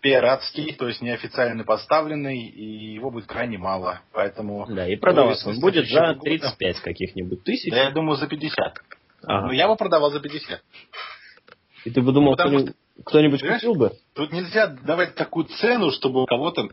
пиратский, 0.00 0.74
то 0.74 0.88
есть 0.88 1.00
неофициально 1.00 1.62
поставленный, 1.62 2.40
и 2.40 2.94
его 2.94 3.10
будет 3.10 3.26
крайне 3.26 3.56
мало. 3.58 4.00
Поэтому... 4.12 4.66
Да, 4.68 4.88
и 4.88 4.96
продаваться 4.96 5.48
он 5.48 5.60
будет 5.60 5.88
за 5.88 6.14
35 6.20 6.74
года. 6.74 6.84
каких-нибудь 6.84 7.44
тысяч. 7.44 7.70
Да, 7.70 7.84
я 7.84 7.90
думаю, 7.90 8.16
за 8.16 8.26
50. 8.26 8.78
Ага. 9.24 9.46
Но 9.46 9.52
я 9.52 9.68
бы 9.68 9.76
продавал 9.76 10.10
за 10.10 10.20
50. 10.20 10.60
И 11.88 11.90
ты 11.90 12.02
бы 12.02 12.12
думал, 12.12 12.34
кто-нибудь, 12.34 12.74
кто-нибудь 13.02 13.40
купил 13.40 13.74
бы? 13.74 13.92
Тут 14.14 14.30
нельзя 14.30 14.66
давать 14.66 15.14
такую 15.14 15.46
цену, 15.46 15.90
чтобы 15.90 16.26
кого-то 16.26 16.68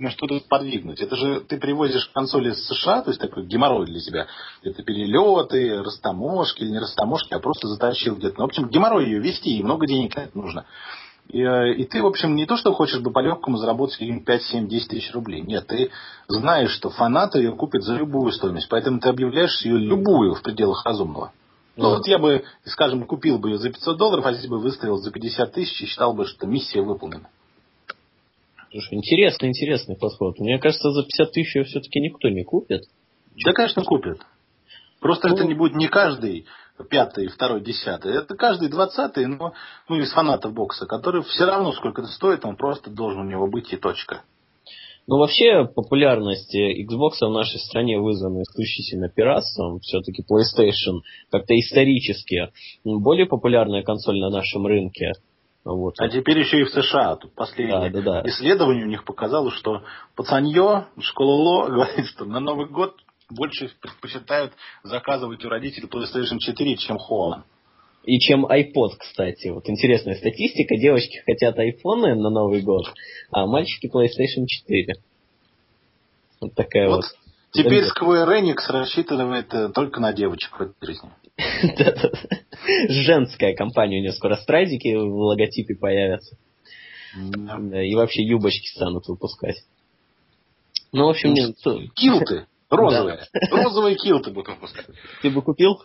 на 0.00 0.10
что-то 0.10 0.40
подвигнуть. 0.48 1.00
Это 1.00 1.14
же 1.14 1.40
ты 1.42 1.58
привозишь 1.58 2.10
консоли 2.12 2.50
из 2.50 2.66
США, 2.66 3.02
то 3.02 3.10
есть 3.10 3.20
такой 3.20 3.46
геморрой 3.46 3.86
для 3.86 4.00
тебя. 4.00 4.26
Это 4.64 4.82
перелеты, 4.82 5.80
растаможки 5.80 6.62
или 6.62 6.70
не 6.70 6.80
растаможки, 6.80 7.34
а 7.34 7.38
просто 7.38 7.68
затащил 7.68 8.16
где-то. 8.16 8.34
Ну, 8.38 8.46
в 8.46 8.48
общем, 8.48 8.68
геморрой 8.68 9.04
ее 9.04 9.20
вести, 9.20 9.58
и 9.58 9.62
много 9.62 9.86
денег 9.86 10.16
на 10.16 10.22
это 10.22 10.36
нужно. 10.36 10.66
И, 11.28 11.40
э, 11.40 11.74
и 11.74 11.84
ты, 11.84 12.02
в 12.02 12.06
общем, 12.06 12.34
не 12.34 12.46
то, 12.46 12.56
что 12.56 12.72
хочешь 12.72 13.00
бы 13.00 13.12
по-легкому 13.12 13.58
заработать 13.58 13.98
5, 13.98 14.42
7, 14.42 14.66
10 14.66 14.88
тысяч 14.88 15.12
рублей. 15.12 15.42
Нет, 15.42 15.68
ты 15.68 15.92
знаешь, 16.26 16.72
что 16.72 16.90
фанаты 16.90 17.38
ее 17.38 17.52
купят 17.52 17.84
за 17.84 17.94
любую 17.94 18.32
стоимость. 18.32 18.68
Поэтому 18.68 18.98
ты 18.98 19.08
объявляешь 19.08 19.62
ее 19.62 19.78
любую 19.78 20.34
в 20.34 20.42
пределах 20.42 20.84
разумного. 20.84 21.32
Ну, 21.78 21.90
вот 21.90 22.08
я 22.08 22.18
бы, 22.18 22.42
скажем, 22.64 23.06
купил 23.06 23.38
бы 23.38 23.50
ее 23.50 23.58
за 23.58 23.70
500 23.70 23.96
долларов, 23.96 24.26
а 24.26 24.32
здесь 24.32 24.50
бы 24.50 24.58
выставил 24.58 24.96
за 24.96 25.12
50 25.12 25.52
тысяч 25.52 25.80
и 25.80 25.86
считал 25.86 26.12
бы, 26.12 26.26
что 26.26 26.44
миссия 26.44 26.82
выполнена. 26.82 27.30
Слушай, 28.72 28.94
интересный, 28.94 29.50
интересный 29.50 29.96
подход. 29.96 30.40
Мне 30.40 30.58
кажется, 30.58 30.90
за 30.90 31.04
50 31.04 31.32
тысяч 31.32 31.54
ее 31.54 31.64
все-таки 31.64 32.00
никто 32.00 32.28
не 32.30 32.42
купит. 32.42 32.82
Да, 33.44 33.52
конечно, 33.52 33.84
купит. 33.84 34.20
Просто 34.98 35.28
ну, 35.28 35.34
это 35.34 35.44
не 35.44 35.54
будет 35.54 35.76
не 35.76 35.86
каждый 35.86 36.46
пятый, 36.90 37.28
второй, 37.28 37.60
десятый. 37.60 38.12
Это 38.12 38.34
каждый 38.34 38.68
двадцатый, 38.68 39.26
но 39.26 39.52
ну, 39.88 39.96
из 39.98 40.10
фанатов 40.12 40.52
бокса, 40.52 40.86
который 40.86 41.22
все 41.22 41.44
равно, 41.44 41.72
сколько 41.72 42.02
это 42.02 42.10
стоит, 42.10 42.44
он 42.44 42.56
просто 42.56 42.90
должен 42.90 43.20
у 43.20 43.30
него 43.30 43.46
быть 43.46 43.72
и 43.72 43.76
точка. 43.76 44.22
Ну, 45.08 45.16
вообще, 45.16 45.64
популярность 45.64 46.54
Xbox 46.54 47.26
в 47.26 47.32
нашей 47.32 47.58
стране 47.60 47.98
вызвана 47.98 48.42
исключительно 48.42 49.08
пиратством. 49.08 49.80
Все-таки 49.80 50.22
PlayStation 50.22 51.00
как-то 51.30 51.58
исторически 51.58 52.52
более 52.84 53.24
популярная 53.24 53.82
консоль 53.82 54.20
на 54.20 54.28
нашем 54.28 54.66
рынке. 54.66 55.12
Вот. 55.64 55.94
А 55.98 56.08
теперь 56.10 56.38
еще 56.38 56.60
и 56.60 56.64
в 56.64 56.68
США. 56.68 57.16
Тут 57.16 57.34
последнее 57.34 57.90
да, 57.90 58.02
да, 58.02 58.22
да. 58.22 58.28
исследование 58.28 58.84
у 58.84 58.88
них 58.88 59.04
показало, 59.04 59.50
что 59.50 59.82
пацанье, 60.14 60.88
школа 61.00 61.32
Ло 61.32 61.66
говорит, 61.70 62.06
что 62.06 62.26
на 62.26 62.38
Новый 62.38 62.68
год 62.68 62.94
больше 63.30 63.70
предпочитают 63.80 64.52
заказывать 64.82 65.42
у 65.42 65.48
родителей 65.48 65.88
PlayStation 65.88 66.38
4, 66.38 66.76
чем 66.76 66.98
Home. 67.10 67.44
И 68.08 68.18
чем 68.20 68.46
iPod, 68.46 68.92
кстати. 68.98 69.48
Вот 69.48 69.68
интересная 69.68 70.14
статистика. 70.14 70.78
Девочки 70.78 71.18
хотят 71.26 71.58
айфоны 71.58 72.14
на 72.14 72.30
Новый 72.30 72.62
год, 72.62 72.86
а 73.30 73.46
мальчики 73.46 73.86
PlayStation 73.86 74.46
4. 74.46 74.94
Вот 76.40 76.54
такая 76.54 76.88
вот. 76.88 76.96
вот. 76.96 77.04
Теперь 77.52 77.84
Square 77.84 78.40
Enix 78.40 78.66
рассчитывает 78.68 79.52
э, 79.52 79.68
только 79.74 80.00
на 80.00 80.14
девочек 80.14 80.58
в 80.58 80.62
этой 80.62 80.86
жизни. 80.86 81.10
Женская 82.88 83.54
компания 83.54 83.98
у 83.98 84.00
нее 84.00 84.12
скоро 84.12 84.36
стразики 84.36 84.94
в 84.94 85.14
логотипе 85.14 85.74
появятся. 85.74 86.38
И 87.14 87.94
вообще 87.94 88.22
юбочки 88.22 88.68
станут 88.68 89.06
выпускать. 89.06 89.64
Ну, 90.92 91.08
в 91.08 91.10
общем, 91.10 91.34
нет. 91.34 91.56
Килты. 91.94 92.46
Розовые. 92.70 93.26
Розовые 93.50 93.96
килты 93.96 94.30
будут 94.30 94.48
выпускать. 94.48 94.86
Ты 95.20 95.28
бы 95.28 95.42
купил? 95.42 95.82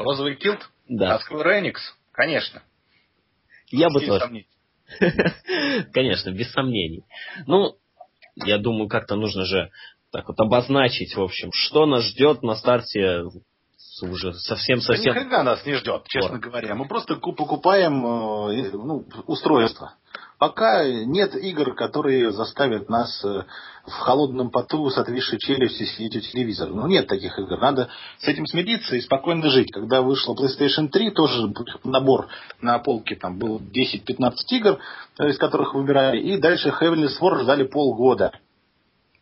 Розовый 0.00 0.36
килт? 0.36 0.68
Да. 0.88 1.16
А 1.16 1.18
Square 1.18 1.62
Enix? 1.62 1.74
Конечно. 2.12 2.62
Я 3.70 3.88
бы 3.90 4.00
тоже. 4.00 4.44
Конечно, 5.92 6.30
без 6.30 6.50
сомнений. 6.52 7.04
Ну, 7.46 7.76
я 8.34 8.58
думаю, 8.58 8.88
как-то 8.88 9.16
нужно 9.16 9.44
же 9.44 9.70
так 10.10 10.26
вот 10.26 10.40
обозначить, 10.40 11.14
в 11.14 11.22
общем, 11.22 11.50
что 11.52 11.86
нас 11.86 12.04
ждет 12.04 12.42
на 12.42 12.56
старте 12.56 13.24
уже 14.02 14.32
совсем-совсем... 14.32 15.12
Да 15.12 15.20
никогда 15.20 15.42
нас 15.42 15.64
не 15.66 15.74
ждет, 15.74 16.06
честно 16.08 16.38
говоря. 16.38 16.74
Мы 16.74 16.88
просто 16.88 17.16
покупаем 17.16 18.04
э, 18.04 18.70
ну, 18.72 19.04
устройство. 19.26 19.94
Пока 20.40 20.86
нет 20.86 21.34
игр, 21.36 21.74
которые 21.74 22.32
заставят 22.32 22.88
нас 22.88 23.22
э, 23.22 23.42
в 23.84 23.92
холодном 23.92 24.50
поту 24.50 24.88
с 24.88 24.96
отвисшей 24.96 25.38
челюстью 25.38 25.86
сидеть 25.86 26.16
у 26.16 26.20
телевизора. 26.20 26.70
Ну, 26.70 26.86
нет 26.86 27.06
таких 27.08 27.38
игр. 27.38 27.60
Надо 27.60 27.90
с 28.20 28.26
этим 28.26 28.46
смириться 28.46 28.96
и 28.96 29.02
спокойно 29.02 29.50
жить. 29.50 29.70
Когда 29.70 30.00
вышла 30.00 30.34
PlayStation 30.34 30.88
3, 30.88 31.10
тоже 31.10 31.52
набор 31.84 32.28
на 32.62 32.78
полке 32.78 33.16
там 33.16 33.38
был 33.38 33.60
10-15 33.60 34.32
игр, 34.52 34.78
из 35.18 35.36
которых 35.36 35.74
выбирали. 35.74 36.18
И 36.22 36.38
дальше 36.38 36.70
Heavenly 36.70 37.10
Sword 37.20 37.42
ждали 37.42 37.64
полгода 37.64 38.32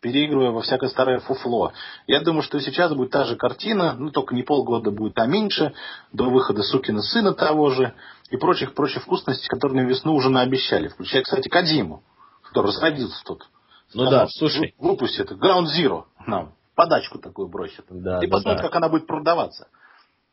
переигрывая 0.01 0.51
во 0.51 0.63
всякое 0.63 0.91
старое 0.91 1.21
фуфло. 1.21 1.73
Я 2.07 2.21
думаю, 2.21 2.43
что 2.43 2.61
сейчас 2.61 2.93
будет 2.95 3.11
та 3.11 3.25
же 3.25 3.37
картина, 3.37 3.95
ну 3.99 4.11
только 4.11 4.35
не 4.35 4.43
полгода 4.43 4.91
будет, 4.91 5.19
а 5.19 5.27
меньше, 5.27 5.73
до 6.13 6.31
выхода 6.31 6.63
Сукина 6.63 7.03
сына 7.03 7.35
того 7.35 7.71
же 7.71 7.95
и 8.31 8.37
прочих-прочих 8.37 9.03
вкусностей, 9.03 9.49
которые 9.49 9.85
на 9.85 9.89
весну 9.89 10.15
уже 10.15 10.31
наобещали, 10.31 10.89
включая, 10.89 11.23
кстати, 11.23 11.49
Кадиму, 11.49 12.03
который 12.43 12.69
разродился 12.69 13.23
тут. 13.25 13.49
Ну 13.95 14.03
Сказал, 14.03 14.11
да, 14.11 14.29
слушай. 14.29 14.75
Выпусти 14.79 15.21
это, 15.21 15.35
Ground 15.35 15.67
Zero 15.77 16.05
нам, 16.27 16.55
подачку 16.75 17.19
такую 17.19 17.49
бросит. 17.49 17.85
Да, 17.89 18.19
и 18.23 18.27
да, 18.27 18.33
посмотрим, 18.33 18.63
да. 18.63 18.63
как 18.63 18.77
она 18.77 18.89
будет 18.89 19.07
продаваться. 19.07 19.69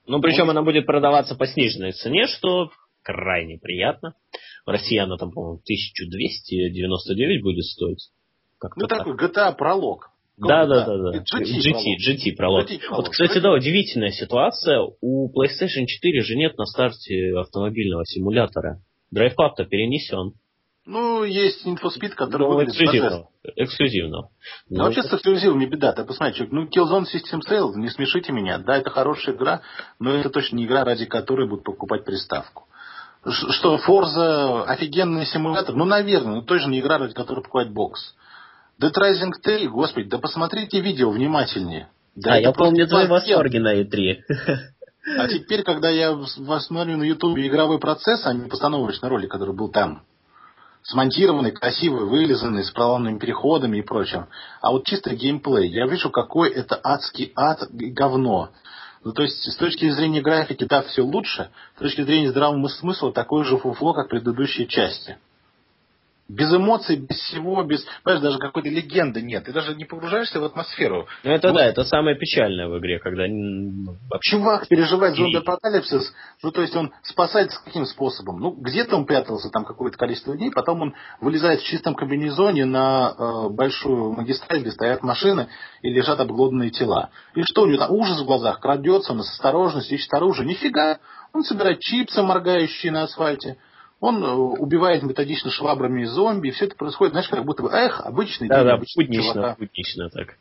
Ну, 0.08 0.22
причем 0.22 0.50
она 0.50 0.62
будет 0.62 0.86
продаваться 0.86 1.36
по 1.36 1.48
сниженной 1.48 1.94
цене, 1.94 2.28
что 2.28 2.70
крайне 3.02 3.58
приятно. 3.58 4.14
В 4.66 4.70
России 4.70 4.98
она 4.98 5.18
там, 5.18 5.32
по-моему, 5.32 5.62
1299 5.64 7.44
будет 7.44 7.64
стоить. 7.66 8.10
Ну, 8.76 8.88
такой 8.88 9.16
GTA 9.16 9.56
пролог. 9.56 10.10
Да, 10.38 10.66
да, 10.66 10.86
да, 10.86 10.98
да. 10.98 11.20
GT, 11.20 11.96
GT, 12.04 12.36
пролог. 12.36 12.70
GT 12.70 12.80
пролог. 12.80 12.98
Вот, 12.98 13.10
кстати, 13.10 13.40
да, 13.40 13.52
удивительная 13.52 14.12
ситуация. 14.12 14.82
У 15.02 15.30
PlayStation 15.30 15.86
4 15.86 16.22
же 16.22 16.36
нет 16.36 16.58
на 16.58 16.66
старте 16.66 17.38
автомобильного 17.38 18.06
симулятора. 18.06 18.82
DrivePad-то 19.14 19.66
перенесен. 19.66 20.34
Ну, 20.86 21.24
есть 21.24 21.66
инфоспид, 21.66 22.14
который 22.14 22.48
ну, 22.48 22.64
эксклюзивно. 22.64 23.28
эксклюзивно. 23.56 24.30
Ну, 24.70 24.84
вообще 24.84 25.02
с 25.02 25.12
эксклюзивом 25.12 25.58
не 25.58 25.66
беда. 25.66 25.94
Ты 25.94 26.04
посмотри, 26.04 26.36
человек, 26.36 26.54
ну, 26.54 26.66
Killzone 26.66 27.06
System 27.06 27.40
Sale, 27.50 27.74
не 27.76 27.90
смешите 27.90 28.32
меня. 28.32 28.60
Да, 28.60 28.78
это 28.78 28.92
хорошая 28.92 29.36
игра, 29.36 29.62
но 30.00 30.12
это 30.12 30.30
точно 30.30 30.58
не 30.58 30.66
игра, 30.66 30.84
ради 30.84 31.06
которой 31.06 31.48
будут 31.48 31.64
покупать 31.64 32.06
приставку. 32.06 32.68
Что, 33.28 33.78
Forza 33.78 34.66
офигенный 34.66 35.26
симулятор? 35.26 35.76
Ну, 35.76 35.86
наверное, 35.86 36.36
но 36.36 36.42
тоже 36.44 36.70
не 36.70 36.80
игра, 36.80 37.00
ради 37.00 37.16
которой 37.16 37.42
покупать 37.42 37.72
бокс. 37.72 38.14
Dead 38.82 38.92
Rising 38.94 39.32
3, 39.42 39.68
господи, 39.68 40.10
да 40.10 40.18
посмотрите 40.18 40.82
видео 40.82 41.10
внимательнее. 41.10 41.90
Да 42.16 42.34
а, 42.34 42.40
я 42.40 42.52
помню 42.52 42.88
твои 42.88 43.08
восторги 43.08 43.58
на 43.58 43.82
E3. 43.82 44.18
А 45.18 45.28
теперь, 45.28 45.64
когда 45.64 45.90
я 45.90 46.18
смотрю 46.60 46.98
на 46.98 47.04
Ютубе 47.04 47.48
игровой 47.48 47.80
процесс, 47.80 48.26
а 48.26 48.34
не 48.34 48.50
постановочный 48.50 49.08
ролик, 49.08 49.30
который 49.30 49.54
был 49.54 49.70
там, 49.70 50.02
смонтированный, 50.82 51.52
красивый, 51.52 52.06
вылизанный, 52.06 52.64
с 52.64 52.72
проломными 52.72 53.20
переходами 53.20 53.78
и 53.78 53.82
прочим. 53.82 54.28
А 54.62 54.72
вот 54.72 54.86
чисто 54.86 55.16
геймплей, 55.16 55.70
я 55.70 55.86
вижу, 55.88 56.10
какой 56.10 56.50
это 56.50 56.80
адский 56.84 57.32
ад 57.36 57.68
говно. 57.70 58.50
Ну, 59.04 59.14
то 59.14 59.22
есть, 59.22 59.52
с 59.52 59.56
точки 59.58 59.90
зрения 59.92 60.22
графики, 60.22 60.66
да, 60.66 60.82
все 60.82 61.04
лучше. 61.04 61.50
С 61.76 61.80
точки 61.80 62.02
зрения 62.02 62.32
здравого 62.32 62.68
смысла, 62.68 63.14
такое 63.14 63.44
же 63.44 63.58
фуфло, 63.58 63.94
как 63.94 64.10
предыдущие 64.10 64.66
части. 64.66 65.18
Без 66.28 66.52
эмоций, 66.52 66.96
без 66.96 67.18
всего, 67.18 67.62
без... 67.64 67.86
Понимаешь, 68.04 68.24
даже 68.24 68.40
какой-то 68.40 68.68
легенды 68.70 69.22
нет. 69.22 69.46
Ты 69.46 69.54
даже 69.54 69.76
не 69.76 69.86
погружаешься 69.86 70.40
в 70.40 70.44
атмосферу. 70.44 71.08
Ну, 71.24 71.32
это 71.32 71.50
вот. 71.50 71.58
да, 71.58 71.66
это 71.66 71.84
самое 71.84 72.18
печальное 72.18 72.68
в 72.68 72.80
игре, 72.80 72.98
когда... 72.98 73.26
Ну, 73.28 73.96
Чувак 74.22 74.68
переживает 74.68 75.16
зомби-апокалипсис, 75.16 76.14
ну, 76.42 76.52
то 76.52 76.62
есть 76.62 76.76
он 76.76 76.92
спасается 77.04 77.62
каким 77.64 77.86
способом? 77.86 78.40
Ну, 78.40 78.52
где-то 78.52 78.96
он 78.96 79.06
прятался 79.06 79.50
там 79.52 79.66
какое-то 79.66 79.98
количество 80.00 80.36
дней, 80.36 80.50
потом 80.50 80.82
он 80.82 80.96
вылезает 81.22 81.62
в 81.62 81.66
чистом 81.66 81.94
комбинезоне 81.94 82.66
на 82.66 83.14
э, 83.18 83.50
большую 83.50 84.14
магистраль, 84.14 84.62
где 84.62 84.72
стоят 84.72 85.04
машины 85.04 85.48
и 85.84 85.90
лежат 85.90 86.20
обглоданные 86.20 86.72
тела. 86.72 87.12
И 87.36 87.44
что 87.44 87.64
у 87.64 87.66
него 87.68 87.78
там? 87.78 87.92
Ужас 87.92 88.20
в 88.20 88.26
глазах, 88.26 88.60
крадется 88.60 89.12
он 89.12 89.22
с 89.22 89.30
осторожностью, 89.30 89.96
ищет 89.96 90.14
оружие. 90.14 90.48
Нифига! 90.48 90.98
Он 91.34 91.44
собирает 91.44 91.82
чипсы, 91.82 92.24
моргающие 92.24 92.92
на 92.92 93.04
асфальте. 93.04 93.58
Он 94.06 94.24
э, 94.24 94.32
убивает 94.32 95.02
методично 95.02 95.50
швабрами 95.50 96.04
зомби, 96.04 96.50
и 96.50 96.52
все 96.52 96.66
это 96.66 96.76
происходит, 96.76 97.14
знаешь, 97.14 97.28
как 97.28 97.44
будто 97.44 97.64
бы, 97.64 97.72
эх, 97.72 98.02
обычный 98.02 98.48
да, 98.48 98.58
день, 98.58 98.66
да, 98.68 98.74
обычный 98.76 99.04
буднично, 99.04 99.56
буднично 99.58 100.10
так. 100.12 100.36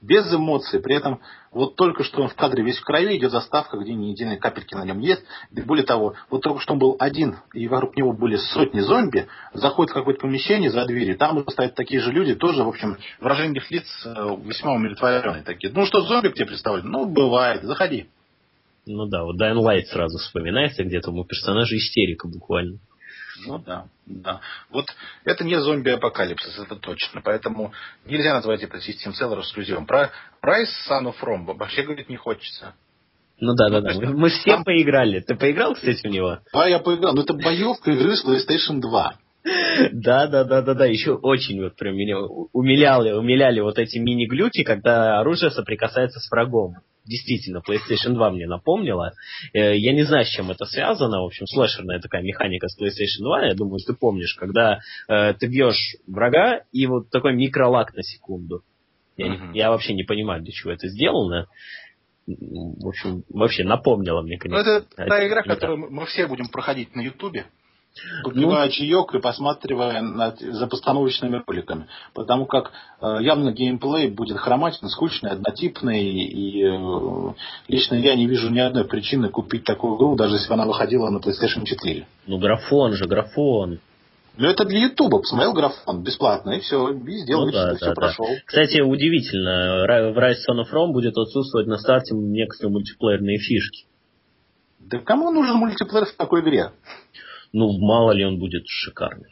Без 0.00 0.32
эмоций. 0.32 0.78
При 0.78 0.94
этом 0.94 1.20
вот 1.50 1.74
только 1.74 2.04
что 2.04 2.22
он 2.22 2.28
в 2.28 2.36
кадре 2.36 2.62
весь 2.62 2.78
в 2.78 2.84
крови, 2.84 3.16
идет 3.16 3.32
заставка, 3.32 3.76
где 3.76 3.92
ни 3.92 4.10
единой 4.10 4.36
капельки 4.36 4.74
на 4.74 4.84
нем 4.84 5.00
нет. 5.00 5.20
И 5.50 5.62
более 5.62 5.84
того, 5.84 6.14
вот 6.30 6.42
только 6.42 6.60
что 6.60 6.74
он 6.74 6.78
был 6.78 6.94
один, 7.00 7.38
и 7.54 7.66
вокруг 7.66 7.96
него 7.96 8.12
были 8.12 8.36
сотни 8.36 8.78
зомби, 8.78 9.26
заходит 9.52 9.90
в 9.90 9.94
какое-то 9.94 10.20
помещение 10.20 10.70
за 10.70 10.84
дверью, 10.84 11.18
там 11.18 11.44
стоят 11.50 11.74
такие 11.74 12.00
же 12.00 12.12
люди, 12.12 12.36
тоже, 12.36 12.62
в 12.62 12.68
общем, 12.68 12.98
выражение 13.18 13.60
их 13.60 13.68
лиц 13.72 13.86
э, 14.04 14.10
весьма 14.44 14.74
умиротворенные 14.74 15.42
такие. 15.42 15.72
Ну 15.72 15.86
что, 15.86 16.02
зомби 16.02 16.28
к 16.28 16.34
тебе 16.34 16.46
представили? 16.46 16.82
Ну, 16.82 17.06
бывает, 17.06 17.64
заходи. 17.64 18.06
Ну 18.86 19.06
да, 19.06 19.24
вот 19.24 19.40
Dying 19.40 19.58
Light 19.58 19.86
сразу 19.86 20.18
вспоминается, 20.18 20.84
где-то 20.84 21.10
у 21.10 21.24
персонажа 21.24 21.76
истерика 21.76 22.28
буквально. 22.28 22.78
Ну 23.44 23.58
да, 23.58 23.86
да. 24.06 24.40
Вот 24.70 24.86
это 25.24 25.44
не 25.44 25.60
зомби-апокалипсис, 25.60 26.58
это 26.58 26.76
точно. 26.76 27.20
Поэтому 27.22 27.72
нельзя 28.06 28.34
назвать 28.34 28.62
это 28.62 28.80
систем 28.80 29.12
селлер 29.12 29.40
эксклюзивом. 29.40 29.86
Про 29.86 30.10
Rise 30.42 30.70
Son 30.88 31.06
of 31.06 31.16
Rome 31.22 31.56
вообще 31.56 31.82
говорить 31.82 32.08
не 32.08 32.16
хочется. 32.16 32.74
Ну 33.38 33.54
да, 33.54 33.68
да, 33.68 33.80
да. 33.82 33.92
Мы, 33.94 34.16
мы 34.16 34.28
все 34.30 34.52
там... 34.52 34.64
поиграли. 34.64 35.20
Ты 35.20 35.34
поиграл, 35.34 35.74
кстати, 35.74 36.06
в 36.06 36.10
него? 36.10 36.38
Да, 36.52 36.66
я 36.66 36.78
поиграл. 36.78 37.14
Но 37.14 37.22
это 37.22 37.34
боевка 37.34 37.90
игры 37.90 38.16
с 38.16 38.24
PlayStation 38.24 38.80
2. 38.80 39.18
Да, 39.92 40.26
да, 40.26 40.44
да, 40.44 40.62
да, 40.62 40.74
да. 40.74 40.86
Еще 40.86 41.12
очень 41.12 41.62
вот 41.62 41.76
прям 41.76 41.94
меня 41.94 42.18
умиляли, 42.18 43.12
умиляли 43.12 43.60
вот 43.60 43.78
эти 43.78 43.98
мини-глюки, 43.98 44.64
когда 44.64 45.20
оружие 45.20 45.50
соприкасается 45.50 46.20
с 46.20 46.30
врагом 46.30 46.76
действительно 47.06 47.62
PlayStation 47.66 48.14
2 48.14 48.30
мне 48.30 48.46
напомнила. 48.46 49.12
Э, 49.52 49.76
я 49.76 49.92
не 49.92 50.04
знаю, 50.04 50.24
с 50.24 50.28
чем 50.28 50.50
это 50.50 50.66
связано. 50.66 51.20
В 51.22 51.26
общем, 51.26 51.46
слэшерная 51.46 52.00
такая 52.00 52.22
механика 52.22 52.68
с 52.68 52.78
PlayStation 52.80 53.22
2. 53.22 53.46
Я 53.46 53.54
думаю, 53.54 53.78
ты 53.78 53.94
помнишь, 53.94 54.34
когда 54.34 54.80
э, 55.08 55.34
ты 55.34 55.46
бьешь 55.46 55.96
врага 56.06 56.62
и 56.72 56.86
вот 56.86 57.10
такой 57.10 57.34
микролак 57.34 57.94
на 57.94 58.02
секунду. 58.02 58.62
Я, 59.16 59.28
mm-hmm. 59.28 59.50
я 59.54 59.70
вообще 59.70 59.94
не 59.94 60.02
понимаю, 60.02 60.42
для 60.42 60.52
чего 60.52 60.72
это 60.72 60.88
сделано. 60.88 61.46
В 62.26 62.88
общем, 62.88 63.22
вообще 63.28 63.64
напомнила 63.64 64.20
мне, 64.20 64.36
конечно. 64.36 64.64
Ну, 64.64 64.78
это 64.78 64.86
та 64.96 65.26
игра, 65.26 65.42
которую 65.42 65.90
мы 65.90 66.06
все 66.06 66.26
будем 66.26 66.48
проходить 66.48 66.94
на 66.94 67.00
Ютубе 67.00 67.46
попивая 68.24 68.66
ну, 68.66 68.70
чаек 68.70 69.14
и 69.14 69.18
посматривая 69.18 70.02
над, 70.02 70.40
за 70.40 70.66
постановочными 70.66 71.42
роликами. 71.46 71.86
Потому 72.14 72.46
как 72.46 72.72
э, 73.00 73.18
явно 73.20 73.52
геймплей 73.52 74.08
будет 74.10 74.38
хроматичный, 74.38 74.90
скучный, 74.90 75.30
однотипный. 75.30 76.04
И 76.04 76.64
э, 76.64 77.34
лично 77.68 77.94
я 77.94 78.14
не 78.14 78.26
вижу 78.26 78.50
ни 78.50 78.58
одной 78.58 78.84
причины 78.84 79.28
купить 79.28 79.64
такую 79.64 79.96
игру, 79.96 80.16
даже 80.16 80.36
если 80.36 80.52
она 80.52 80.66
выходила 80.66 81.10
на 81.10 81.18
PlayStation 81.18 81.64
4. 81.64 82.06
Ну 82.26 82.38
графон 82.38 82.92
же, 82.92 83.06
графон. 83.06 83.80
Ну, 84.38 84.48
это 84.48 84.66
для 84.66 84.80
Ютуба. 84.80 85.18
Посмотрел 85.18 85.54
графон 85.54 86.02
бесплатно, 86.02 86.50
и 86.50 86.60
все, 86.60 86.90
и 86.90 87.18
сделал, 87.18 87.46
ну, 87.46 87.52
да, 87.52 87.70
да, 87.70 87.76
все 87.76 87.86
да. 87.86 87.94
прошел. 87.94 88.26
Кстати, 88.44 88.80
удивительно, 88.80 90.12
в 90.12 90.18
Rise 90.18 90.44
Son 90.48 90.60
of 90.60 90.70
Rome 90.74 90.92
будет 90.92 91.16
отсутствовать 91.16 91.66
на 91.66 91.78
старте 91.78 92.14
некоторые 92.14 92.72
мультиплеерные 92.72 93.38
фишки. 93.38 93.86
Да 94.78 94.98
кому 94.98 95.30
нужен 95.30 95.56
мультиплеер 95.56 96.04
в 96.04 96.12
такой 96.16 96.42
игре? 96.42 96.70
Ну, 97.56 97.78
мало 97.78 98.12
ли 98.12 98.22
он 98.22 98.38
будет 98.38 98.64
шикарный. 98.66 99.30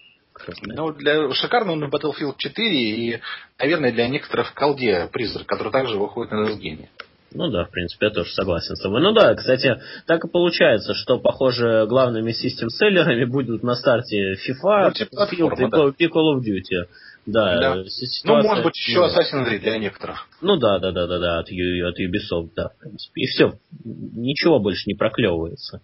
Ну, 0.63 0.93
для 0.93 1.31
шикарного 1.35 1.77
на 1.77 1.85
Battlefield 1.85 2.37
4 2.39 2.69
и, 2.69 3.21
наверное, 3.59 3.93
для 3.93 4.09
некоторых 4.09 4.49
в 4.49 4.55
колде 4.55 5.09
призрак, 5.13 5.47
который 5.47 5.71
также 5.71 5.99
выходит 5.99 6.33
на 6.33 6.39
Росгене. 6.39 6.89
Ну 7.35 7.51
да, 7.51 7.65
в 7.65 7.71
принципе, 7.71 8.07
я 8.07 8.13
тоже 8.13 8.31
согласен 8.31 8.77
с 8.77 8.83
тобой. 8.83 9.03
Ну 9.03 9.13
да, 9.13 9.35
кстати, 9.35 9.77
так 10.07 10.25
и 10.25 10.29
получается, 10.29 10.95
что, 10.95 11.19
похоже, 11.19 11.85
главными 11.87 12.33
систем-селлерами 12.33 13.25
будут 13.25 13.63
на 13.63 13.75
старте 13.75 14.35
FIFA, 14.35 14.93
Battlefield 14.93 15.95
и 15.99 16.09
да. 16.09 16.15
Call 16.15 16.35
of 16.35 16.41
Duty. 16.41 16.89
Да, 17.27 17.59
да. 17.59 17.85
Ситуация, 17.89 18.43
ну, 18.43 18.49
может 18.49 18.65
быть, 18.65 18.77
еще. 18.77 19.01
Assassin's 19.01 19.47
Creed 19.47 19.61
для 19.61 19.79
некоторых. 19.79 20.27
Ну 20.41 20.57
да, 20.57 20.79
да, 20.79 20.93
да, 20.93 21.07
да, 21.07 21.19
да, 21.19 21.39
от, 21.41 21.49
от 21.49 22.01
Ubisoft, 22.01 22.51
да, 22.57 22.69
в 22.69 22.79
принципе. 22.81 23.21
И 23.21 23.27
все, 23.27 23.53
ничего 23.85 24.61
больше 24.61 24.85
не 24.87 24.95
проклевывается. 24.95 25.83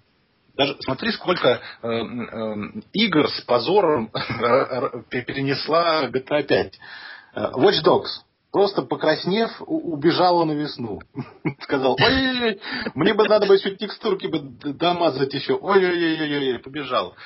Даже 0.61 0.77
смотри, 0.81 1.11
сколько 1.13 1.49
э, 1.49 1.89
э, 1.89 2.55
игр 2.93 3.31
с 3.31 3.41
позором 3.47 4.09
перенесла 5.09 6.05
GTA 6.09 6.43
5. 6.43 6.79
Э, 7.35 7.41
Watch 7.53 7.83
Dogs. 7.83 8.11
Просто 8.53 8.83
покраснев, 8.83 9.51
убежала 9.61 10.45
на 10.45 10.53
весну. 10.53 11.01
Сказал, 11.61 11.97
ой-ой-ой, 11.99 12.61
мне 12.95 13.15
бы 13.15 13.27
надо 13.27 13.47
бы 13.47 13.55
еще 13.55 13.75
текстурки 13.75 14.27
бы 14.27 14.41
домазать 14.75 15.33
еще. 15.33 15.55
Ой-ой-ой, 15.55 16.59
побежал. 16.59 17.17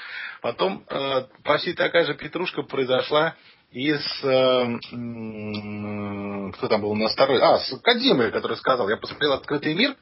Потом 0.41 0.85
э, 0.89 1.22
почти 1.43 1.72
такая 1.72 2.05
же 2.05 2.14
петрушка 2.14 2.62
произошла 2.62 3.35
из 3.72 4.01
э, 4.22 4.78
кто 6.53 6.68
там 6.68 6.82
был 6.82 6.95
на 6.95 7.09
второй, 7.09 7.41
а, 7.41 7.59
с 7.59 7.76
Кадимой, 7.80 8.30
который 8.30 8.57
сказал, 8.59 8.89
я 8.89 8.97
посмотрел 8.97 9.32
«Открытый 9.32 9.74
мир», 9.74 9.97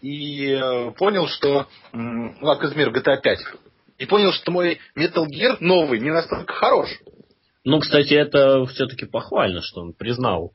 и 0.00 0.48
э, 0.50 0.90
понял, 0.92 1.26
что... 1.28 1.66
Ну, 1.92 2.34
как 2.40 2.64
из 2.64 2.74
мира 2.74 2.90
GTA 2.90 3.20
5. 3.20 3.38
И 3.98 4.06
понял, 4.06 4.32
что 4.32 4.50
мой 4.50 4.80
Metal 4.98 5.24
Gear 5.26 5.58
новый 5.60 6.00
не 6.00 6.10
настолько 6.10 6.52
хорош. 6.52 6.88
Ну, 7.64 7.78
кстати, 7.78 8.14
это 8.14 8.66
все-таки 8.66 9.06
похвально, 9.06 9.60
что 9.62 9.82
он 9.82 9.92
признал, 9.92 10.52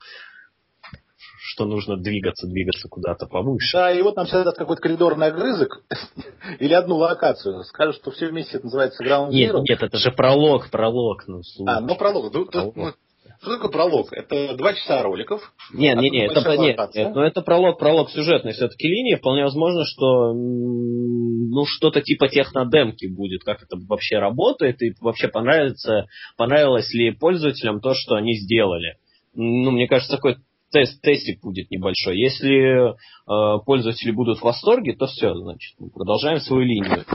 что 1.39 1.65
нужно 1.65 1.95
двигаться, 1.95 2.45
двигаться 2.47 2.89
куда-то 2.89 3.25
повыше. 3.25 3.77
Да, 3.77 3.91
и 3.93 4.01
вот 4.01 4.17
нам 4.17 4.25
сейчас 4.25 4.43
дадут 4.43 4.57
какой-то 4.57 4.81
коридорный 4.81 5.27
огрызок 5.27 5.81
или 6.59 6.73
одну 6.73 6.97
локацию. 6.97 7.63
Скажут, 7.63 7.95
что 7.95 8.11
все 8.11 8.27
вместе 8.27 8.57
это 8.57 8.65
называется 8.65 9.03
Ground 9.03 9.29
Zero. 9.29 9.31
Нет, 9.31 9.55
нет, 9.69 9.83
это 9.83 9.97
же 9.97 10.11
пролог, 10.11 10.69
пролог. 10.69 11.23
Ну, 11.27 11.41
а, 11.65 11.79
ну 11.79 11.95
пролог. 11.95 12.33
Ну, 12.33 12.45
пролог. 12.45 12.75
Ну, 12.75 12.93
что 13.41 13.55
такое 13.55 13.71
пролог? 13.71 14.13
Это 14.13 14.55
два 14.55 14.73
часа 14.73 15.01
роликов. 15.03 15.41
Нет, 15.73 15.99
нет, 15.99 16.11
нет, 16.11 16.31
это, 16.31 16.57
нет, 16.57 16.77
нет, 16.95 17.15
но 17.15 17.25
это 17.25 17.41
пролог, 17.41 17.79
пролог 17.79 18.09
сюжетной 18.09 18.53
все-таки 18.53 18.87
линии. 18.87 19.15
Вполне 19.15 19.43
возможно, 19.43 19.83
что 19.85 20.33
ну 20.33 21.65
что-то 21.65 22.01
типа 22.01 22.27
технодемки 22.27 23.07
будет, 23.07 23.43
как 23.43 23.63
это 23.63 23.77
вообще 23.87 24.19
работает, 24.19 24.81
и 24.81 24.93
вообще 25.01 25.27
понравится, 25.27 26.07
понравилось 26.37 26.93
ли 26.93 27.11
пользователям 27.11 27.79
то, 27.81 27.93
что 27.93 28.15
они 28.15 28.35
сделали. 28.35 28.97
Ну, 29.33 29.71
мне 29.71 29.87
кажется, 29.87 30.15
такой 30.15 30.37
тест, 30.71 31.01
тестик 31.01 31.41
будет 31.41 31.69
небольшой. 31.71 32.17
Если 32.19 32.89
э, 32.89 33.59
пользователи 33.65 34.11
будут 34.11 34.39
в 34.39 34.43
восторге, 34.43 34.93
то 34.93 35.05
все, 35.05 35.33
значит, 35.35 35.75
продолжаем 35.93 36.39
свою 36.39 36.63
линию. 36.63 37.05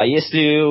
А 0.00 0.06
если 0.06 0.62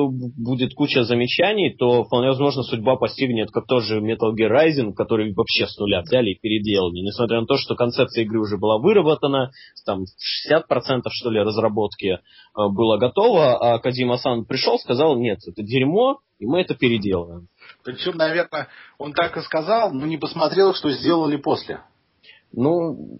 будет 0.42 0.74
куча 0.74 1.04
замечаний, 1.04 1.72
то 1.72 2.02
вполне 2.02 2.30
возможно 2.30 2.64
судьба 2.64 2.96
постигнет, 2.96 3.52
как 3.52 3.64
тот 3.68 3.84
же 3.84 4.00
Metal 4.00 4.34
Gear 4.36 4.50
Rising, 4.50 4.92
который 4.92 5.32
вообще 5.32 5.68
с 5.68 5.78
нуля 5.78 6.00
взяли 6.00 6.30
и 6.30 6.40
переделали. 6.40 6.98
Несмотря 6.98 7.40
на 7.40 7.46
то, 7.46 7.56
что 7.56 7.76
концепция 7.76 8.24
игры 8.24 8.40
уже 8.40 8.58
была 8.58 8.78
выработана, 8.78 9.52
там 9.86 10.00
60% 10.00 11.02
что 11.10 11.30
ли 11.30 11.38
разработки 11.38 12.06
э, 12.06 12.18
было 12.54 12.96
готово, 12.96 13.56
а 13.56 13.78
Кадима-сан 13.78 14.46
пришел, 14.46 14.80
сказал, 14.80 15.16
нет, 15.16 15.38
это 15.46 15.62
дерьмо, 15.62 16.18
и 16.40 16.46
мы 16.46 16.62
это 16.62 16.74
переделаем. 16.74 17.46
Причем, 17.84 18.16
наверное, 18.16 18.66
он 18.98 19.12
так 19.12 19.36
и 19.36 19.42
сказал, 19.42 19.92
но 19.92 20.06
не 20.06 20.16
посмотрел, 20.16 20.74
что 20.74 20.90
сделали 20.90 21.36
после. 21.36 21.84
Ну, 22.52 23.18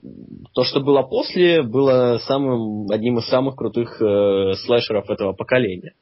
то, 0.54 0.64
что 0.64 0.80
было 0.80 1.02
после, 1.02 1.62
было 1.62 2.18
самым, 2.26 2.90
одним 2.90 3.18
из 3.18 3.28
самых 3.28 3.56
крутых 3.56 4.00
э, 4.02 4.54
слэшеров 4.64 5.08
этого 5.08 5.32
поколения. 5.32 5.92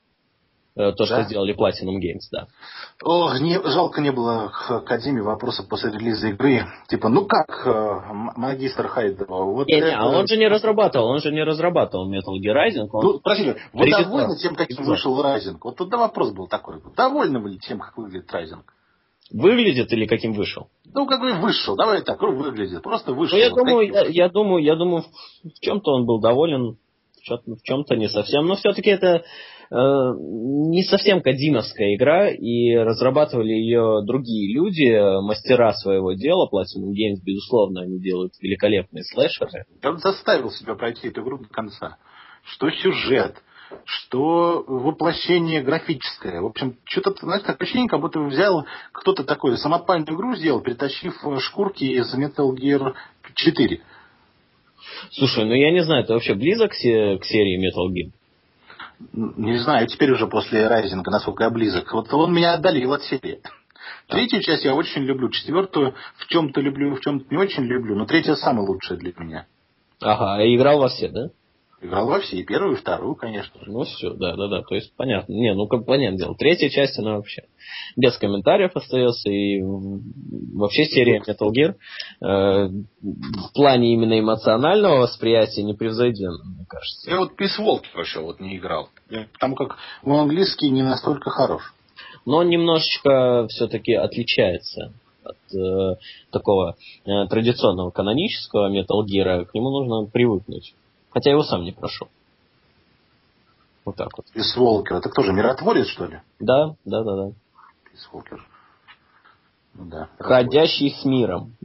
Э, 0.79 0.93
то, 0.93 1.07
что 1.07 1.23
сделали 1.25 1.57
Platinum 1.57 1.99
Games, 1.99 2.23
да. 2.31 2.47
Ох, 3.03 3.41
не, 3.41 3.61
жалко 3.61 4.01
не 4.01 4.13
было 4.13 4.49
к 4.49 4.71
Академии 4.71 5.21
вопросов 5.21 5.69
после 5.69 5.91
релиза 5.91 6.29
игры. 6.29 6.67
Типа, 6.89 7.09
ну 7.09 7.27
как, 7.27 7.67
э, 7.67 8.01
магистр 8.37 8.87
Хайдова? 8.87 9.45
Вот 9.45 9.67
не, 9.67 9.75
это... 9.75 9.89
не, 9.89 9.97
а 9.97 10.07
он 10.07 10.29
же 10.29 10.37
не 10.37 10.47
разрабатывал, 10.47 11.09
он 11.09 11.19
же 11.19 11.33
не 11.33 11.43
разрабатывал 11.43 12.09
Metal 12.09 12.33
Gear 12.41 12.55
Rising. 12.55 12.89
Он... 12.93 13.05
Ну, 13.05 13.21
простите, 13.21 13.57
вы 13.73 13.91
довольны 13.91 14.37
тем, 14.37 14.55
каким 14.55 14.85
вышел 14.85 15.21
Rising? 15.21 15.57
Вот 15.61 15.77
тогда 15.77 15.97
вопрос 15.97 16.31
был 16.31 16.47
такой. 16.47 16.77
Довольны 16.97 17.41
вы 17.41 17.59
тем, 17.59 17.81
как 17.81 17.99
выглядит 17.99 18.33
Rising? 18.33 18.63
Выглядит 19.31 19.93
или 19.93 20.07
каким 20.07 20.33
вышел? 20.33 20.69
Ну, 20.95 21.07
как 21.07 21.21
бы 21.21 21.35
вышел, 21.35 21.77
давай 21.77 22.03
так, 22.03 22.21
выглядит, 22.23 22.83
просто 22.83 23.13
вышел. 23.13 23.37
Ну, 23.37 23.45
я, 23.45 23.51
думаю, 23.51 23.93
я, 23.93 24.07
я 24.07 24.29
думаю, 24.29 24.65
я 24.65 24.75
думаю, 24.75 25.05
в 25.43 25.61
чем-то 25.61 25.93
он 25.93 26.07
был 26.07 26.21
доволен, 26.21 26.79
в 27.29 27.63
чем-то 27.63 27.97
не 27.97 28.09
совсем, 28.09 28.47
но 28.47 28.57
все-таки 28.57 28.89
это 28.89 29.17
э, 29.19 29.23
не 29.71 30.83
совсем 30.85 31.21
кадимовская 31.21 31.95
игра, 31.95 32.31
и 32.31 32.75
разрабатывали 32.75 33.53
ее 33.53 34.01
другие 34.07 34.55
люди, 34.55 35.21
мастера 35.23 35.75
своего 35.75 36.15
дела, 36.15 36.49
Platinum 36.51 36.93
Games, 36.93 37.21
безусловно, 37.23 37.83
они 37.83 38.01
делают 38.01 38.33
великолепные 38.41 39.05
слэшеры. 39.05 39.67
Он 39.85 39.99
заставил 39.99 40.51
себя 40.51 40.75
пройти 40.75 41.09
эту 41.09 41.21
игру 41.21 41.39
до 41.39 41.49
конца. 41.49 41.99
Что 42.45 42.71
сюжет, 42.71 43.35
что 43.85 44.65
воплощение 44.67 45.63
графическое. 45.63 46.41
В 46.41 46.47
общем, 46.47 46.77
что-то, 46.85 47.15
знаете, 47.21 47.47
так 47.47 47.61
ощущение, 47.61 47.89
как 47.89 48.01
будто 48.01 48.21
взял 48.21 48.67
кто-то 48.93 49.25
такой 49.25 49.57
самопальную 49.59 50.17
игру 50.17 50.35
сделал, 50.35 50.61
перетащив 50.61 51.15
шкурки 51.41 51.85
из 51.85 52.15
Metal 52.15 52.51
Gear 52.55 52.95
4. 53.35 53.81
Слушай, 55.13 55.45
ну 55.45 55.53
я 55.53 55.71
не 55.71 55.85
знаю, 55.85 56.05
ты 56.05 56.13
вообще 56.13 56.35
близок 56.35 56.71
к 56.71 56.75
серии 56.75 57.59
Metal 57.59 57.89
Gear? 57.93 58.13
Не 59.13 59.59
знаю, 59.59 59.87
теперь 59.87 60.11
уже 60.11 60.27
после 60.27 60.67
Райзинга, 60.67 61.11
насколько 61.11 61.45
я 61.45 61.51
близок. 61.51 61.93
Вот 61.93 62.13
он 62.13 62.35
меня 62.35 62.55
отдалил 62.55 62.95
от 62.95 63.03
серии. 63.03 63.41
Третью 64.09 64.41
часть 64.41 64.65
я 64.65 64.75
очень 64.75 65.03
люблю, 65.03 65.29
четвертую 65.29 65.95
в 66.17 66.27
чем-то 66.27 66.61
люблю, 66.61 66.95
в 66.95 67.01
чем-то 67.01 67.27
не 67.31 67.37
очень 67.37 67.65
люблю, 67.65 67.95
но 67.95 68.07
третья 68.07 68.35
самая 68.35 68.67
лучшая 68.67 68.99
для 68.99 69.13
меня. 69.19 69.47
Ага, 70.01 70.37
а 70.37 70.43
играл 70.43 70.81
во 70.81 70.89
все, 70.89 71.09
да? 71.09 71.29
Играл 71.81 72.09
во 72.09 72.19
все, 72.19 72.39
и 72.39 72.43
первую, 72.43 72.75
и 72.75 72.81
вторую, 72.81 73.15
конечно 73.15 73.61
Ну 73.67 73.85
все, 73.85 74.11
да, 74.15 74.35
да, 74.35 74.49
да. 74.49 74.63
То 74.63 74.75
есть 74.75 74.93
понятно. 74.97 75.33
Не, 75.33 75.55
ну 75.55 75.69
как 75.69 75.87
понятное 75.87 76.19
дело. 76.19 76.35
Третья 76.35 76.69
часть, 76.71 76.99
она 76.99 77.15
вообще 77.15 77.45
без 77.97 78.19
комментариев 78.19 78.75
остается. 78.75 79.31
И 79.31 79.61
вообще 79.63 80.87
серия 80.87 81.21
Metal 81.21 81.51
Gear 81.53 81.75
э, 82.21 82.69
в 83.01 83.53
плане 83.55 83.95
именно 83.95 84.19
эмоционального 84.19 85.03
восприятия 85.03 85.63
непревзойденна, 85.63 86.45
мне 86.45 86.67
кажется. 86.69 87.11
Я 87.11 87.19
вот 87.19 87.41
Peace 87.41 87.61
Walk 87.61 87.83
вообще 87.95 88.21
вот 88.21 88.41
не 88.41 88.57
играл. 88.57 88.89
Потому 89.35 89.55
как 89.55 89.77
в 90.03 90.13
английский 90.13 90.71
не 90.71 90.83
настолько 90.83 91.31
хорош. 91.31 91.63
Но 92.27 92.39
он 92.39 92.49
немножечко 92.49 93.47
все-таки 93.51 93.95
отличается 93.95 94.93
от 95.23 95.55
э, 95.55 95.97
такого 96.33 96.77
э, 97.05 97.27
традиционного 97.29 97.91
канонического 97.91 98.69
Metal 98.69 99.05
Gear. 99.07 99.45
К 99.45 99.55
нему 99.55 99.71
нужно 99.71 100.11
привыкнуть. 100.11 100.75
Хотя 101.19 101.31
я 101.31 101.35
его 101.35 101.43
сам 101.43 101.65
не 101.65 101.73
прошел. 101.73 102.07
Вот 103.85 103.97
так 103.97 104.17
вот. 104.17 104.27
Пис 104.33 104.57
Волкер. 104.57 104.99
Это 104.99 105.09
кто 105.11 105.25
же, 105.25 105.33
миротворец, 105.33 105.89
что 105.89 106.07
ли? 106.07 106.21
Да, 106.39 106.77
да, 106.85 107.03
да, 107.03 107.17
да. 107.17 107.33
Пис 107.91 108.09
Волкер. 108.13 108.47
Ну 109.75 109.87
да. 109.87 110.11
Ходящий 110.21 110.91
с 110.91 111.05
миром. 111.05 111.57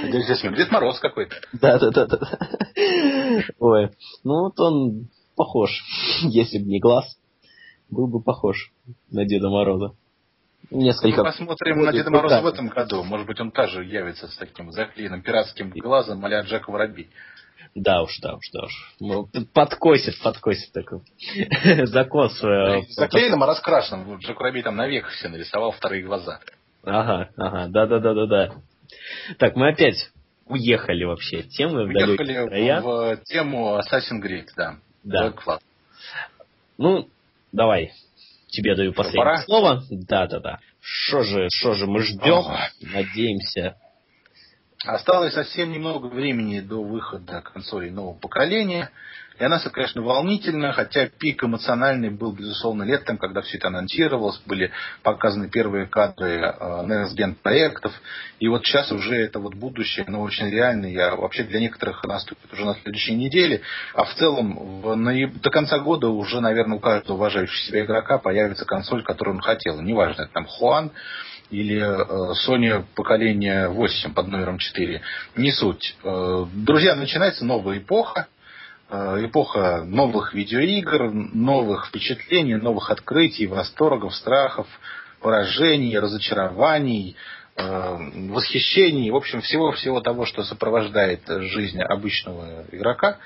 Ходящий 0.00 0.34
с 0.34 0.42
миром. 0.44 0.56
Дед 0.56 0.70
Мороз 0.70 0.98
какой-то. 0.98 1.36
Да, 1.52 1.78
да, 1.78 1.90
да, 1.90 2.06
да. 2.06 2.38
Ой, 3.58 3.90
ну 4.22 4.44
вот 4.44 4.58
он 4.58 5.10
похож, 5.36 5.84
если 6.22 6.58
бы 6.58 6.64
не 6.70 6.80
глаз, 6.80 7.04
был 7.90 8.06
бы 8.06 8.22
похож 8.22 8.72
на 9.10 9.26
Деда 9.26 9.50
Мороза 9.50 9.92
несколько... 10.70 11.18
Мы 11.18 11.24
посмотрим 11.24 11.82
на 11.82 11.92
Деда 11.92 12.10
Мороза 12.10 12.40
в 12.40 12.46
этом 12.46 12.68
году. 12.68 13.02
Может 13.02 13.26
быть, 13.26 13.40
он 13.40 13.50
тоже 13.50 13.84
явится 13.84 14.28
с 14.28 14.36
таким 14.36 14.72
заклеенным 14.72 15.22
пиратским 15.22 15.70
глазом 15.70 16.24
а 16.24 16.42
Джек 16.42 16.68
Воробей. 16.68 17.10
Да 17.74 18.02
уж, 18.02 18.18
да 18.20 18.34
уж, 18.34 18.50
да 18.52 18.64
уж. 18.64 18.94
Ну, 19.00 19.28
подкосит, 19.52 20.20
подкосит 20.22 20.72
такой. 20.72 21.00
Закос. 21.86 22.42
Э, 22.42 22.82
заклеенным, 22.90 23.42
а 23.42 23.46
раскрашенным. 23.46 24.18
Джек 24.18 24.38
Воробей 24.38 24.62
там 24.62 24.76
навек 24.76 25.08
все 25.08 25.28
нарисовал 25.28 25.72
вторые 25.72 26.02
глаза. 26.02 26.40
Ага, 26.84 27.30
ага, 27.36 27.66
да-да-да-да-да. 27.68 28.54
Так, 29.38 29.56
мы 29.56 29.70
опять 29.70 30.10
уехали 30.46 31.04
вообще 31.04 31.40
от 31.40 31.48
темы. 31.48 31.84
Уехали 31.84 32.80
в, 32.80 33.16
в 33.16 33.24
тему 33.24 33.78
Assassin's 33.78 34.22
Creed, 34.22 34.48
да. 34.56 34.76
Да. 35.02 35.32
Ну, 36.78 37.08
давай, 37.52 37.92
тебе 38.54 38.74
даю 38.74 38.92
последнее 38.92 39.24
Пора? 39.24 39.42
слово. 39.42 39.82
Да-да-да. 39.90 40.58
Что 40.80 41.22
же, 41.22 41.48
что 41.50 41.74
же 41.74 41.86
мы 41.86 42.02
ждем, 42.02 42.44
Ага. 42.46 42.70
надеемся. 42.80 43.76
Осталось 44.86 45.32
совсем 45.34 45.72
немного 45.72 46.06
времени 46.06 46.60
до 46.60 46.82
выхода 46.82 47.40
консолей 47.40 47.90
нового 47.90 48.18
поколения. 48.18 48.90
Для 49.38 49.48
нас 49.48 49.62
это, 49.62 49.70
конечно, 49.70 50.00
волнительно, 50.02 50.72
хотя 50.72 51.06
пик 51.06 51.42
эмоциональный 51.42 52.10
был, 52.10 52.32
безусловно, 52.32 52.84
летом, 52.84 53.18
когда 53.18 53.40
все 53.40 53.58
это 53.58 53.68
анонсировалось, 53.68 54.40
были 54.46 54.70
показаны 55.02 55.48
первые 55.48 55.86
кадры 55.86 56.36
э, 56.36 56.52
Next 56.86 57.16
Gen 57.16 57.34
проектов. 57.42 57.92
И 58.38 58.46
вот 58.46 58.64
сейчас 58.64 58.92
уже 58.92 59.16
это 59.16 59.40
вот 59.40 59.54
будущее, 59.54 60.04
оно 60.06 60.22
очень 60.22 60.50
реально. 60.50 60.86
Я 60.86 61.16
вообще 61.16 61.42
для 61.42 61.60
некоторых 61.60 62.04
наступит 62.04 62.52
уже 62.52 62.64
на 62.64 62.74
следующей 62.74 63.16
неделе. 63.16 63.62
А 63.94 64.04
в 64.04 64.14
целом 64.14 64.80
в, 64.82 64.94
на, 64.94 65.28
до 65.28 65.50
конца 65.50 65.80
года 65.80 66.08
уже, 66.08 66.40
наверное, 66.40 66.78
у 66.78 66.80
каждого 66.80 67.16
уважающего 67.16 67.66
себя 67.66 67.84
игрока 67.84 68.18
появится 68.18 68.64
консоль, 68.64 69.02
которую 69.02 69.36
он 69.36 69.42
хотел. 69.42 69.80
Неважно, 69.80 70.22
это 70.22 70.32
там 70.32 70.46
Хуан, 70.46 70.92
или 71.50 71.80
э, 71.80 72.34
Sony 72.46 72.84
поколение 72.94 73.68
8 73.68 74.14
под 74.14 74.28
номером 74.28 74.58
4. 74.58 75.00
Не 75.36 75.52
суть. 75.52 75.96
Э, 76.02 76.46
друзья, 76.52 76.94
начинается 76.94 77.44
новая 77.44 77.78
эпоха. 77.78 78.28
Э, 78.90 79.24
эпоха 79.24 79.82
новых 79.84 80.34
видеоигр, 80.34 81.10
новых 81.10 81.86
впечатлений, 81.86 82.56
новых 82.56 82.90
открытий, 82.90 83.46
восторгов, 83.46 84.14
страхов, 84.14 84.66
поражений, 85.20 85.98
разочарований, 85.98 87.16
э, 87.56 87.96
восхищений, 88.28 89.10
в 89.10 89.16
общем, 89.16 89.40
всего-всего 89.40 90.00
того, 90.00 90.26
что 90.26 90.44
сопровождает 90.44 91.22
жизнь 91.26 91.80
обычного 91.80 92.66
игрока. 92.72 93.18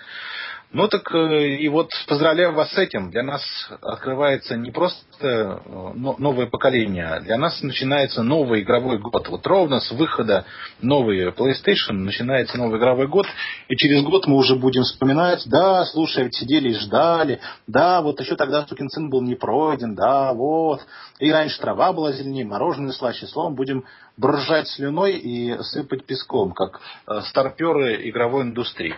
Ну 0.71 0.87
так 0.87 1.11
э, 1.15 1.57
и 1.57 1.69
вот 1.69 1.89
поздравляю 2.07 2.53
вас 2.53 2.71
с 2.73 2.79
этим. 2.79 3.11
Для 3.11 3.23
нас 3.23 3.43
открывается 3.81 4.55
не 4.55 4.71
просто 4.71 5.01
э, 5.19 5.59
новое 5.95 6.45
поколение, 6.45 7.07
а 7.07 7.21
для 7.21 7.39
нас 7.39 7.63
начинается 7.63 8.23
новый 8.23 8.61
игровой 8.61 8.99
год. 8.99 9.29
Вот 9.31 9.47
ровно 9.47 9.81
с 9.81 9.91
выхода 9.91 10.45
новой 10.83 11.31
PlayStation 11.31 11.93
начинается 11.93 12.59
новый 12.59 12.79
игровой 12.79 13.09
год, 13.09 13.27
и 13.69 13.77
через 13.77 14.03
год 14.03 14.27
мы 14.27 14.37
уже 14.37 14.57
будем 14.57 14.83
вспоминать, 14.83 15.43
да, 15.47 15.87
слушай, 15.87 16.25
ведь 16.25 16.35
сидели 16.35 16.69
и 16.69 16.75
ждали, 16.75 17.41
да, 17.67 18.03
вот 18.03 18.21
еще 18.21 18.37
тогда 18.37 18.67
сукин 18.67 18.91
сын 18.91 19.09
был 19.09 19.23
не 19.23 19.37
пройден, 19.37 19.95
да, 19.95 20.35
вот, 20.35 20.83
и 21.19 21.33
раньше 21.33 21.59
трава 21.59 21.95
была 21.95 22.13
зеленее, 22.13 22.45
мороженое 22.45 22.93
слаще, 22.93 23.27
словом, 23.27 23.55
будем 23.55 23.85
брызжать 24.19 24.69
слюной 24.69 25.13
и 25.13 25.57
сыпать 25.63 26.05
песком, 26.05 26.53
как 26.53 26.83
э, 27.07 27.23
старперы 27.23 28.07
игровой 28.07 28.43
индустрии. 28.43 28.95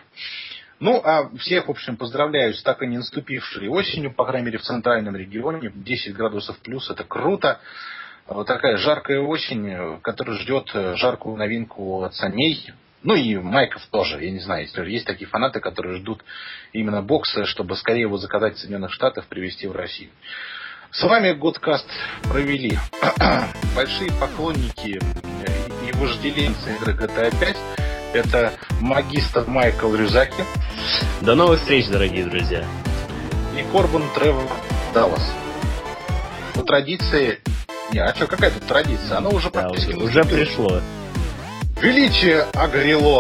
Ну, 0.81 0.99
а 1.05 1.29
всех, 1.37 1.69
в 1.69 1.71
общем, 1.71 1.99
поздравляю 1.99 2.55
с 2.55 2.63
так 2.63 2.83
и 2.83 2.87
не 2.87 2.97
наступившей 2.97 3.69
осенью, 3.69 4.15
по 4.15 4.25
крайней 4.25 4.47
мере, 4.47 4.59
в 4.59 4.63
центральном 4.63 5.15
регионе. 5.15 5.71
10 5.75 6.15
градусов 6.15 6.59
плюс, 6.61 6.91
это 6.91 7.05
круто. 7.05 7.61
Вот 8.27 8.47
такая 8.47 8.79
жаркая 8.79 9.21
осень, 9.21 10.01
которая 10.03 10.39
ждет 10.39 10.71
жаркую 10.73 11.37
новинку 11.37 12.03
от 12.03 12.15
саней. 12.15 12.73
Ну 13.03 13.15
и 13.15 13.37
майков 13.37 13.83
тоже, 13.91 14.23
я 14.25 14.31
не 14.31 14.41
знаю, 14.41 14.63
если 14.63 14.91
есть 14.91 15.07
такие 15.07 15.27
фанаты, 15.29 15.61
которые 15.61 15.99
ждут 15.99 16.23
именно 16.73 17.03
бокса, 17.03 17.45
чтобы 17.45 17.77
скорее 17.77 18.03
его 18.03 18.17
заказать 18.17 18.57
в 18.57 18.59
Соединенных 18.59 18.93
Штатах, 18.93 19.27
привезти 19.27 19.67
в 19.67 19.73
Россию. 19.73 20.11
С 20.93 21.03
вами 21.03 21.33
Годкаст 21.33 21.89
провели 22.25 22.79
большие 23.77 24.11
поклонники 24.19 24.99
и 24.99 25.93
вожделенцы 25.97 26.75
игры 26.77 26.95
GTA 26.95 27.31
5 27.39 27.80
это 28.13 28.53
магистр 28.81 29.45
Майкл 29.47 29.95
Рюзаки. 29.95 30.45
До 31.21 31.35
новых 31.35 31.61
встреч, 31.61 31.89
дорогие 31.89 32.25
друзья. 32.25 32.65
И 33.59 33.63
Корбан 33.73 34.03
Тревор 34.15 34.47
Даллас. 34.95 35.33
По 36.55 36.63
традиции... 36.63 37.41
Не, 37.93 38.01
а 38.01 38.15
что, 38.15 38.27
какая 38.27 38.51
тут 38.51 38.67
традиция? 38.67 39.19
Она 39.19 39.31
уже 39.31 39.51
да, 39.51 39.69
уже, 39.69 39.97
уже 39.97 40.25
пришло. 40.25 40.81
Величие 41.81 42.43
огрело. 42.55 43.19